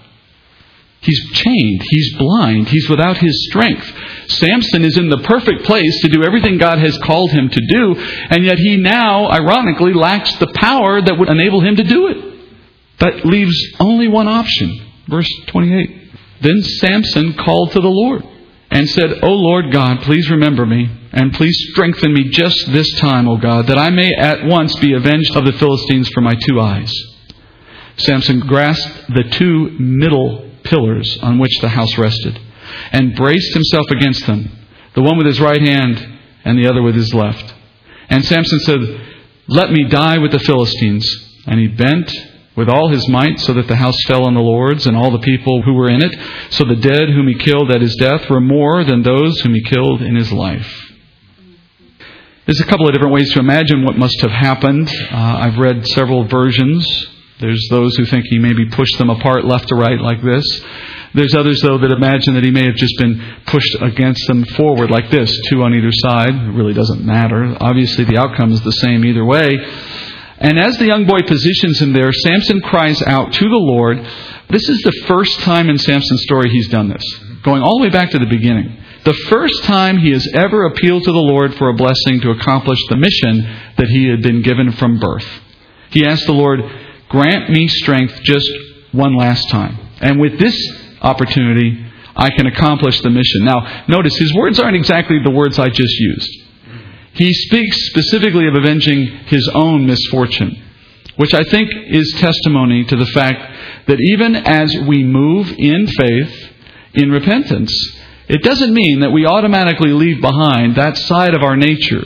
He's 1.05 1.31
chained. 1.33 1.83
He's 1.83 2.17
blind. 2.17 2.69
He's 2.69 2.89
without 2.89 3.19
his 3.19 3.47
strength. 3.49 3.87
Samson 4.29 4.85
is 4.85 4.97
in 4.97 5.11
the 5.11 5.19
perfect 5.19 5.65
place 5.65 6.01
to 6.01 6.09
do 6.09 6.25
everything 6.25 6.57
God 6.57 6.79
has 6.79 6.97
called 6.99 7.31
him 7.31 7.51
to 7.51 7.61
do, 7.61 7.95
and 7.97 8.45
yet 8.45 8.59
he 8.59 8.77
now, 8.77 9.29
ironically, 9.29 9.93
lacks 9.93 10.35
the 10.37 10.53
power 10.55 11.03
that 11.03 11.19
would 11.19 11.29
enable 11.29 11.61
him 11.61 11.77
to 11.77 11.85
do 11.85 12.07
it. 12.09 12.35
That 13.01 13.27
leaves 13.27 13.57
only 13.81 14.09
one 14.09 14.29
option. 14.29 14.81
Verse 15.09 15.31
28. 15.49 16.13
Then 16.41 16.63
Samson 16.63 17.35
called 17.35 17.73
to 17.73 17.81
the 17.81 17.89
Lord 17.89 18.25
and 18.71 18.89
said, 18.89 19.23
O 19.23 19.29
Lord 19.29 19.71
God, 19.73 20.01
please 20.03 20.31
remember 20.31 20.65
me, 20.65 20.91
and 21.13 21.35
please 21.35 21.57
strengthen 21.73 22.15
me 22.15 22.31
just 22.31 22.73
this 22.73 22.91
time, 22.99 23.29
O 23.29 23.37
God, 23.37 23.67
that 23.67 23.79
I 23.79 23.91
may 23.91 24.13
at 24.15 24.45
once 24.45 24.75
be 24.77 24.95
avenged 24.95 25.37
of 25.37 25.45
the 25.45 25.53
Philistines 25.53 26.09
for 26.09 26.23
my 26.23 26.35
two 26.35 26.61
eyes. 26.61 26.93
Samson 27.99 28.41
grasped 28.41 29.09
the 29.15 29.25
two 29.25 29.71
middle 29.79 30.51
pillars 30.65 31.19
on 31.23 31.39
which 31.39 31.59
the 31.61 31.69
house 31.69 31.97
rested 31.99 32.41
and 32.93 33.15
braced 33.15 33.55
himself 33.55 33.87
against 33.91 34.27
them, 34.27 34.51
the 34.95 35.03
one 35.03 35.17
with 35.17 35.27
his 35.27 35.41
right 35.41 35.61
hand 35.61 36.19
and 36.45 36.59
the 36.59 36.69
other 36.69 36.83
with 36.83 36.95
his 36.95 37.15
left. 37.15 37.55
And 38.09 38.25
Samson 38.25 38.59
said, 38.61 38.81
Let 39.49 39.71
me 39.71 39.85
die 39.89 40.19
with 40.19 40.33
the 40.33 40.39
Philistines. 40.39 41.07
And 41.47 41.61
he 41.61 41.69
bent 41.69 42.13
with 42.57 42.69
all 42.69 42.89
his 42.89 43.09
might, 43.09 43.41
so 43.41 43.53
that 43.55 43.67
the 43.67 43.77
house 43.77 43.97
fell 44.07 44.25
on 44.25 44.35
the 44.35 44.41
lords 44.41 44.87
and 44.87 44.97
all 44.97 45.11
the 45.11 45.19
people 45.19 45.63
who 45.63 45.75
were 45.75 45.91
in 45.91 46.03
it. 46.03 46.17
So 46.51 46.65
the 46.65 46.77
dead 46.77 47.11
whom 47.11 47.27
he 47.27 47.35
killed 47.35 47.71
at 47.71 47.81
his 47.81 47.97
death 47.97 48.31
were 48.31 48.41
more 48.41 48.85
than 48.85 49.03
those 49.03 49.41
whom 49.41 49.55
he 49.55 49.63
killed 49.63 50.03
in 50.03 50.15
his 50.15 50.33
life. 50.33 50.93
There's 52.47 52.61
a 52.61 52.67
couple 52.67 52.87
of 52.87 52.93
different 52.93 53.15
ways 53.15 53.33
to 53.33 53.41
imagine 53.41 53.85
what 53.85 53.97
must 53.97 54.21
have 54.21 54.31
happened. 54.31 54.89
Uh, 55.11 55.17
I've 55.17 55.59
read 55.59 55.87
several 55.89 56.25
versions. 56.29 56.87
There's 57.41 57.67
those 57.71 57.97
who 57.97 58.05
think 58.05 58.27
he 58.27 58.39
maybe 58.39 58.67
pushed 58.71 58.97
them 58.99 59.11
apart 59.11 59.45
left 59.45 59.69
to 59.69 59.75
right 59.75 60.01
like 60.01 60.23
this. 60.23 60.45
There's 61.15 61.35
others, 61.35 61.61
though, 61.63 61.79
that 61.79 61.91
imagine 61.91 62.35
that 62.35 62.45
he 62.45 62.51
may 62.51 62.65
have 62.65 62.75
just 62.75 62.97
been 62.99 63.23
pushed 63.47 63.77
against 63.81 64.27
them 64.27 64.45
forward 64.45 64.91
like 64.91 65.11
this, 65.11 65.33
two 65.49 65.63
on 65.63 65.75
either 65.75 65.93
side. 65.93 66.35
It 66.35 66.53
really 66.55 66.75
doesn't 66.75 67.05
matter. 67.05 67.57
Obviously, 67.61 68.05
the 68.05 68.19
outcome 68.19 68.53
is 68.53 68.61
the 68.63 68.73
same 68.73 69.05
either 69.05 69.25
way. 69.25 69.59
And 70.39 70.59
as 70.59 70.77
the 70.79 70.87
young 70.87 71.07
boy 71.07 71.23
positions 71.23 71.81
him 71.81 71.93
there, 71.93 72.13
Samson 72.13 72.61
cries 72.61 73.01
out 73.03 73.33
to 73.33 73.49
the 73.49 73.57
Lord. 73.57 73.99
This 74.51 74.69
is 74.69 74.81
the 74.83 75.05
first 75.07 75.41
time 75.41 75.71
in 75.71 75.79
Samson's 75.79 76.23
story 76.23 76.51
he's 76.51 76.69
done 76.69 76.89
this, 76.89 77.05
going 77.43 77.63
all 77.63 77.79
the 77.79 77.85
way 77.85 77.91
back 77.91 78.11
to 78.11 78.19
the 78.19 78.27
beginning. 78.27 78.77
The 79.05 79.15
first 79.15 79.65
time 79.65 79.99
he 79.99 80.11
has 80.11 80.27
ever 80.35 80.67
appealed 80.67 81.05
to 81.05 81.13
the 81.13 81.19
Lord 81.19 81.55
for 81.55 81.69
a 81.69 81.75
blessing 81.75 82.21
to 82.23 82.31
accomplish 82.31 82.81
the 82.89 82.97
mission 82.97 83.43
that 83.77 83.89
he 83.89 84.09
had 84.09 84.23
been 84.23 84.43
given 84.43 84.73
from 84.73 84.99
birth. 84.99 85.27
He 85.91 86.05
asked 86.05 86.27
the 86.27 86.33
Lord, 86.33 86.61
Grant 87.15 87.49
me 87.49 87.69
strength 87.69 88.23
just 88.25 88.51
one 88.91 89.17
last 89.17 89.49
time. 89.49 89.79
And 90.01 90.19
with 90.19 90.37
this 90.37 90.59
opportunity, 91.01 91.87
I 92.17 92.31
can 92.31 92.49
accomplish 92.49 93.01
the 93.03 93.11
mission. 93.11 93.45
Now, 93.45 93.85
notice 93.87 94.17
his 94.17 94.35
words 94.35 94.59
aren't 94.59 94.75
exactly 94.75 95.21
the 95.23 95.31
words 95.31 95.61
I 95.61 95.69
just 95.69 96.01
used. 96.01 96.29
He 97.13 97.33
speaks 97.33 97.87
specifically 97.87 98.49
of 98.49 98.57
avenging 98.57 99.07
his 99.27 99.49
own 99.55 99.87
misfortune, 99.87 100.61
which 101.15 101.35
I 101.35 101.45
think 101.45 101.71
is 101.87 102.17
testimony 102.19 102.83
to 102.83 102.97
the 102.97 103.07
fact 103.07 103.87
that 103.87 104.01
even 104.01 104.35
as 104.35 104.77
we 104.89 105.05
move 105.05 105.55
in 105.57 105.87
faith, 105.87 106.51
in 106.95 107.13
repentance, 107.13 107.73
it 108.27 108.43
doesn't 108.43 108.75
mean 108.75 109.01
that 109.01 109.13
we 109.13 109.25
automatically 109.25 109.93
leave 109.93 110.21
behind 110.21 110.75
that 110.75 110.97
side 110.97 111.35
of 111.35 111.45
our 111.45 111.57
nature 111.57 112.03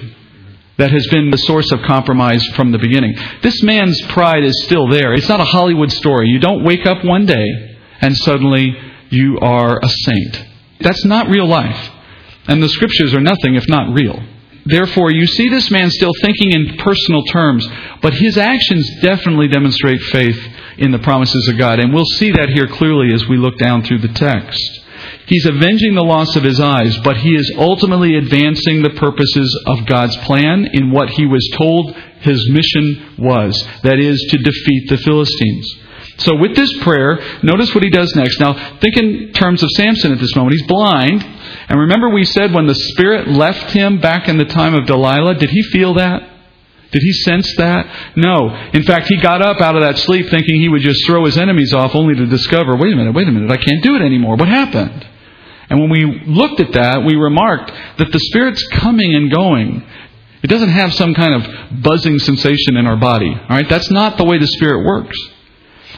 that 0.78 0.90
has 0.90 1.06
been 1.10 1.30
the 1.30 1.38
source 1.38 1.70
of 1.72 1.82
compromise 1.82 2.44
from 2.54 2.72
the 2.72 2.78
beginning. 2.78 3.14
This 3.42 3.62
man's 3.62 4.00
pride 4.08 4.44
is 4.44 4.64
still 4.64 4.88
there. 4.88 5.12
It's 5.12 5.28
not 5.28 5.40
a 5.40 5.44
Hollywood 5.44 5.92
story. 5.92 6.28
You 6.28 6.38
don't 6.38 6.64
wake 6.64 6.86
up 6.86 7.04
one 7.04 7.26
day 7.26 7.76
and 8.00 8.16
suddenly 8.16 8.76
you 9.10 9.38
are 9.40 9.78
a 9.82 9.88
saint. 9.88 10.44
That's 10.80 11.04
not 11.04 11.28
real 11.28 11.46
life. 11.46 11.90
And 12.46 12.62
the 12.62 12.68
scriptures 12.68 13.12
are 13.12 13.20
nothing 13.20 13.56
if 13.56 13.68
not 13.68 13.92
real. 13.92 14.22
Therefore, 14.64 15.10
you 15.10 15.26
see 15.26 15.48
this 15.48 15.70
man 15.70 15.90
still 15.90 16.12
thinking 16.22 16.52
in 16.52 16.76
personal 16.76 17.22
terms, 17.24 17.66
but 18.02 18.14
his 18.14 18.36
actions 18.36 18.88
definitely 19.00 19.48
demonstrate 19.48 20.00
faith 20.02 20.38
in 20.76 20.90
the 20.90 20.98
promises 20.98 21.48
of 21.48 21.58
God. 21.58 21.80
And 21.80 21.92
we'll 21.92 22.04
see 22.04 22.30
that 22.32 22.50
here 22.50 22.66
clearly 22.66 23.12
as 23.12 23.26
we 23.26 23.36
look 23.36 23.58
down 23.58 23.82
through 23.82 23.98
the 23.98 24.08
text. 24.08 24.60
He's 25.26 25.46
avenging 25.46 25.94
the 25.94 26.04
loss 26.04 26.36
of 26.36 26.42
his 26.42 26.60
eyes, 26.60 26.96
but 26.98 27.16
he 27.18 27.34
is 27.34 27.52
ultimately 27.56 28.16
advancing 28.16 28.82
the 28.82 28.90
purposes 28.96 29.62
of 29.66 29.86
God's 29.86 30.16
plan 30.18 30.66
in 30.72 30.90
what 30.90 31.10
he 31.10 31.26
was 31.26 31.48
told 31.56 31.94
his 32.20 32.48
mission 32.50 33.14
was 33.18 33.66
that 33.82 33.98
is, 33.98 34.20
to 34.30 34.38
defeat 34.38 34.88
the 34.88 34.98
Philistines. 34.98 35.76
So, 36.18 36.34
with 36.34 36.56
this 36.56 36.76
prayer, 36.78 37.20
notice 37.44 37.72
what 37.74 37.84
he 37.84 37.90
does 37.90 38.14
next. 38.16 38.40
Now, 38.40 38.78
think 38.78 38.96
in 38.96 39.32
terms 39.32 39.62
of 39.62 39.70
Samson 39.70 40.12
at 40.12 40.18
this 40.18 40.34
moment. 40.34 40.56
He's 40.58 40.66
blind. 40.66 41.22
And 41.68 41.78
remember, 41.78 42.08
we 42.10 42.24
said 42.24 42.52
when 42.52 42.66
the 42.66 42.74
Spirit 42.74 43.28
left 43.28 43.70
him 43.70 44.00
back 44.00 44.28
in 44.28 44.36
the 44.36 44.44
time 44.44 44.74
of 44.74 44.86
Delilah, 44.86 45.36
did 45.36 45.50
he 45.50 45.62
feel 45.62 45.94
that? 45.94 46.37
Did 46.90 47.02
he 47.02 47.12
sense 47.12 47.54
that? 47.56 48.14
No. 48.16 48.48
In 48.72 48.82
fact, 48.82 49.08
he 49.08 49.16
got 49.18 49.42
up 49.42 49.60
out 49.60 49.76
of 49.76 49.82
that 49.82 49.98
sleep 49.98 50.30
thinking 50.30 50.60
he 50.60 50.68
would 50.68 50.80
just 50.80 51.04
throw 51.06 51.24
his 51.24 51.36
enemies 51.36 51.74
off, 51.74 51.94
only 51.94 52.14
to 52.14 52.26
discover 52.26 52.76
wait 52.76 52.92
a 52.92 52.96
minute, 52.96 53.14
wait 53.14 53.28
a 53.28 53.32
minute, 53.32 53.50
I 53.50 53.58
can't 53.58 53.82
do 53.82 53.94
it 53.94 54.02
anymore. 54.02 54.36
What 54.36 54.48
happened? 54.48 55.06
And 55.70 55.80
when 55.80 55.90
we 55.90 56.22
looked 56.26 56.60
at 56.60 56.72
that, 56.72 57.04
we 57.04 57.14
remarked 57.14 57.70
that 57.98 58.10
the 58.10 58.18
Spirit's 58.18 58.66
coming 58.68 59.14
and 59.14 59.30
going. 59.30 59.86
It 60.42 60.46
doesn't 60.46 60.70
have 60.70 60.94
some 60.94 61.14
kind 61.14 61.34
of 61.34 61.82
buzzing 61.82 62.18
sensation 62.20 62.76
in 62.76 62.86
our 62.86 62.96
body. 62.96 63.28
All 63.28 63.56
right? 63.56 63.68
That's 63.68 63.90
not 63.90 64.16
the 64.16 64.24
way 64.24 64.38
the 64.38 64.46
Spirit 64.46 64.86
works. 64.86 65.18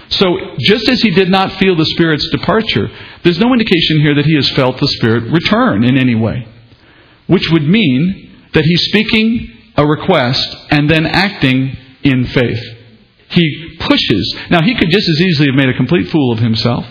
So, 0.09 0.57
just 0.59 0.88
as 0.88 1.00
he 1.00 1.11
did 1.11 1.31
not 1.31 1.53
feel 1.53 1.76
the 1.76 1.85
Spirit's 1.85 2.29
departure, 2.31 2.88
there's 3.22 3.38
no 3.38 3.53
indication 3.53 4.00
here 4.00 4.14
that 4.16 4.26
he 4.26 4.35
has 4.35 4.48
felt 4.50 4.79
the 4.79 4.88
Spirit 4.88 5.31
return 5.31 5.85
in 5.85 5.96
any 5.96 6.16
way. 6.16 6.48
Which 7.29 7.48
would 7.50 7.62
mean 7.62 8.48
that 8.53 8.64
he's 8.64 8.87
speaking 8.87 9.57
a 9.77 9.87
request 9.87 10.57
and 10.71 10.89
then 10.91 11.07
acting 11.07 11.77
in 12.03 12.25
faith. 12.27 12.63
He 13.29 13.77
pushes. 13.79 14.37
Now, 14.51 14.63
he 14.63 14.75
could 14.75 14.91
just 14.91 15.09
as 15.09 15.21
easily 15.21 15.49
have 15.49 15.55
made 15.55 15.69
a 15.69 15.77
complete 15.77 16.09
fool 16.09 16.33
of 16.33 16.41
himself. 16.41 16.85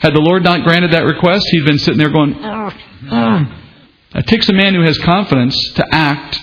Had 0.00 0.14
the 0.14 0.20
Lord 0.20 0.42
not 0.42 0.62
granted 0.64 0.92
that 0.92 1.04
request, 1.04 1.46
he'd 1.50 1.64
been 1.64 1.78
sitting 1.78 1.98
there 1.98 2.10
going, 2.10 2.34
hmm, 2.34 4.18
It 4.18 4.26
takes 4.26 4.48
a 4.48 4.52
man 4.52 4.74
who 4.74 4.82
has 4.82 4.98
confidence 4.98 5.56
to 5.74 5.86
act 5.92 6.38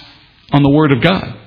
on 0.51 0.63
the 0.63 0.69
Word 0.69 0.91
of 0.91 1.01
God. 1.01 1.37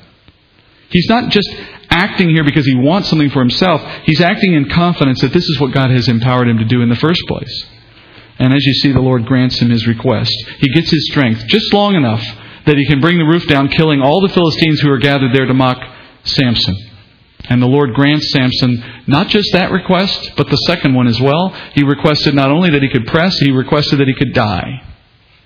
He's 0.91 1.09
not 1.09 1.31
just 1.31 1.49
acting 1.91 2.31
here 2.31 2.45
because 2.45 2.67
he 2.67 2.75
wants 2.75 3.09
something 3.09 3.31
for 3.31 3.41
himself. 3.41 3.83
He's 4.05 4.21
acting 4.21 4.55
in 4.55 4.69
confidence 4.69 5.21
that 5.21 5.33
this 5.33 5.45
is 5.45 5.61
what 5.61 5.73
God 5.73 5.91
has 5.91 6.09
empowered 6.09 6.49
him 6.49 6.59
to 6.59 6.65
do 6.65 6.83
in 6.83 6.89
the 6.89 6.97
first 6.97 7.23
place. 7.27 7.67
And 8.39 8.53
as 8.55 8.65
you 8.65 8.73
see, 8.75 8.93
the 8.93 9.01
Lord 9.01 9.27
grants 9.27 9.59
him 9.61 9.71
his 9.71 9.87
request. 9.87 10.33
He 10.59 10.69
gets 10.73 10.91
his 10.91 11.09
strength 11.11 11.47
just 11.47 11.73
long 11.75 11.95
enough 11.95 12.25
that 12.69 12.77
he 12.77 12.87
can 12.87 13.01
bring 13.01 13.19
the 13.19 13.25
roof 13.25 13.47
down, 13.49 13.69
killing 13.69 14.01
all 14.01 14.21
the 14.21 14.33
Philistines 14.33 14.81
who 14.81 14.91
are 14.91 14.99
gathered 14.99 15.35
there 15.35 15.47
to 15.47 15.55
mock 15.55 15.79
Samson. 16.25 16.77
And 17.49 17.63
the 17.63 17.67
Lord 17.67 17.95
grants 17.95 18.31
Samson 18.31 18.85
not 19.07 19.29
just 19.29 19.53
that 19.55 19.73
request, 19.73 20.33
but 20.37 20.51
the 20.51 20.57
second 20.57 20.95
one 20.95 21.09
as 21.09 21.21
well. 21.21 21.49
He 21.75 21.83
requested 21.83 22.35
not 22.35 22.51
only 22.51 22.71
that 22.71 22.83
he 22.83 22.91
could 22.91 23.07
press, 23.07 23.39
he 23.39 23.51
requested 23.51 23.99
that 24.01 24.07
he 24.09 24.15
could 24.15 24.35
die. 24.35 24.83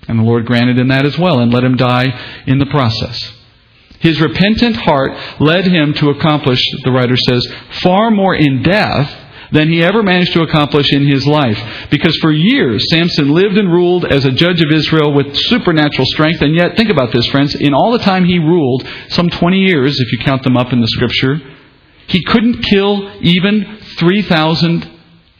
And 0.07 0.19
the 0.19 0.23
Lord 0.23 0.45
granted 0.45 0.77
him 0.77 0.89
that 0.89 1.05
as 1.05 1.17
well 1.17 1.39
and 1.39 1.53
let 1.53 1.63
him 1.63 1.77
die 1.77 2.43
in 2.45 2.59
the 2.59 2.65
process. 2.65 3.31
His 3.99 4.19
repentant 4.19 4.75
heart 4.75 5.13
led 5.39 5.65
him 5.65 5.93
to 5.93 6.09
accomplish, 6.09 6.59
the 6.83 6.91
writer 6.91 7.15
says, 7.15 7.47
far 7.81 8.11
more 8.11 8.35
in 8.35 8.61
death 8.61 9.22
than 9.53 9.69
he 9.69 9.83
ever 9.83 10.01
managed 10.01 10.33
to 10.33 10.41
accomplish 10.41 10.91
in 10.91 11.07
his 11.07 11.25
life. 11.27 11.87
Because 11.89 12.17
for 12.17 12.31
years, 12.31 12.83
Samson 12.89 13.29
lived 13.29 13.57
and 13.57 13.71
ruled 13.71 14.03
as 14.03 14.25
a 14.25 14.31
judge 14.31 14.61
of 14.61 14.71
Israel 14.71 15.13
with 15.13 15.35
supernatural 15.35 16.07
strength. 16.07 16.41
And 16.41 16.55
yet, 16.55 16.75
think 16.75 16.89
about 16.89 17.13
this, 17.13 17.27
friends. 17.27 17.55
In 17.55 17.73
all 17.73 17.91
the 17.91 17.99
time 17.99 18.25
he 18.25 18.39
ruled, 18.39 18.85
some 19.09 19.29
20 19.29 19.57
years, 19.59 19.99
if 19.99 20.11
you 20.11 20.17
count 20.19 20.43
them 20.43 20.57
up 20.57 20.73
in 20.73 20.81
the 20.81 20.87
scripture, 20.87 21.39
he 22.07 22.23
couldn't 22.25 22.63
kill 22.63 23.09
even 23.21 23.77
3,000 23.99 24.89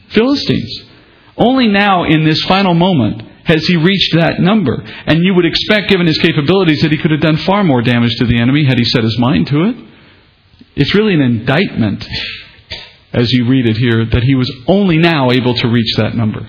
Philistines. 0.08 0.84
Only 1.36 1.66
now, 1.66 2.04
in 2.04 2.24
this 2.24 2.40
final 2.44 2.74
moment, 2.74 3.22
has 3.44 3.66
he 3.66 3.76
reached 3.76 4.14
that 4.14 4.40
number. 4.40 4.80
And 5.06 5.24
you 5.24 5.34
would 5.34 5.44
expect, 5.44 5.90
given 5.90 6.06
his 6.06 6.18
capabilities, 6.18 6.80
that 6.82 6.92
he 6.92 6.98
could 6.98 7.10
have 7.10 7.20
done 7.20 7.36
far 7.38 7.64
more 7.64 7.82
damage 7.82 8.14
to 8.18 8.26
the 8.26 8.38
enemy 8.38 8.64
had 8.64 8.78
he 8.78 8.84
set 8.84 9.02
his 9.02 9.18
mind 9.18 9.48
to 9.48 9.64
it. 9.64 9.76
It's 10.76 10.94
really 10.94 11.14
an 11.14 11.20
indictment, 11.20 12.08
as 13.14 13.32
you 13.32 13.46
read 13.48 13.66
it 13.66 13.76
here, 13.76 14.04
that 14.04 14.24
he 14.24 14.34
was 14.34 14.50
only 14.66 14.98
now 14.98 15.30
able 15.30 15.54
to 15.54 15.68
reach 15.68 15.94
that 15.96 16.14
number. 16.14 16.48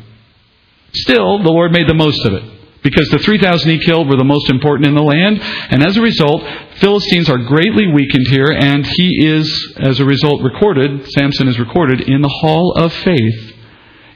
Still, 0.93 1.43
the 1.43 1.51
Lord 1.51 1.71
made 1.71 1.88
the 1.88 1.93
most 1.93 2.25
of 2.25 2.34
it 2.34 2.43
because 2.86 3.10
the 3.10 3.19
3,000 3.19 3.69
he 3.69 3.80
killed 3.84 4.08
were 4.08 4.15
the 4.15 4.23
most 4.23 4.49
important 4.49 4.88
in 4.88 4.93
the 4.93 5.01
land. 5.01 5.41
And 5.41 5.84
as 5.84 5.97
a 5.97 6.01
result, 6.01 6.43
Philistines 6.75 7.30
are 7.30 7.39
greatly 7.39 7.88
weakened 7.88 8.28
here, 8.28 8.51
and 8.51 8.86
he 8.86 9.25
is, 9.25 9.75
as 9.78 9.99
a 9.99 10.06
result, 10.06 10.43
recorded, 10.43 11.10
Samson 11.12 11.47
is 11.47 11.60
recorded 11.60 12.01
in 12.01 12.21
the 12.21 12.30
Hall 12.41 12.73
of 12.78 12.93
Faith 12.93 13.54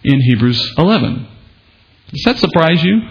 in 0.04 0.22
Hebrews 0.22 0.76
11. 0.78 1.28
Does 2.12 2.24
that 2.26 2.38
surprise 2.38 2.84
you? 2.84 3.02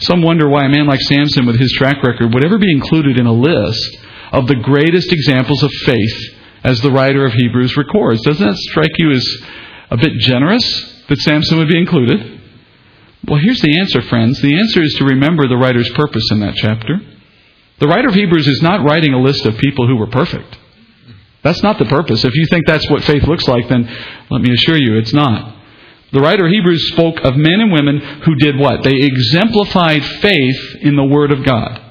Some 0.00 0.22
wonder 0.22 0.48
why 0.48 0.66
a 0.66 0.68
man 0.68 0.86
like 0.86 1.00
Samson, 1.00 1.46
with 1.46 1.58
his 1.58 1.72
track 1.72 2.02
record, 2.02 2.32
would 2.32 2.44
ever 2.44 2.58
be 2.58 2.70
included 2.70 3.18
in 3.18 3.26
a 3.26 3.32
list 3.32 3.98
of 4.32 4.46
the 4.46 4.56
greatest 4.56 5.12
examples 5.12 5.62
of 5.62 5.72
faith 5.84 6.37
as 6.64 6.80
the 6.80 6.90
writer 6.90 7.24
of 7.24 7.32
Hebrews 7.32 7.76
records. 7.76 8.22
Doesn't 8.22 8.46
that 8.46 8.56
strike 8.56 8.98
you 8.98 9.10
as 9.10 9.26
a 9.90 9.96
bit 9.96 10.12
generous 10.18 10.64
that 11.08 11.18
Samson 11.18 11.58
would 11.58 11.68
be 11.68 11.78
included? 11.78 12.40
Well, 13.26 13.40
here's 13.40 13.60
the 13.60 13.78
answer, 13.78 14.02
friends. 14.02 14.40
The 14.40 14.58
answer 14.58 14.82
is 14.82 14.94
to 14.94 15.04
remember 15.04 15.48
the 15.48 15.56
writer's 15.56 15.90
purpose 15.90 16.24
in 16.30 16.40
that 16.40 16.54
chapter. 16.56 17.00
The 17.78 17.86
writer 17.86 18.08
of 18.08 18.14
Hebrews 18.14 18.48
is 18.48 18.62
not 18.62 18.84
writing 18.84 19.12
a 19.14 19.20
list 19.20 19.46
of 19.46 19.56
people 19.58 19.86
who 19.86 19.96
were 19.96 20.06
perfect. 20.08 20.58
That's 21.42 21.62
not 21.62 21.78
the 21.78 21.84
purpose. 21.84 22.24
If 22.24 22.34
you 22.34 22.46
think 22.50 22.66
that's 22.66 22.88
what 22.90 23.04
faith 23.04 23.24
looks 23.24 23.46
like, 23.46 23.68
then 23.68 23.88
let 24.30 24.40
me 24.40 24.52
assure 24.52 24.76
you 24.76 24.98
it's 24.98 25.12
not. 25.12 25.56
The 26.12 26.20
writer 26.20 26.46
of 26.46 26.52
Hebrews 26.52 26.92
spoke 26.92 27.20
of 27.22 27.36
men 27.36 27.60
and 27.60 27.72
women 27.72 27.98
who 27.98 28.34
did 28.36 28.58
what? 28.58 28.82
They 28.82 28.94
exemplified 28.94 30.04
faith 30.04 30.76
in 30.80 30.96
the 30.96 31.04
Word 31.04 31.30
of 31.30 31.44
God. 31.44 31.82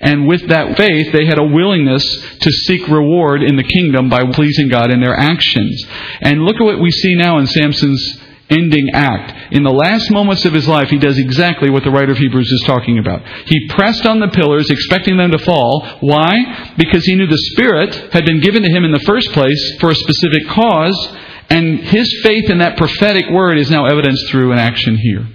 And 0.00 0.26
with 0.26 0.48
that 0.48 0.76
faith, 0.76 1.12
they 1.12 1.26
had 1.26 1.38
a 1.38 1.44
willingness 1.44 2.04
to 2.40 2.50
seek 2.50 2.86
reward 2.88 3.42
in 3.42 3.56
the 3.56 3.64
kingdom 3.64 4.08
by 4.08 4.24
pleasing 4.32 4.68
God 4.68 4.90
in 4.90 5.00
their 5.00 5.16
actions. 5.16 5.84
And 6.20 6.42
look 6.42 6.56
at 6.56 6.64
what 6.64 6.80
we 6.80 6.90
see 6.90 7.14
now 7.14 7.38
in 7.38 7.46
Samson's 7.46 8.18
ending 8.48 8.90
act. 8.94 9.52
In 9.52 9.62
the 9.62 9.72
last 9.72 10.10
moments 10.10 10.44
of 10.44 10.52
his 10.52 10.68
life, 10.68 10.88
he 10.88 10.98
does 10.98 11.18
exactly 11.18 11.70
what 11.70 11.82
the 11.82 11.90
writer 11.90 12.12
of 12.12 12.18
Hebrews 12.18 12.50
is 12.50 12.62
talking 12.66 12.98
about. 12.98 13.26
He 13.46 13.68
pressed 13.68 14.06
on 14.06 14.20
the 14.20 14.28
pillars, 14.28 14.70
expecting 14.70 15.16
them 15.16 15.32
to 15.32 15.38
fall. 15.38 15.84
Why? 16.00 16.74
Because 16.76 17.04
he 17.04 17.16
knew 17.16 17.26
the 17.26 17.36
Spirit 17.52 17.94
had 18.12 18.24
been 18.24 18.40
given 18.40 18.62
to 18.62 18.70
him 18.70 18.84
in 18.84 18.92
the 18.92 19.00
first 19.00 19.32
place 19.32 19.76
for 19.80 19.90
a 19.90 19.94
specific 19.94 20.46
cause, 20.48 21.16
and 21.50 21.80
his 21.80 22.20
faith 22.22 22.50
in 22.50 22.58
that 22.58 22.76
prophetic 22.76 23.26
word 23.30 23.58
is 23.58 23.70
now 23.70 23.86
evidenced 23.86 24.28
through 24.28 24.52
an 24.52 24.58
action 24.58 24.96
here. 24.96 25.26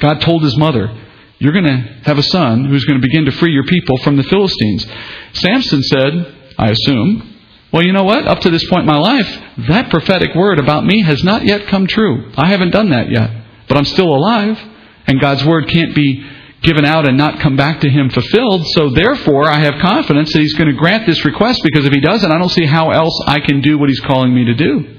God 0.00 0.20
told 0.20 0.44
his 0.44 0.56
mother, 0.56 0.94
You're 1.38 1.52
going 1.52 1.64
to 1.64 2.00
have 2.04 2.18
a 2.18 2.22
son 2.22 2.64
who's 2.64 2.84
going 2.84 3.00
to 3.00 3.06
begin 3.06 3.24
to 3.26 3.32
free 3.32 3.52
your 3.52 3.64
people 3.64 3.96
from 3.98 4.16
the 4.16 4.24
Philistines. 4.24 4.86
Samson 5.34 5.82
said, 5.82 6.36
I 6.58 6.70
assume, 6.70 7.36
well, 7.72 7.84
you 7.84 7.92
know 7.92 8.04
what? 8.04 8.26
Up 8.26 8.40
to 8.40 8.50
this 8.50 8.68
point 8.68 8.82
in 8.82 8.86
my 8.86 8.98
life, 8.98 9.40
that 9.68 9.90
prophetic 9.90 10.34
word 10.34 10.58
about 10.58 10.84
me 10.84 11.02
has 11.02 11.22
not 11.22 11.44
yet 11.44 11.66
come 11.68 11.86
true. 11.86 12.32
I 12.36 12.48
haven't 12.48 12.70
done 12.70 12.90
that 12.90 13.10
yet. 13.10 13.30
But 13.68 13.76
I'm 13.76 13.84
still 13.84 14.08
alive, 14.08 14.58
and 15.06 15.20
God's 15.20 15.44
word 15.44 15.68
can't 15.68 15.94
be 15.94 16.26
given 16.62 16.84
out 16.84 17.06
and 17.06 17.16
not 17.16 17.38
come 17.40 17.56
back 17.56 17.80
to 17.80 17.90
him 17.90 18.10
fulfilled. 18.10 18.66
So 18.68 18.90
therefore, 18.90 19.48
I 19.48 19.60
have 19.60 19.80
confidence 19.80 20.32
that 20.32 20.40
he's 20.40 20.54
going 20.54 20.70
to 20.70 20.76
grant 20.76 21.06
this 21.06 21.24
request 21.24 21.60
because 21.62 21.84
if 21.84 21.92
he 21.92 22.00
doesn't, 22.00 22.32
I 22.32 22.38
don't 22.38 22.48
see 22.48 22.64
how 22.64 22.90
else 22.90 23.22
I 23.26 23.40
can 23.40 23.60
do 23.60 23.78
what 23.78 23.88
he's 23.90 24.00
calling 24.00 24.34
me 24.34 24.46
to 24.46 24.54
do. 24.54 24.96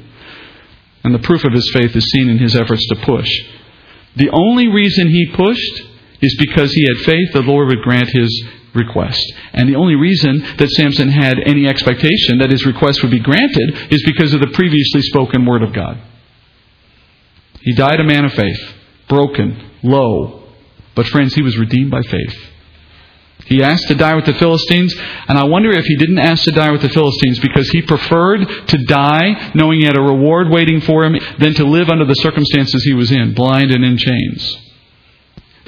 And 1.04 1.14
the 1.14 1.20
proof 1.20 1.44
of 1.44 1.52
his 1.52 1.70
faith 1.74 1.96
is 1.96 2.10
seen 2.12 2.30
in 2.30 2.38
his 2.38 2.56
efforts 2.56 2.86
to 2.88 2.96
push. 2.98 3.30
The 4.16 4.30
only 4.30 4.68
reason 4.68 5.08
he 5.08 5.34
pushed 5.34 5.84
is 6.22 6.36
because 6.38 6.72
he 6.74 6.86
had 6.88 7.06
faith 7.06 7.34
the 7.34 7.42
Lord 7.42 7.68
would 7.68 7.82
grant 7.82 8.10
his 8.10 8.48
request. 8.74 9.22
And 9.54 9.68
the 9.68 9.76
only 9.76 9.96
reason 9.96 10.40
that 10.58 10.70
Samson 10.70 11.10
had 11.10 11.40
any 11.46 11.68
expectation 11.68 12.40
that 12.40 12.52
his 12.52 12.66
request 12.66 13.02
would 13.02 13.12
be 13.12 13.20
granted 13.20 13.92
is 13.92 14.04
because 14.06 14.34
of 14.34 14.42
the 14.42 14.52
previously 14.54 15.02
spoken 15.02 15.46
word 15.46 15.64
of 15.64 15.74
God. 15.74 16.02
He 17.62 17.74
died 17.74 18.00
a 18.00 18.06
man 18.06 18.26
of 18.26 18.34
faith, 18.34 18.60
broken, 19.08 19.72
low. 19.84 20.44
But 20.96 21.08
friends, 21.08 21.34
he 21.34 21.42
was 21.42 21.58
redeemed 21.58 21.92
by 21.92 22.02
faith. 22.02 22.50
He 23.46 23.64
asked 23.64 23.88
to 23.88 23.96
die 23.96 24.16
with 24.16 24.26
the 24.26 24.34
Philistines, 24.34 24.94
and 25.28 25.38
I 25.38 25.46
wonder 25.46 25.72
if 25.72 25.86
he 25.86 25.96
didn't 25.96 26.20
ask 26.20 26.44
to 26.44 26.52
die 26.52 26.72
with 26.72 26.82
the 26.82 26.90
Philistines 26.90 27.40
because 27.40 27.70
he 27.70 27.82
preferred 27.82 28.48
to 28.68 28.78
die 28.86 29.52
knowing 29.56 29.80
he 29.80 29.86
had 29.86 29.98
a 29.98 30.02
reward 30.02 30.50
waiting 30.50 30.82
for 30.82 31.04
him 31.04 31.16
than 31.40 31.54
to 31.56 31.64
live 31.64 31.90
under 31.90 32.06
the 32.06 32.14
circumstances 32.16 32.84
he 32.84 32.94
was 32.94 33.12
in, 33.12 33.34
blind 33.34 33.72
and 33.72 33.84
in 33.84 33.98
chains. 33.98 34.69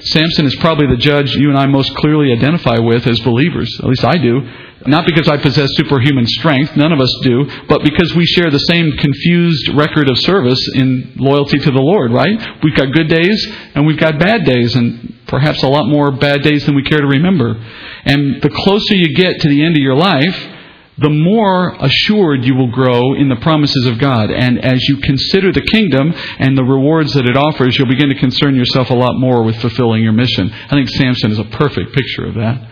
Samson 0.03 0.45
is 0.45 0.55
probably 0.55 0.87
the 0.87 0.97
judge 0.97 1.35
you 1.35 1.49
and 1.49 1.57
I 1.57 1.67
most 1.67 1.95
clearly 1.95 2.31
identify 2.33 2.79
with 2.79 3.05
as 3.07 3.19
believers. 3.19 3.73
At 3.79 3.85
least 3.85 4.03
I 4.03 4.17
do. 4.17 4.41
Not 4.87 5.05
because 5.05 5.27
I 5.27 5.37
possess 5.37 5.69
superhuman 5.73 6.25
strength, 6.25 6.75
none 6.75 6.91
of 6.91 6.99
us 6.99 7.15
do, 7.21 7.45
but 7.67 7.83
because 7.83 8.15
we 8.15 8.25
share 8.25 8.49
the 8.49 8.57
same 8.57 8.91
confused 8.97 9.69
record 9.75 10.09
of 10.09 10.17
service 10.17 10.59
in 10.73 11.13
loyalty 11.17 11.59
to 11.59 11.71
the 11.71 11.79
Lord, 11.79 12.11
right? 12.11 12.63
We've 12.63 12.75
got 12.75 12.91
good 12.91 13.07
days 13.07 13.47
and 13.75 13.85
we've 13.85 13.99
got 13.99 14.17
bad 14.17 14.43
days, 14.43 14.75
and 14.75 15.19
perhaps 15.27 15.61
a 15.61 15.67
lot 15.67 15.87
more 15.87 16.11
bad 16.11 16.41
days 16.41 16.65
than 16.65 16.75
we 16.75 16.83
care 16.83 16.99
to 16.99 17.07
remember. 17.07 17.63
And 18.05 18.41
the 18.41 18.49
closer 18.49 18.95
you 18.95 19.13
get 19.15 19.39
to 19.41 19.49
the 19.49 19.63
end 19.63 19.75
of 19.75 19.83
your 19.83 19.95
life, 19.95 20.35
the 21.01 21.09
more 21.09 21.75
assured 21.79 22.45
you 22.45 22.53
will 22.53 22.71
grow 22.71 23.15
in 23.15 23.27
the 23.27 23.35
promises 23.41 23.87
of 23.87 23.97
God. 23.97 24.29
And 24.29 24.63
as 24.63 24.87
you 24.87 24.97
consider 24.97 25.51
the 25.51 25.61
kingdom 25.61 26.13
and 26.37 26.55
the 26.55 26.63
rewards 26.63 27.13
that 27.13 27.25
it 27.25 27.35
offers, 27.35 27.75
you'll 27.75 27.87
begin 27.87 28.09
to 28.09 28.19
concern 28.19 28.55
yourself 28.55 28.91
a 28.91 28.93
lot 28.93 29.15
more 29.15 29.43
with 29.43 29.59
fulfilling 29.59 30.03
your 30.03 30.13
mission. 30.13 30.51
I 30.51 30.69
think 30.69 30.89
Samson 30.89 31.31
is 31.31 31.39
a 31.39 31.43
perfect 31.43 31.93
picture 31.93 32.27
of 32.27 32.35
that. 32.35 32.69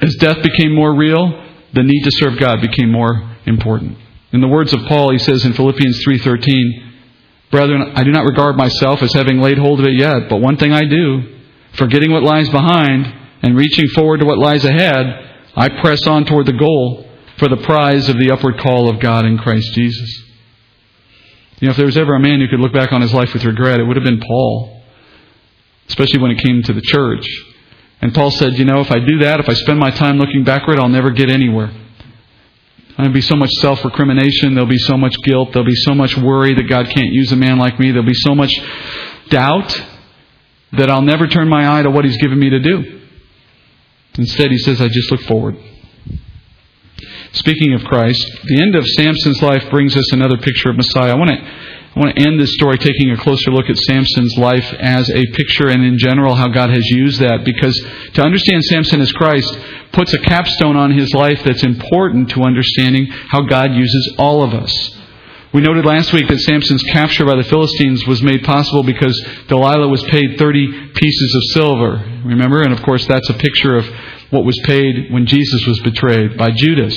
As 0.00 0.16
death 0.16 0.42
became 0.42 0.74
more 0.74 0.96
real, 0.96 1.44
the 1.74 1.82
need 1.82 2.02
to 2.04 2.10
serve 2.12 2.38
God 2.38 2.62
became 2.62 2.90
more 2.90 3.36
important. 3.44 3.98
In 4.32 4.40
the 4.40 4.48
words 4.48 4.72
of 4.72 4.80
Paul, 4.86 5.12
he 5.12 5.18
says 5.18 5.44
in 5.44 5.52
Philippians 5.52 6.02
3:13, 6.02 6.82
"Brethren, 7.50 7.92
I 7.94 8.04
do 8.04 8.10
not 8.10 8.24
regard 8.24 8.56
myself 8.56 9.02
as 9.02 9.12
having 9.12 9.38
laid 9.38 9.58
hold 9.58 9.80
of 9.80 9.86
it 9.86 9.94
yet, 9.94 10.30
but 10.30 10.40
one 10.40 10.56
thing 10.56 10.72
I 10.72 10.86
do, 10.86 11.22
forgetting 11.72 12.10
what 12.10 12.22
lies 12.22 12.48
behind 12.48 13.06
and 13.42 13.54
reaching 13.54 13.86
forward 13.88 14.20
to 14.20 14.26
what 14.26 14.38
lies 14.38 14.64
ahead, 14.64 15.20
I 15.54 15.68
press 15.68 16.06
on 16.06 16.24
toward 16.24 16.46
the 16.46 16.52
goal 16.52 17.04
for 17.38 17.48
the 17.48 17.56
prize 17.58 18.08
of 18.08 18.18
the 18.18 18.30
upward 18.30 18.58
call 18.58 18.88
of 18.88 19.00
God 19.00 19.24
in 19.24 19.38
Christ 19.38 19.72
Jesus. 19.74 20.22
You 21.60 21.68
know, 21.68 21.70
if 21.70 21.76
there 21.76 21.86
was 21.86 21.96
ever 21.96 22.14
a 22.14 22.20
man 22.20 22.40
who 22.40 22.48
could 22.48 22.60
look 22.60 22.72
back 22.72 22.92
on 22.92 23.00
his 23.00 23.14
life 23.14 23.32
with 23.32 23.44
regret, 23.44 23.80
it 23.80 23.84
would 23.84 23.96
have 23.96 24.04
been 24.04 24.20
Paul, 24.20 24.82
especially 25.88 26.20
when 26.20 26.30
it 26.30 26.38
came 26.38 26.62
to 26.62 26.72
the 26.72 26.82
church. 26.82 27.26
And 28.00 28.14
Paul 28.14 28.30
said, 28.30 28.58
You 28.58 28.64
know, 28.64 28.80
if 28.80 28.90
I 28.90 28.98
do 28.98 29.18
that, 29.20 29.40
if 29.40 29.48
I 29.48 29.54
spend 29.54 29.78
my 29.78 29.90
time 29.90 30.18
looking 30.18 30.44
backward, 30.44 30.78
I'll 30.78 30.88
never 30.88 31.10
get 31.10 31.30
anywhere. 31.30 31.72
There'll 32.96 33.12
be 33.12 33.20
so 33.20 33.36
much 33.36 33.50
self 33.60 33.84
recrimination. 33.84 34.54
There'll 34.54 34.68
be 34.68 34.78
so 34.78 34.96
much 34.96 35.16
guilt. 35.22 35.52
There'll 35.52 35.66
be 35.66 35.74
so 35.74 35.94
much 35.94 36.16
worry 36.16 36.54
that 36.54 36.68
God 36.68 36.88
can't 36.90 37.12
use 37.12 37.32
a 37.32 37.36
man 37.36 37.58
like 37.58 37.78
me. 37.80 37.90
There'll 37.90 38.06
be 38.06 38.14
so 38.14 38.34
much 38.34 38.52
doubt 39.30 39.82
that 40.72 40.90
I'll 40.90 41.02
never 41.02 41.26
turn 41.26 41.48
my 41.48 41.78
eye 41.78 41.82
to 41.82 41.90
what 41.90 42.04
He's 42.04 42.16
given 42.18 42.38
me 42.38 42.50
to 42.50 42.60
do. 42.60 43.00
Instead, 44.16 44.52
he 44.52 44.58
says, 44.58 44.80
I 44.80 44.88
just 44.88 45.10
look 45.10 45.22
forward. 45.22 45.56
Speaking 47.34 47.74
of 47.74 47.82
Christ, 47.84 48.24
the 48.44 48.62
end 48.62 48.76
of 48.76 48.86
Samson's 48.86 49.42
life 49.42 49.68
brings 49.68 49.96
us 49.96 50.12
another 50.12 50.38
picture 50.38 50.70
of 50.70 50.76
Messiah. 50.76 51.12
I 51.12 51.14
want 51.16 51.30
to 51.30 51.36
I 51.94 52.00
want 52.00 52.16
to 52.16 52.26
end 52.26 52.40
this 52.40 52.52
story 52.54 52.76
taking 52.78 53.10
a 53.10 53.16
closer 53.16 53.52
look 53.52 53.70
at 53.70 53.76
Samson's 53.76 54.36
life 54.36 54.72
as 54.80 55.08
a 55.10 55.26
picture 55.32 55.68
and 55.68 55.84
in 55.84 55.96
general 55.96 56.34
how 56.34 56.48
God 56.48 56.70
has 56.70 56.84
used 56.86 57.20
that 57.20 57.44
because 57.44 57.76
to 58.14 58.22
understand 58.22 58.64
Samson 58.64 59.00
as 59.00 59.12
Christ 59.12 59.56
puts 59.92 60.12
a 60.12 60.18
capstone 60.18 60.76
on 60.76 60.90
his 60.90 61.12
life 61.14 61.42
that's 61.44 61.62
important 61.62 62.30
to 62.30 62.42
understanding 62.42 63.06
how 63.10 63.42
God 63.42 63.74
uses 63.74 64.14
all 64.18 64.42
of 64.42 64.54
us. 64.54 64.72
We 65.52 65.60
noted 65.60 65.86
last 65.86 66.12
week 66.12 66.26
that 66.26 66.40
Samson's 66.40 66.82
capture 66.82 67.24
by 67.24 67.36
the 67.36 67.44
Philistines 67.44 68.04
was 68.08 68.22
made 68.22 68.42
possible 68.42 68.82
because 68.82 69.16
Delilah 69.46 69.86
was 69.86 70.02
paid 70.04 70.36
30 70.36 70.90
pieces 70.94 71.34
of 71.36 71.42
silver. 71.52 72.20
Remember? 72.24 72.62
And 72.62 72.72
of 72.72 72.82
course, 72.82 73.06
that's 73.06 73.30
a 73.30 73.34
picture 73.34 73.76
of 73.76 73.86
what 74.30 74.44
was 74.44 74.58
paid 74.64 75.12
when 75.12 75.26
Jesus 75.26 75.64
was 75.64 75.78
betrayed 75.80 76.36
by 76.36 76.50
Judas. 76.50 76.96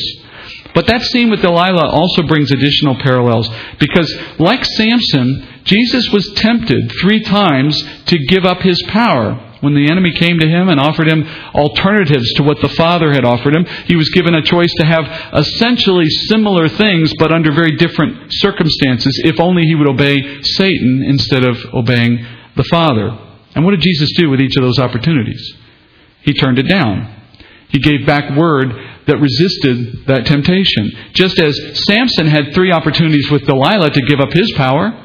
But 0.77 0.85
that 0.85 1.01
scene 1.01 1.31
with 1.31 1.41
Delilah 1.41 1.89
also 1.89 2.21
brings 2.21 2.51
additional 2.51 2.97
parallels 2.97 3.49
because, 3.79 4.15
like 4.37 4.63
Samson, 4.63 5.63
Jesus 5.63 6.07
was 6.11 6.31
tempted 6.35 6.91
three 7.01 7.19
times 7.21 7.83
to 8.05 8.19
give 8.27 8.45
up 8.45 8.61
his 8.61 8.79
power. 8.83 9.33
When 9.61 9.73
the 9.73 9.89
enemy 9.89 10.11
came 10.11 10.37
to 10.37 10.47
him 10.47 10.69
and 10.69 10.79
offered 10.79 11.07
him 11.07 11.27
alternatives 11.55 12.31
to 12.33 12.43
what 12.43 12.61
the 12.61 12.69
Father 12.69 13.11
had 13.11 13.25
offered 13.25 13.55
him, 13.55 13.65
he 13.87 13.95
was 13.95 14.09
given 14.09 14.35
a 14.35 14.43
choice 14.43 14.71
to 14.75 14.85
have 14.85 15.33
essentially 15.33 16.07
similar 16.29 16.69
things 16.69 17.11
but 17.17 17.31
under 17.31 17.51
very 17.51 17.75
different 17.77 18.31
circumstances 18.33 19.19
if 19.25 19.39
only 19.39 19.63
he 19.63 19.73
would 19.73 19.89
obey 19.89 20.43
Satan 20.43 21.01
instead 21.07 21.43
of 21.43 21.57
obeying 21.73 22.23
the 22.55 22.65
Father. 22.65 23.17
And 23.55 23.65
what 23.65 23.71
did 23.71 23.81
Jesus 23.81 24.11
do 24.15 24.29
with 24.29 24.39
each 24.39 24.55
of 24.55 24.61
those 24.61 24.77
opportunities? 24.77 25.41
He 26.21 26.35
turned 26.35 26.59
it 26.59 26.69
down. 26.69 27.15
He 27.69 27.79
gave 27.79 28.05
back 28.05 28.37
word 28.37 28.75
that 29.07 29.17
resisted 29.17 30.05
that 30.07 30.25
temptation. 30.25 30.91
Just 31.13 31.39
as 31.39 31.85
Samson 31.87 32.27
had 32.27 32.53
three 32.53 32.71
opportunities 32.71 33.31
with 33.31 33.45
Delilah 33.45 33.91
to 33.91 34.01
give 34.01 34.19
up 34.19 34.33
his 34.33 34.51
power, 34.53 35.03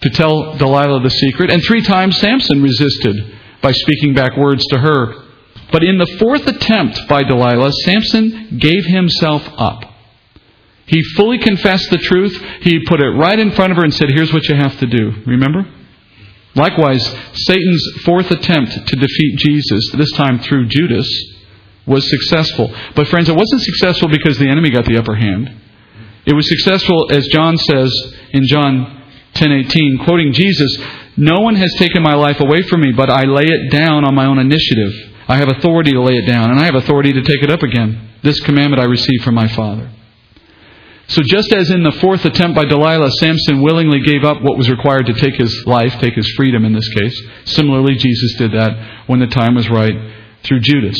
to 0.00 0.10
tell 0.10 0.56
Delilah 0.56 1.02
the 1.02 1.10
secret, 1.10 1.50
and 1.50 1.62
three 1.62 1.82
times 1.82 2.18
Samson 2.18 2.62
resisted 2.62 3.16
by 3.62 3.72
speaking 3.72 4.14
back 4.14 4.36
words 4.36 4.64
to 4.66 4.78
her. 4.78 5.14
But 5.72 5.82
in 5.82 5.98
the 5.98 6.16
fourth 6.18 6.46
attempt 6.46 7.00
by 7.08 7.24
Delilah, 7.24 7.72
Samson 7.84 8.58
gave 8.58 8.84
himself 8.84 9.48
up. 9.56 9.84
He 10.86 11.02
fully 11.16 11.38
confessed 11.38 11.90
the 11.90 11.98
truth. 11.98 12.36
He 12.60 12.84
put 12.84 13.00
it 13.00 13.08
right 13.08 13.38
in 13.38 13.52
front 13.52 13.70
of 13.70 13.78
her 13.78 13.84
and 13.84 13.94
said, 13.94 14.10
Here's 14.10 14.32
what 14.32 14.46
you 14.48 14.54
have 14.54 14.78
to 14.80 14.86
do. 14.86 15.12
Remember? 15.26 15.66
Likewise, 16.54 17.04
Satan's 17.32 17.84
fourth 18.04 18.30
attempt 18.30 18.86
to 18.86 18.96
defeat 18.96 19.38
Jesus, 19.38 19.90
this 19.94 20.12
time 20.12 20.38
through 20.38 20.66
Judas, 20.66 21.08
was 21.86 22.08
successful. 22.08 22.74
But 22.94 23.08
friends, 23.08 23.28
it 23.28 23.36
wasn't 23.36 23.62
successful 23.62 24.08
because 24.08 24.38
the 24.38 24.48
enemy 24.48 24.70
got 24.70 24.84
the 24.84 24.98
upper 24.98 25.14
hand. 25.14 25.52
It 26.26 26.34
was 26.34 26.48
successful, 26.48 27.08
as 27.10 27.26
John 27.28 27.56
says 27.56 27.92
in 28.32 28.46
John 28.46 29.02
10:18, 29.34 29.98
quoting 29.98 30.32
Jesus, 30.32 30.78
"No 31.16 31.40
one 31.40 31.56
has 31.56 31.72
taken 31.74 32.02
my 32.02 32.14
life 32.14 32.40
away 32.40 32.62
from 32.62 32.80
me, 32.80 32.92
but 32.92 33.10
I 33.10 33.24
lay 33.24 33.46
it 33.46 33.70
down 33.70 34.04
on 34.04 34.14
my 34.14 34.24
own 34.24 34.38
initiative. 34.38 34.92
I 35.28 35.36
have 35.36 35.48
authority 35.48 35.92
to 35.92 36.00
lay 36.00 36.16
it 36.16 36.26
down, 36.26 36.50
and 36.50 36.58
I 36.58 36.64
have 36.64 36.74
authority 36.74 37.12
to 37.12 37.22
take 37.22 37.42
it 37.42 37.50
up 37.50 37.62
again. 37.62 37.98
This 38.22 38.40
commandment 38.40 38.80
I 38.80 38.86
received 38.86 39.22
from 39.24 39.34
my 39.34 39.48
Father." 39.48 39.88
So, 41.06 41.22
just 41.22 41.52
as 41.52 41.70
in 41.70 41.82
the 41.82 41.92
fourth 41.92 42.24
attempt 42.24 42.56
by 42.56 42.64
Delilah, 42.64 43.10
Samson 43.18 43.60
willingly 43.60 44.00
gave 44.00 44.24
up 44.24 44.40
what 44.40 44.56
was 44.56 44.70
required 44.70 45.06
to 45.06 45.12
take 45.12 45.36
his 45.36 45.66
life, 45.66 45.98
take 45.98 46.14
his 46.14 46.32
freedom 46.34 46.64
in 46.64 46.72
this 46.72 46.88
case, 46.88 47.22
similarly, 47.44 47.96
Jesus 47.96 48.36
did 48.38 48.52
that 48.52 48.74
when 49.06 49.20
the 49.20 49.26
time 49.26 49.54
was 49.54 49.68
right 49.68 49.94
through 50.44 50.60
Judas. 50.60 50.96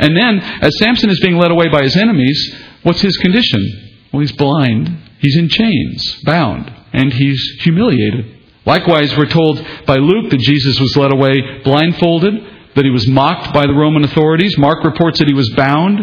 And 0.00 0.16
then, 0.16 0.40
as 0.40 0.78
Samson 0.78 1.10
is 1.10 1.20
being 1.20 1.36
led 1.36 1.50
away 1.50 1.68
by 1.68 1.82
his 1.82 1.96
enemies, 1.96 2.56
what's 2.82 3.02
his 3.02 3.16
condition? 3.18 4.08
Well, 4.12 4.20
he's 4.20 4.32
blind, 4.32 4.88
he's 5.20 5.36
in 5.36 5.48
chains, 5.48 6.22
bound, 6.24 6.72
and 6.92 7.12
he's 7.12 7.40
humiliated. 7.60 8.38
Likewise, 8.64 9.16
we're 9.16 9.26
told 9.26 9.64
by 9.86 9.96
Luke 9.96 10.30
that 10.30 10.40
Jesus 10.40 10.80
was 10.80 10.96
led 10.96 11.12
away 11.12 11.60
blindfolded, 11.64 12.34
that 12.74 12.84
he 12.84 12.90
was 12.90 13.06
mocked 13.06 13.52
by 13.52 13.66
the 13.66 13.74
Roman 13.74 14.02
authorities. 14.02 14.56
Mark 14.56 14.84
reports 14.84 15.18
that 15.18 15.28
he 15.28 15.34
was 15.34 15.50
bound, 15.50 16.00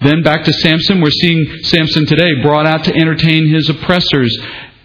then 0.00 0.22
back 0.22 0.44
to 0.44 0.52
Samson. 0.52 1.00
We're 1.00 1.10
seeing 1.10 1.62
Samson 1.62 2.04
today 2.04 2.42
brought 2.42 2.66
out 2.66 2.84
to 2.84 2.94
entertain 2.94 3.48
his 3.48 3.70
oppressors, 3.70 4.36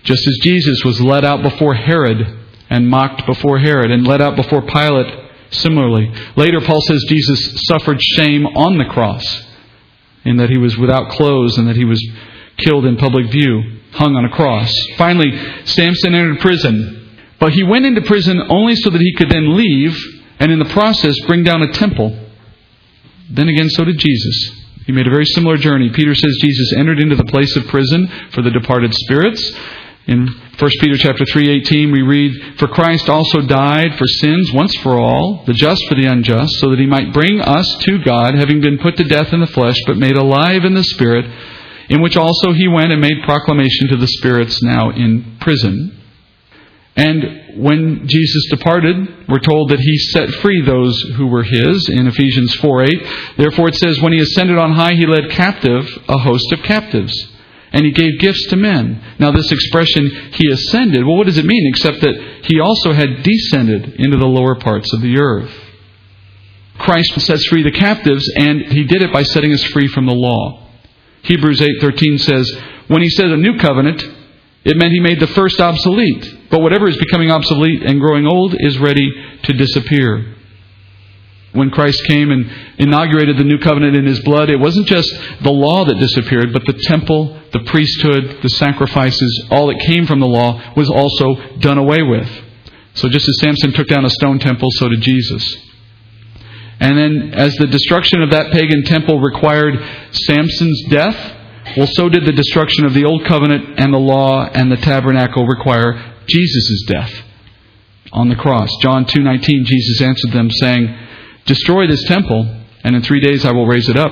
just 0.03 0.25
as 0.27 0.37
Jesus 0.43 0.83
was 0.85 1.01
led 1.01 1.25
out 1.25 1.41
before 1.41 1.73
Herod 1.73 2.37
and 2.69 2.87
mocked 2.87 3.25
before 3.25 3.57
Herod 3.57 3.89
and 3.89 4.05
led 4.05 4.21
out 4.21 4.35
before 4.35 4.61
Pilate 4.61 5.30
similarly. 5.51 6.11
Later, 6.35 6.59
Paul 6.61 6.81
says 6.81 7.05
Jesus 7.07 7.61
suffered 7.67 8.01
shame 8.01 8.45
on 8.45 8.77
the 8.77 8.85
cross 8.85 9.47
in 10.25 10.37
that 10.37 10.49
he 10.49 10.57
was 10.57 10.77
without 10.77 11.11
clothes 11.11 11.57
and 11.57 11.67
that 11.67 11.75
he 11.75 11.85
was 11.85 12.01
killed 12.57 12.85
in 12.85 12.97
public 12.97 13.31
view, 13.31 13.79
hung 13.91 14.15
on 14.15 14.25
a 14.25 14.29
cross. 14.29 14.71
Finally, 14.97 15.31
Samson 15.65 16.15
entered 16.15 16.39
prison. 16.39 16.97
But 17.39 17.53
he 17.53 17.63
went 17.63 17.85
into 17.85 18.01
prison 18.01 18.41
only 18.49 18.75
so 18.75 18.89
that 18.91 19.01
he 19.01 19.15
could 19.15 19.29
then 19.29 19.57
leave 19.57 19.97
and 20.39 20.51
in 20.51 20.59
the 20.59 20.65
process 20.65 21.19
bring 21.25 21.43
down 21.43 21.61
a 21.61 21.73
temple. 21.73 22.17
Then 23.29 23.47
again, 23.47 23.69
so 23.69 23.83
did 23.83 23.97
Jesus. 23.97 24.61
He 24.85 24.91
made 24.91 25.07
a 25.07 25.11
very 25.11 25.25
similar 25.25 25.57
journey. 25.57 25.89
Peter 25.89 26.13
says 26.13 26.37
Jesus 26.41 26.73
entered 26.77 26.99
into 26.99 27.15
the 27.15 27.25
place 27.25 27.55
of 27.55 27.67
prison 27.67 28.07
for 28.31 28.41
the 28.41 28.51
departed 28.51 28.93
spirits. 28.93 29.51
In 30.07 30.27
1 30.57 30.71
Peter 30.79 30.97
chapter 30.97 31.25
3:18 31.25 31.91
we 31.91 32.01
read, 32.01 32.33
"For 32.57 32.67
Christ 32.67 33.07
also 33.07 33.41
died 33.41 33.95
for 33.95 34.07
sins 34.07 34.51
once 34.51 34.75
for 34.77 34.99
all, 34.99 35.43
the 35.45 35.53
just 35.53 35.87
for 35.87 35.95
the 35.95 36.05
unjust, 36.05 36.59
so 36.59 36.69
that 36.69 36.79
he 36.79 36.87
might 36.87 37.13
bring 37.13 37.39
us 37.39 37.77
to 37.81 37.99
God, 37.99 38.35
having 38.35 38.61
been 38.61 38.79
put 38.79 38.97
to 38.97 39.03
death 39.03 39.31
in 39.31 39.39
the 39.39 39.47
flesh, 39.47 39.77
but 39.85 39.97
made 39.97 40.15
alive 40.15 40.65
in 40.65 40.73
the 40.73 40.83
spirit, 40.83 41.25
in 41.89 42.01
which 42.01 42.17
also 42.17 42.51
he 42.51 42.67
went 42.67 42.91
and 42.91 42.99
made 42.99 43.23
proclamation 43.23 43.89
to 43.89 43.95
the 43.97 44.07
spirits 44.07 44.63
now 44.63 44.89
in 44.89 45.23
prison." 45.39 45.91
And 46.97 47.39
when 47.55 48.07
Jesus 48.07 48.49
departed, 48.49 49.07
we're 49.29 49.39
told 49.39 49.69
that 49.69 49.79
he 49.79 49.97
set 49.97 50.29
free 50.29 50.61
those 50.61 50.99
who 51.15 51.27
were 51.27 51.43
his 51.43 51.89
in 51.89 52.07
Ephesians 52.07 52.53
4:8. 52.55 53.05
Therefore 53.37 53.69
it 53.69 53.75
says, 53.75 54.01
when 54.01 54.13
he 54.13 54.19
ascended 54.19 54.57
on 54.57 54.73
high, 54.73 54.93
he 54.93 55.05
led 55.05 55.29
captive 55.29 55.99
a 56.09 56.17
host 56.17 56.51
of 56.51 56.63
captives. 56.63 57.13
And 57.73 57.85
he 57.85 57.91
gave 57.91 58.19
gifts 58.19 58.47
to 58.47 58.57
men. 58.57 59.01
Now, 59.17 59.31
this 59.31 59.51
expression, 59.51 60.09
he 60.33 60.51
ascended, 60.51 61.05
well, 61.05 61.15
what 61.15 61.27
does 61.27 61.37
it 61.37 61.45
mean? 61.45 61.71
Except 61.73 62.01
that 62.01 62.15
he 62.43 62.59
also 62.59 62.91
had 62.91 63.23
descended 63.23 63.95
into 63.95 64.17
the 64.17 64.25
lower 64.25 64.55
parts 64.55 64.93
of 64.93 65.01
the 65.01 65.17
earth. 65.17 65.51
Christ 66.77 67.19
sets 67.21 67.45
free 67.47 67.63
the 67.63 67.71
captives, 67.71 68.29
and 68.35 68.61
he 68.61 68.83
did 68.83 69.01
it 69.01 69.13
by 69.13 69.23
setting 69.23 69.53
us 69.53 69.63
free 69.65 69.87
from 69.87 70.05
the 70.05 70.13
law. 70.13 70.67
Hebrews 71.23 71.61
8:13 71.61 72.19
says, 72.19 72.51
when 72.87 73.03
he 73.03 73.09
said 73.09 73.27
a 73.27 73.37
new 73.37 73.57
covenant, 73.57 74.03
it 74.63 74.75
meant 74.75 74.91
he 74.91 74.99
made 74.99 75.19
the 75.19 75.27
first 75.27 75.61
obsolete. 75.61 76.49
But 76.49 76.61
whatever 76.61 76.87
is 76.89 76.97
becoming 76.97 77.31
obsolete 77.31 77.83
and 77.83 78.01
growing 78.01 78.27
old 78.27 78.55
is 78.59 78.77
ready 78.79 79.09
to 79.43 79.53
disappear. 79.53 80.35
When 81.53 81.69
Christ 81.69 82.05
came 82.05 82.31
and 82.31 82.49
inaugurated 82.77 83.37
the 83.37 83.43
new 83.43 83.57
covenant 83.57 83.95
in 83.95 84.05
his 84.05 84.21
blood, 84.21 84.49
it 84.49 84.59
wasn't 84.59 84.87
just 84.87 85.09
the 85.41 85.51
law 85.51 85.83
that 85.83 85.99
disappeared, 85.99 86.53
but 86.53 86.65
the 86.65 86.79
temple, 86.83 87.41
the 87.51 87.63
priesthood, 87.65 88.39
the 88.41 88.49
sacrifices, 88.49 89.47
all 89.51 89.67
that 89.67 89.79
came 89.85 90.05
from 90.05 90.21
the 90.21 90.27
law 90.27 90.61
was 90.75 90.89
also 90.89 91.35
done 91.59 91.77
away 91.77 92.03
with. 92.03 92.29
So 92.93 93.09
just 93.09 93.27
as 93.27 93.39
Samson 93.41 93.73
took 93.73 93.87
down 93.87 94.05
a 94.05 94.09
stone 94.09 94.39
temple, 94.39 94.69
so 94.71 94.87
did 94.87 95.01
Jesus. 95.01 95.57
And 96.79 96.97
then, 96.97 97.33
as 97.33 97.53
the 97.55 97.67
destruction 97.67 98.21
of 98.23 98.31
that 98.31 98.51
pagan 98.51 98.83
temple 98.85 99.19
required 99.19 99.75
Samson's 100.11 100.83
death, 100.89 101.37
well, 101.77 101.87
so 101.87 102.09
did 102.09 102.25
the 102.25 102.31
destruction 102.31 102.85
of 102.85 102.93
the 102.93 103.05
Old 103.05 103.25
Covenant 103.25 103.79
and 103.79 103.93
the 103.93 103.99
law 103.99 104.45
and 104.45 104.71
the 104.71 104.77
tabernacle 104.77 105.45
require 105.45 106.15
Jesus' 106.27 106.83
death 106.87 107.13
on 108.11 108.29
the 108.29 108.35
cross. 108.35 108.69
John 108.81 109.05
2:19 109.05 109.65
Jesus 109.65 110.01
answered 110.01 110.31
them 110.31 110.49
saying, 110.49 110.87
"Destroy 111.45 111.87
this 111.87 112.03
temple, 112.05 112.47
and 112.83 112.95
in 112.95 113.01
3 113.01 113.19
days 113.19 113.45
I 113.45 113.51
will 113.51 113.65
raise 113.65 113.89
it 113.89 113.97
up." 113.97 114.11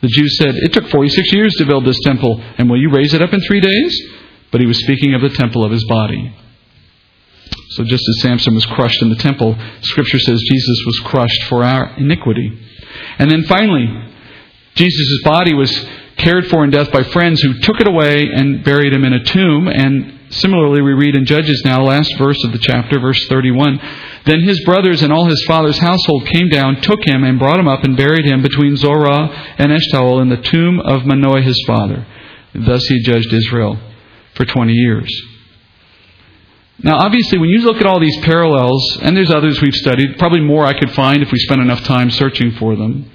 The 0.00 0.08
Jews 0.08 0.36
said, 0.38 0.54
"It 0.56 0.72
took 0.72 0.88
46 0.88 1.32
years 1.32 1.54
to 1.56 1.66
build 1.66 1.84
this 1.84 2.00
temple, 2.04 2.42
and 2.56 2.70
will 2.70 2.80
you 2.80 2.90
raise 2.90 3.14
it 3.14 3.22
up 3.22 3.32
in 3.32 3.40
3 3.40 3.60
days?" 3.60 4.00
But 4.50 4.60
he 4.60 4.66
was 4.66 4.78
speaking 4.78 5.14
of 5.14 5.20
the 5.20 5.28
temple 5.30 5.64
of 5.64 5.72
his 5.72 5.84
body. 5.84 6.32
So 7.70 7.84
just 7.84 8.02
as 8.08 8.22
Samson 8.22 8.54
was 8.54 8.64
crushed 8.66 9.02
in 9.02 9.10
the 9.10 9.16
temple, 9.16 9.56
scripture 9.82 10.18
says 10.18 10.40
Jesus 10.40 10.82
was 10.86 10.98
crushed 11.00 11.42
for 11.44 11.64
our 11.64 11.92
iniquity. 11.98 12.52
And 13.18 13.30
then 13.30 13.42
finally, 13.42 13.88
Jesus' 14.74 15.22
body 15.22 15.54
was 15.54 15.86
cared 16.16 16.46
for 16.46 16.64
in 16.64 16.70
death 16.70 16.90
by 16.90 17.02
friends 17.02 17.42
who 17.42 17.54
took 17.60 17.80
it 17.80 17.86
away 17.86 18.30
and 18.32 18.64
buried 18.64 18.92
him 18.92 19.04
in 19.04 19.12
a 19.12 19.22
tomb. 19.22 19.68
And 19.68 20.17
similarly, 20.30 20.82
we 20.82 20.92
read 20.92 21.14
in 21.14 21.24
Judges 21.24 21.62
now, 21.64 21.82
last 21.82 22.16
verse 22.18 22.42
of 22.44 22.52
the 22.52 22.58
chapter, 22.58 23.00
verse 23.00 23.26
31. 23.28 23.80
Then 24.24 24.40
his 24.40 24.62
brothers 24.64 25.02
and 25.02 25.12
all 25.12 25.26
his 25.26 25.42
father's 25.46 25.78
household 25.78 26.26
came 26.26 26.48
down, 26.48 26.80
took 26.80 27.04
him, 27.04 27.24
and 27.24 27.38
brought 27.38 27.60
him 27.60 27.68
up 27.68 27.84
and 27.84 27.96
buried 27.96 28.26
him 28.26 28.42
between 28.42 28.76
Zorah 28.76 29.28
and 29.58 29.72
Eshtaol 29.72 30.20
in 30.22 30.28
the 30.28 30.36
tomb 30.36 30.80
of 30.80 31.06
Manoah 31.06 31.42
his 31.42 31.62
father. 31.66 32.06
Thus 32.54 32.84
he 32.86 33.02
judged 33.02 33.32
Israel 33.32 33.78
for 34.34 34.44
20 34.44 34.72
years. 34.72 35.10
Now, 36.80 36.98
obviously, 36.98 37.38
when 37.38 37.50
you 37.50 37.60
look 37.60 37.78
at 37.78 37.86
all 37.86 37.98
these 37.98 38.18
parallels, 38.18 38.98
and 39.02 39.16
there's 39.16 39.32
others 39.32 39.60
we've 39.60 39.74
studied, 39.74 40.18
probably 40.18 40.40
more 40.40 40.64
I 40.64 40.78
could 40.78 40.92
find 40.92 41.22
if 41.22 41.32
we 41.32 41.38
spent 41.38 41.60
enough 41.60 41.82
time 41.82 42.10
searching 42.10 42.52
for 42.52 42.76
them, 42.76 43.10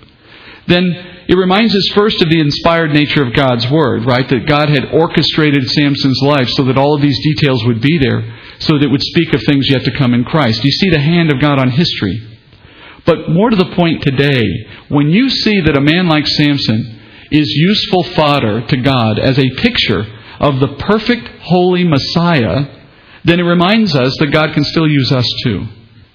then 0.67 0.91
it 1.27 1.35
reminds 1.35 1.75
us 1.75 1.89
first 1.93 2.21
of 2.21 2.29
the 2.29 2.39
inspired 2.39 2.91
nature 2.91 3.23
of 3.23 3.33
God's 3.33 3.69
Word, 3.69 4.05
right? 4.05 4.27
That 4.27 4.47
God 4.47 4.69
had 4.69 4.93
orchestrated 4.93 5.69
Samson's 5.69 6.21
life 6.21 6.49
so 6.49 6.63
that 6.65 6.77
all 6.77 6.95
of 6.95 7.01
these 7.01 7.19
details 7.23 7.65
would 7.65 7.81
be 7.81 7.97
there, 7.97 8.21
so 8.59 8.73
that 8.73 8.83
it 8.83 8.91
would 8.91 9.01
speak 9.01 9.33
of 9.33 9.41
things 9.43 9.69
yet 9.69 9.83
to 9.83 9.97
come 9.97 10.13
in 10.13 10.23
Christ. 10.23 10.63
You 10.63 10.71
see 10.71 10.89
the 10.89 10.99
hand 10.99 11.31
of 11.31 11.39
God 11.39 11.59
on 11.59 11.71
history. 11.71 12.29
But 13.05 13.29
more 13.29 13.49
to 13.49 13.55
the 13.55 13.75
point 13.75 14.01
today, 14.01 14.43
when 14.87 15.09
you 15.09 15.29
see 15.29 15.61
that 15.61 15.77
a 15.77 15.81
man 15.81 16.07
like 16.07 16.25
Samson 16.25 16.99
is 17.31 17.49
useful 17.49 18.03
fodder 18.03 18.65
to 18.67 18.77
God 18.77 19.19
as 19.19 19.37
a 19.37 19.49
picture 19.57 20.05
of 20.39 20.59
the 20.59 20.75
perfect, 20.79 21.27
holy 21.41 21.83
Messiah, 21.83 22.65
then 23.25 23.39
it 23.39 23.43
reminds 23.43 23.95
us 23.95 24.15
that 24.19 24.31
God 24.31 24.53
can 24.53 24.63
still 24.63 24.87
use 24.87 25.11
us 25.11 25.27
too. 25.43 25.65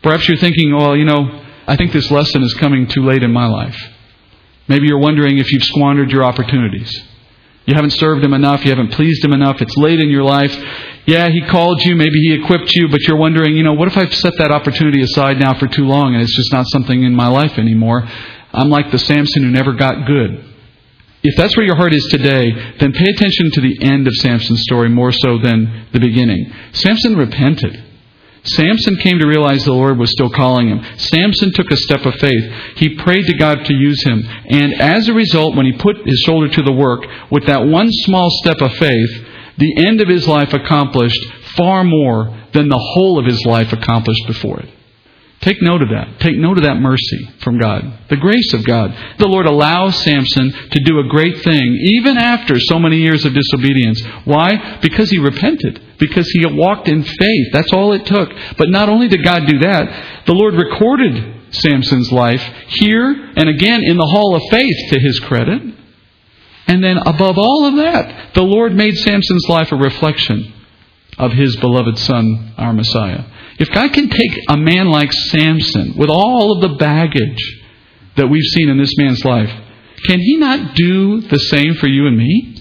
Perhaps 0.03 0.29
you're 0.29 0.39
thinking, 0.39 0.75
well, 0.75 0.97
you 0.97 1.05
know, 1.05 1.45
I 1.67 1.77
think 1.77 1.93
this 1.93 2.11
lesson 2.11 2.43
is 2.43 2.55
coming 2.55 2.87
too 2.87 3.03
late 3.03 3.23
in 3.23 3.33
my 3.33 3.47
life. 3.47 3.79
Maybe 4.69 4.87
you're 4.87 5.01
wondering 5.01 5.39
if 5.39 5.51
you've 5.51 5.65
squandered 5.65 6.11
your 6.11 6.25
opportunities. 6.25 7.03
You 7.67 7.75
haven't 7.75 7.91
served 7.91 8.25
Him 8.25 8.33
enough. 8.33 8.65
You 8.65 8.71
haven't 8.71 8.93
pleased 8.93 9.25
Him 9.25 9.33
enough. 9.33 9.61
It's 9.61 9.77
late 9.77 10.01
in 10.01 10.09
your 10.09 10.23
life. 10.23 10.55
Yeah, 11.07 11.29
He 11.29 11.43
called 11.43 11.83
you. 11.85 11.97
Maybe 11.97 12.19
He 12.21 12.35
equipped 12.35 12.75
you, 12.75 12.89
but 12.89 13.01
you're 13.03 13.17
wondering, 13.17 13.57
you 13.57 13.63
know, 13.63 13.75
what 13.75 13.89
if 13.89 13.97
I've 13.97 14.15
set 14.15 14.35
that 14.39 14.51
opportunity 14.51 15.03
aside 15.03 15.39
now 15.39 15.59
for 15.59 15.67
too 15.67 15.85
long 15.85 16.15
and 16.15 16.23
it's 16.23 16.35
just 16.35 16.53
not 16.53 16.67
something 16.69 17.03
in 17.03 17.15
my 17.15 17.29
life 17.29 17.59
anymore? 17.59 18.09
I'm 18.53 18.71
like 18.71 18.91
the 18.91 18.99
Samson 18.99 19.43
who 19.43 19.51
never 19.51 19.75
got 19.75 20.07
good. 20.07 20.45
If 21.23 21.37
that's 21.37 21.57
where 21.57 21.67
your 21.67 21.77
heart 21.77 21.93
is 21.93 22.07
today, 22.11 22.51
then 22.79 22.93
pay 22.93 23.11
attention 23.11 23.51
to 23.53 23.61
the 23.61 23.79
end 23.83 24.07
of 24.07 24.15
Samson's 24.15 24.63
story 24.63 24.89
more 24.89 25.13
so 25.13 25.39
than 25.39 25.89
the 25.93 25.99
beginning. 25.99 26.53
Samson 26.73 27.17
repented. 27.17 27.85
Samson 28.49 28.97
came 28.97 29.19
to 29.19 29.27
realize 29.27 29.65
the 29.65 29.73
Lord 29.73 29.99
was 29.99 30.11
still 30.11 30.31
calling 30.31 30.69
him. 30.69 30.85
Samson 30.99 31.53
took 31.53 31.71
a 31.71 31.77
step 31.77 32.05
of 32.07 32.15
faith. 32.15 32.53
He 32.77 32.97
prayed 32.97 33.27
to 33.27 33.37
God 33.37 33.65
to 33.65 33.75
use 33.75 34.03
him. 34.05 34.23
And 34.49 34.81
as 34.81 35.09
a 35.09 35.15
result, 35.15 35.57
when 35.57 35.67
he 35.67 35.73
put 35.73 36.07
his 36.07 36.21
shoulder 36.21 36.49
to 36.49 36.63
the 36.63 36.73
work 36.73 37.05
with 37.31 37.47
that 37.47 37.67
one 37.67 37.89
small 37.91 38.29
step 38.43 38.61
of 38.61 38.73
faith, 38.75 39.27
the 39.59 39.87
end 39.87 40.01
of 40.01 40.09
his 40.09 40.27
life 40.27 40.53
accomplished 40.53 41.25
far 41.57 41.85
more 41.85 42.37
than 42.53 42.69
the 42.69 42.79
whole 42.79 43.19
of 43.19 43.27
his 43.27 43.45
life 43.45 43.73
accomplished 43.73 44.27
before 44.27 44.61
it. 44.61 44.69
Take 45.41 45.63
note 45.63 45.83
of 45.83 45.91
that. 45.91 46.19
Take 46.19 46.37
note 46.37 46.59
of 46.59 46.65
that 46.65 46.81
mercy 46.81 47.31
from 47.43 47.59
God. 47.59 47.85
The 48.09 48.17
grace 48.17 48.53
of 48.55 48.67
God. 48.67 48.91
The 49.19 49.29
Lord 49.29 49.47
allows 49.47 50.03
Samson 50.03 50.51
to 50.51 50.83
do 50.85 50.99
a 50.99 51.09
great 51.09 51.43
thing 51.43 51.79
even 51.95 52.19
after 52.19 52.59
so 52.59 52.79
many 52.81 52.97
years 52.97 53.25
of 53.25 53.35
disobedience. 53.35 54.05
Why? 54.25 54.79
Because 54.83 55.11
he 55.11 55.19
repented. 55.19 55.81
Because 55.99 56.29
he 56.31 56.45
walked 56.45 56.89
in 56.89 57.05
faith. 57.05 57.47
That's 57.53 57.73
all 57.73 57.93
it 57.93 58.05
took. 58.05 58.31
But 58.57 58.71
not 58.71 58.89
only 58.89 59.07
did 59.07 59.23
God 59.23 59.47
do 59.47 59.61
that, 59.61 60.25
the 60.27 60.35
Lord 60.35 60.55
recorded 60.55 61.55
Samson's 61.55 62.11
life 62.11 62.43
here 62.67 63.33
and 63.37 63.49
again 63.49 63.83
in 63.85 63.97
the 63.97 64.07
hall 64.11 64.35
of 64.35 64.43
faith 64.51 64.91
to 64.91 64.99
his 64.99 65.21
credit. 65.21 65.63
And 66.67 66.83
then 66.83 66.99
above 66.99 67.39
all 67.39 67.65
of 67.67 67.77
that, 67.77 68.35
the 68.35 68.43
Lord 68.43 68.75
made 68.75 68.97
Samson's 68.97 69.49
life 69.49 69.71
a 69.71 69.77
reflection 69.77 70.53
of 71.19 71.33
his 71.33 71.57
beloved 71.57 71.99
son, 71.99 72.55
our 72.57 72.73
Messiah. 72.73 73.25
If 73.59 73.71
God 73.71 73.93
can 73.93 74.09
take 74.09 74.39
a 74.49 74.57
man 74.57 74.89
like 74.89 75.13
Samson 75.13 75.95
with 75.97 76.11
all 76.11 76.53
of 76.53 76.63
the 76.63 76.77
baggage 76.77 77.63
that 78.17 78.29
we've 78.29 78.51
seen 78.55 78.69
in 78.69 78.79
this 78.79 78.97
man's 78.97 79.25
life, 79.25 79.51
can 80.07 80.21
he 80.21 80.37
not 80.37 80.77
do 80.77 81.21
the 81.23 81.39
same 81.39 81.75
for 81.75 81.89
you 81.89 82.07
and 82.07 82.17
me? 82.17 82.57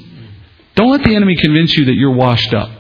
Don't 0.75 0.91
let 0.91 1.03
the 1.03 1.15
enemy 1.15 1.35
convince 1.35 1.73
you 1.75 1.85
that 1.85 1.95
you're 1.95 2.15
washed 2.15 2.53
up. 2.53 2.71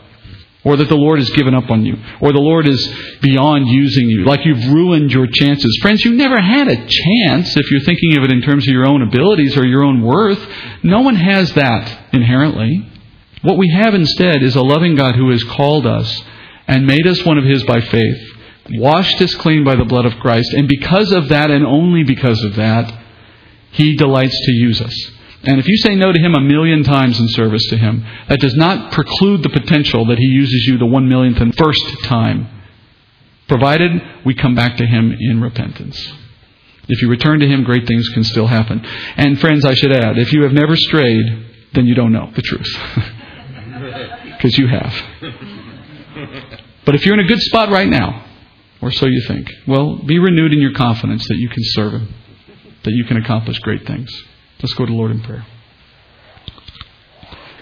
Or 0.63 0.75
that 0.75 0.89
the 0.89 0.95
Lord 0.95 1.19
has 1.19 1.29
given 1.29 1.53
up 1.53 1.69
on 1.69 1.85
you. 1.85 1.95
Or 2.19 2.33
the 2.33 2.39
Lord 2.39 2.67
is 2.67 2.93
beyond 3.21 3.67
using 3.67 4.09
you. 4.09 4.25
Like 4.25 4.45
you've 4.45 4.73
ruined 4.73 5.13
your 5.13 5.27
chances. 5.31 5.79
Friends, 5.81 6.03
you 6.03 6.13
never 6.13 6.41
had 6.41 6.67
a 6.67 6.75
chance 6.75 7.55
if 7.55 7.71
you're 7.71 7.81
thinking 7.81 8.17
of 8.17 8.23
it 8.23 8.31
in 8.31 8.41
terms 8.41 8.67
of 8.67 8.73
your 8.73 8.85
own 8.85 9.01
abilities 9.01 9.55
or 9.55 9.65
your 9.65 9.83
own 9.83 10.01
worth. 10.01 10.45
No 10.83 11.01
one 11.01 11.15
has 11.15 11.53
that 11.53 12.13
inherently. 12.13 12.91
What 13.41 13.57
we 13.57 13.69
have 13.69 13.93
instead 13.93 14.43
is 14.43 14.55
a 14.55 14.61
loving 14.61 14.95
God 14.95 15.15
who 15.15 15.29
has 15.29 15.43
called 15.43 15.85
us 15.85 16.23
and 16.67 16.87
made 16.87 17.05
us 17.07 17.23
one 17.23 17.37
of 17.37 17.43
His 17.43 17.63
by 17.63 17.81
faith, 17.81 18.21
washed 18.71 19.21
us 19.21 19.33
clean 19.35 19.63
by 19.63 19.75
the 19.75 19.85
blood 19.85 20.05
of 20.05 20.19
Christ, 20.19 20.53
and 20.53 20.67
because 20.67 21.11
of 21.11 21.29
that, 21.29 21.51
and 21.51 21.65
only 21.65 22.03
because 22.03 22.43
of 22.43 22.55
that, 22.55 22.93
He 23.71 23.95
delights 23.95 24.37
to 24.45 24.51
use 24.51 24.81
us. 24.81 25.11
And 25.43 25.59
if 25.59 25.67
you 25.67 25.77
say 25.77 25.95
no 25.95 26.11
to 26.11 26.19
Him 26.19 26.35
a 26.35 26.41
million 26.41 26.83
times 26.83 27.19
in 27.19 27.27
service 27.29 27.65
to 27.67 27.77
Him, 27.77 28.05
that 28.27 28.39
does 28.39 28.55
not 28.55 28.91
preclude 28.91 29.43
the 29.43 29.49
potential 29.49 30.05
that 30.07 30.17
He 30.17 30.25
uses 30.25 30.65
you 30.65 30.77
the 30.77 30.85
one 30.85 31.07
millionth 31.07 31.39
and 31.39 31.55
first 31.55 32.03
time, 32.03 32.49
provided 33.47 33.91
we 34.25 34.33
come 34.33 34.55
back 34.55 34.77
to 34.77 34.85
Him 34.85 35.15
in 35.17 35.41
repentance. 35.41 36.11
If 36.89 37.01
you 37.01 37.09
return 37.09 37.39
to 37.41 37.47
Him, 37.47 37.63
great 37.63 37.87
things 37.87 38.09
can 38.09 38.23
still 38.23 38.47
happen. 38.47 38.83
And 39.15 39.39
friends, 39.39 39.63
I 39.63 39.75
should 39.75 39.91
add, 39.91 40.17
if 40.17 40.33
you 40.33 40.43
have 40.43 40.53
never 40.53 40.75
strayed, 40.75 41.45
then 41.73 41.85
you 41.85 41.95
don't 41.95 42.13
know 42.13 42.31
the 42.35 42.41
truth. 42.41 42.77
Because 44.37 44.57
you 44.57 44.67
have. 44.67 44.93
But 46.85 46.95
if 46.95 47.05
you're 47.05 47.19
in 47.19 47.25
a 47.25 47.27
good 47.27 47.41
spot 47.41 47.69
right 47.69 47.89
now, 47.89 48.25
or 48.81 48.91
so 48.91 49.07
you 49.07 49.21
think, 49.27 49.51
well, 49.67 49.97
be 49.97 50.19
renewed 50.19 50.53
in 50.53 50.59
your 50.59 50.73
confidence 50.73 51.27
that 51.27 51.37
you 51.37 51.49
can 51.49 51.63
serve 51.63 51.93
Him, 51.93 52.13
that 52.83 52.91
you 52.91 53.03
can 53.05 53.17
accomplish 53.17 53.59
great 53.59 53.85
things. 53.85 54.09
Let's 54.61 54.73
go 54.73 54.85
to 54.85 54.93
Lord 54.93 55.11
in 55.11 55.21
prayer. 55.21 55.45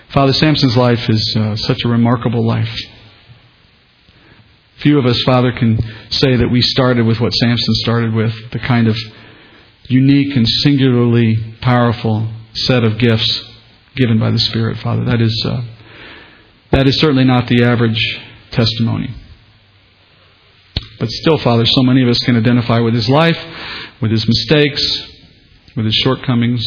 Father, 0.10 0.34
Samson's 0.34 0.78
life 0.78 1.10
is 1.10 1.36
uh, 1.36 1.56
such 1.56 1.84
a 1.84 1.88
remarkable 1.90 2.46
life. 2.46 2.80
Few 4.78 5.00
of 5.00 5.06
us, 5.06 5.22
Father, 5.24 5.52
can 5.52 5.80
say 6.10 6.36
that 6.36 6.50
we 6.50 6.62
started 6.62 7.06
with 7.06 7.20
what 7.20 7.34
Samson 7.34 7.74
started 7.76 8.14
with, 8.14 8.52
the 8.52 8.60
kind 8.60 8.88
of 8.88 8.98
unique 9.88 10.36
and 10.36 10.48
singularly 10.48 11.56
powerful 11.62 12.28
set 12.54 12.84
of 12.84 12.98
gifts 12.98 13.44
given 13.96 14.20
by 14.20 14.32
the 14.32 14.40
Spirit, 14.40 14.78
Father. 14.78 15.06
That 15.06 15.22
is, 15.22 15.46
uh, 15.46 15.64
that 16.76 16.88
is 16.88 17.00
certainly 17.00 17.24
not 17.24 17.48
the 17.48 17.64
average 17.64 18.20
testimony. 18.52 19.10
But 21.00 21.10
still, 21.10 21.38
Father, 21.38 21.66
so 21.66 21.84
many 21.84 22.04
of 22.04 22.10
us 22.10 22.20
can 22.20 22.36
identify 22.36 22.80
with 22.80 22.94
his 22.94 23.08
life, 23.08 23.42
with 24.02 24.12
his 24.12 24.28
mistakes, 24.28 25.08
with 25.78 25.86
his 25.86 25.96
shortcomings, 25.96 26.62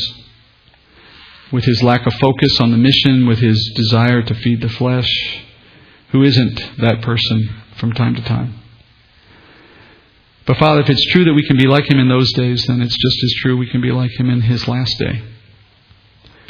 with 1.52 1.64
his 1.64 1.82
lack 1.82 2.06
of 2.06 2.14
focus 2.14 2.58
on 2.58 2.70
the 2.70 2.78
mission, 2.78 3.26
with 3.26 3.40
his 3.40 3.70
desire 3.76 4.22
to 4.22 4.32
feed 4.32 4.62
the 4.62 4.70
flesh. 4.70 5.10
Who 6.12 6.22
isn't 6.22 6.78
that 6.78 7.02
person 7.02 7.50
from 7.76 7.92
time 7.92 8.14
to 8.14 8.22
time? 8.22 8.54
But 10.46 10.56
Father, 10.56 10.80
if 10.80 10.88
it's 10.88 11.04
true 11.12 11.26
that 11.26 11.34
we 11.34 11.46
can 11.46 11.58
be 11.58 11.66
like 11.66 11.90
him 11.90 11.98
in 11.98 12.08
those 12.08 12.32
days, 12.32 12.64
then 12.66 12.80
it's 12.80 12.96
just 12.96 13.22
as 13.24 13.34
true 13.42 13.58
we 13.58 13.68
can 13.68 13.82
be 13.82 13.92
like 13.92 14.18
him 14.18 14.30
in 14.30 14.40
his 14.40 14.66
last 14.66 14.98
day. 14.98 15.22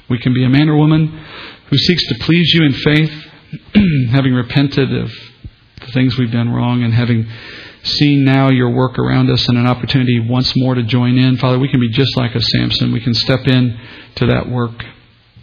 We 0.08 0.20
can 0.20 0.32
be 0.32 0.44
a 0.44 0.48
man 0.48 0.68
or 0.68 0.76
woman 0.76 1.08
who 1.70 1.76
seeks 1.76 2.06
to 2.06 2.14
please 2.20 2.54
you 2.54 2.64
in 2.64 2.72
faith, 2.72 3.27
having 4.10 4.34
repented 4.34 4.92
of 4.94 5.12
the 5.80 5.92
things 5.92 6.18
we've 6.18 6.32
done 6.32 6.50
wrong 6.50 6.82
and 6.82 6.92
having 6.92 7.26
seen 7.82 8.24
now 8.24 8.48
your 8.48 8.70
work 8.70 8.98
around 8.98 9.30
us 9.30 9.48
and 9.48 9.56
an 9.56 9.66
opportunity 9.66 10.20
once 10.20 10.52
more 10.56 10.74
to 10.74 10.82
join 10.82 11.16
in. 11.16 11.36
Father, 11.36 11.58
we 11.58 11.68
can 11.68 11.80
be 11.80 11.90
just 11.90 12.16
like 12.16 12.34
a 12.34 12.40
Samson. 12.40 12.92
We 12.92 13.00
can 13.00 13.14
step 13.14 13.46
in 13.46 13.78
to 14.16 14.26
that 14.26 14.48
work 14.48 14.84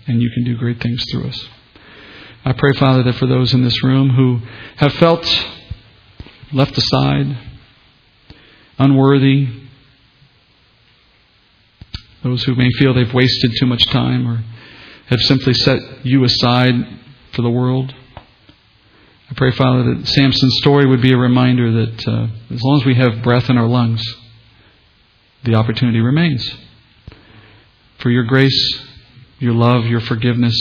and 0.07 0.21
you 0.21 0.29
can 0.31 0.43
do 0.43 0.57
great 0.57 0.81
things 0.81 1.03
through 1.11 1.27
us. 1.27 1.49
I 2.43 2.53
pray, 2.53 2.73
Father, 2.73 3.03
that 3.03 3.15
for 3.15 3.25
those 3.25 3.53
in 3.53 3.63
this 3.63 3.83
room 3.83 4.11
who 4.11 4.41
have 4.77 4.93
felt 4.93 5.25
left 6.51 6.77
aside, 6.77 7.37
unworthy, 8.77 9.47
those 12.23 12.43
who 12.43 12.55
may 12.55 12.69
feel 12.71 12.93
they've 12.93 13.13
wasted 13.13 13.55
too 13.59 13.65
much 13.65 13.85
time 13.87 14.27
or 14.27 14.43
have 15.07 15.19
simply 15.21 15.53
set 15.53 16.05
you 16.05 16.23
aside 16.23 16.73
for 17.35 17.41
the 17.41 17.49
world. 17.49 17.93
I 19.29 19.33
pray, 19.35 19.51
Father, 19.51 19.95
that 19.95 20.07
Samson's 20.07 20.57
story 20.57 20.85
would 20.85 21.01
be 21.01 21.11
a 21.11 21.17
reminder 21.17 21.85
that 21.85 22.07
uh, 22.07 22.27
as 22.53 22.61
long 22.61 22.79
as 22.79 22.85
we 22.85 22.95
have 22.95 23.23
breath 23.23 23.49
in 23.49 23.57
our 23.57 23.67
lungs, 23.67 24.03
the 25.43 25.55
opportunity 25.55 25.99
remains. 25.99 26.47
For 27.99 28.09
your 28.09 28.23
grace, 28.23 28.79
your 29.39 29.53
love, 29.53 29.85
your 29.85 29.99
forgiveness, 29.99 30.55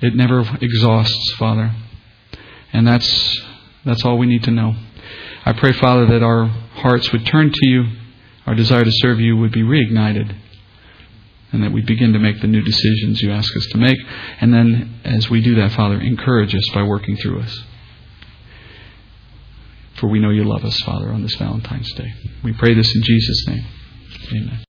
it 0.00 0.14
never 0.14 0.40
exhausts, 0.60 1.32
Father. 1.32 1.74
And 2.72 2.86
that's, 2.86 3.40
that's 3.84 4.04
all 4.04 4.18
we 4.18 4.26
need 4.26 4.44
to 4.44 4.50
know. 4.50 4.74
I 5.44 5.52
pray, 5.52 5.72
Father, 5.72 6.06
that 6.06 6.22
our 6.22 6.46
hearts 6.46 7.12
would 7.12 7.26
turn 7.26 7.50
to 7.52 7.66
you, 7.66 7.84
our 8.46 8.54
desire 8.54 8.84
to 8.84 8.92
serve 8.92 9.20
you 9.20 9.36
would 9.36 9.52
be 9.52 9.62
reignited, 9.62 10.34
and 11.52 11.62
that 11.62 11.72
we 11.72 11.82
begin 11.82 12.12
to 12.14 12.18
make 12.18 12.40
the 12.40 12.46
new 12.46 12.62
decisions 12.62 13.20
you 13.20 13.30
ask 13.30 13.54
us 13.56 13.66
to 13.72 13.78
make. 13.78 13.98
And 14.40 14.52
then, 14.52 15.00
as 15.04 15.28
we 15.28 15.42
do 15.42 15.54
that, 15.56 15.72
Father, 15.72 16.00
encourage 16.00 16.54
us 16.54 16.68
by 16.74 16.82
working 16.82 17.16
through 17.16 17.40
us. 17.40 17.62
For 19.96 20.08
we 20.08 20.18
know 20.18 20.30
you 20.30 20.44
love 20.44 20.64
us, 20.64 20.80
Father, 20.80 21.10
on 21.10 21.22
this 21.22 21.36
Valentine's 21.36 21.92
Day. 21.92 22.12
We 22.42 22.52
pray 22.52 22.74
this 22.74 22.94
in 22.94 23.02
Jesus' 23.02 23.46
name. 23.46 23.66
Amen. 24.32 24.64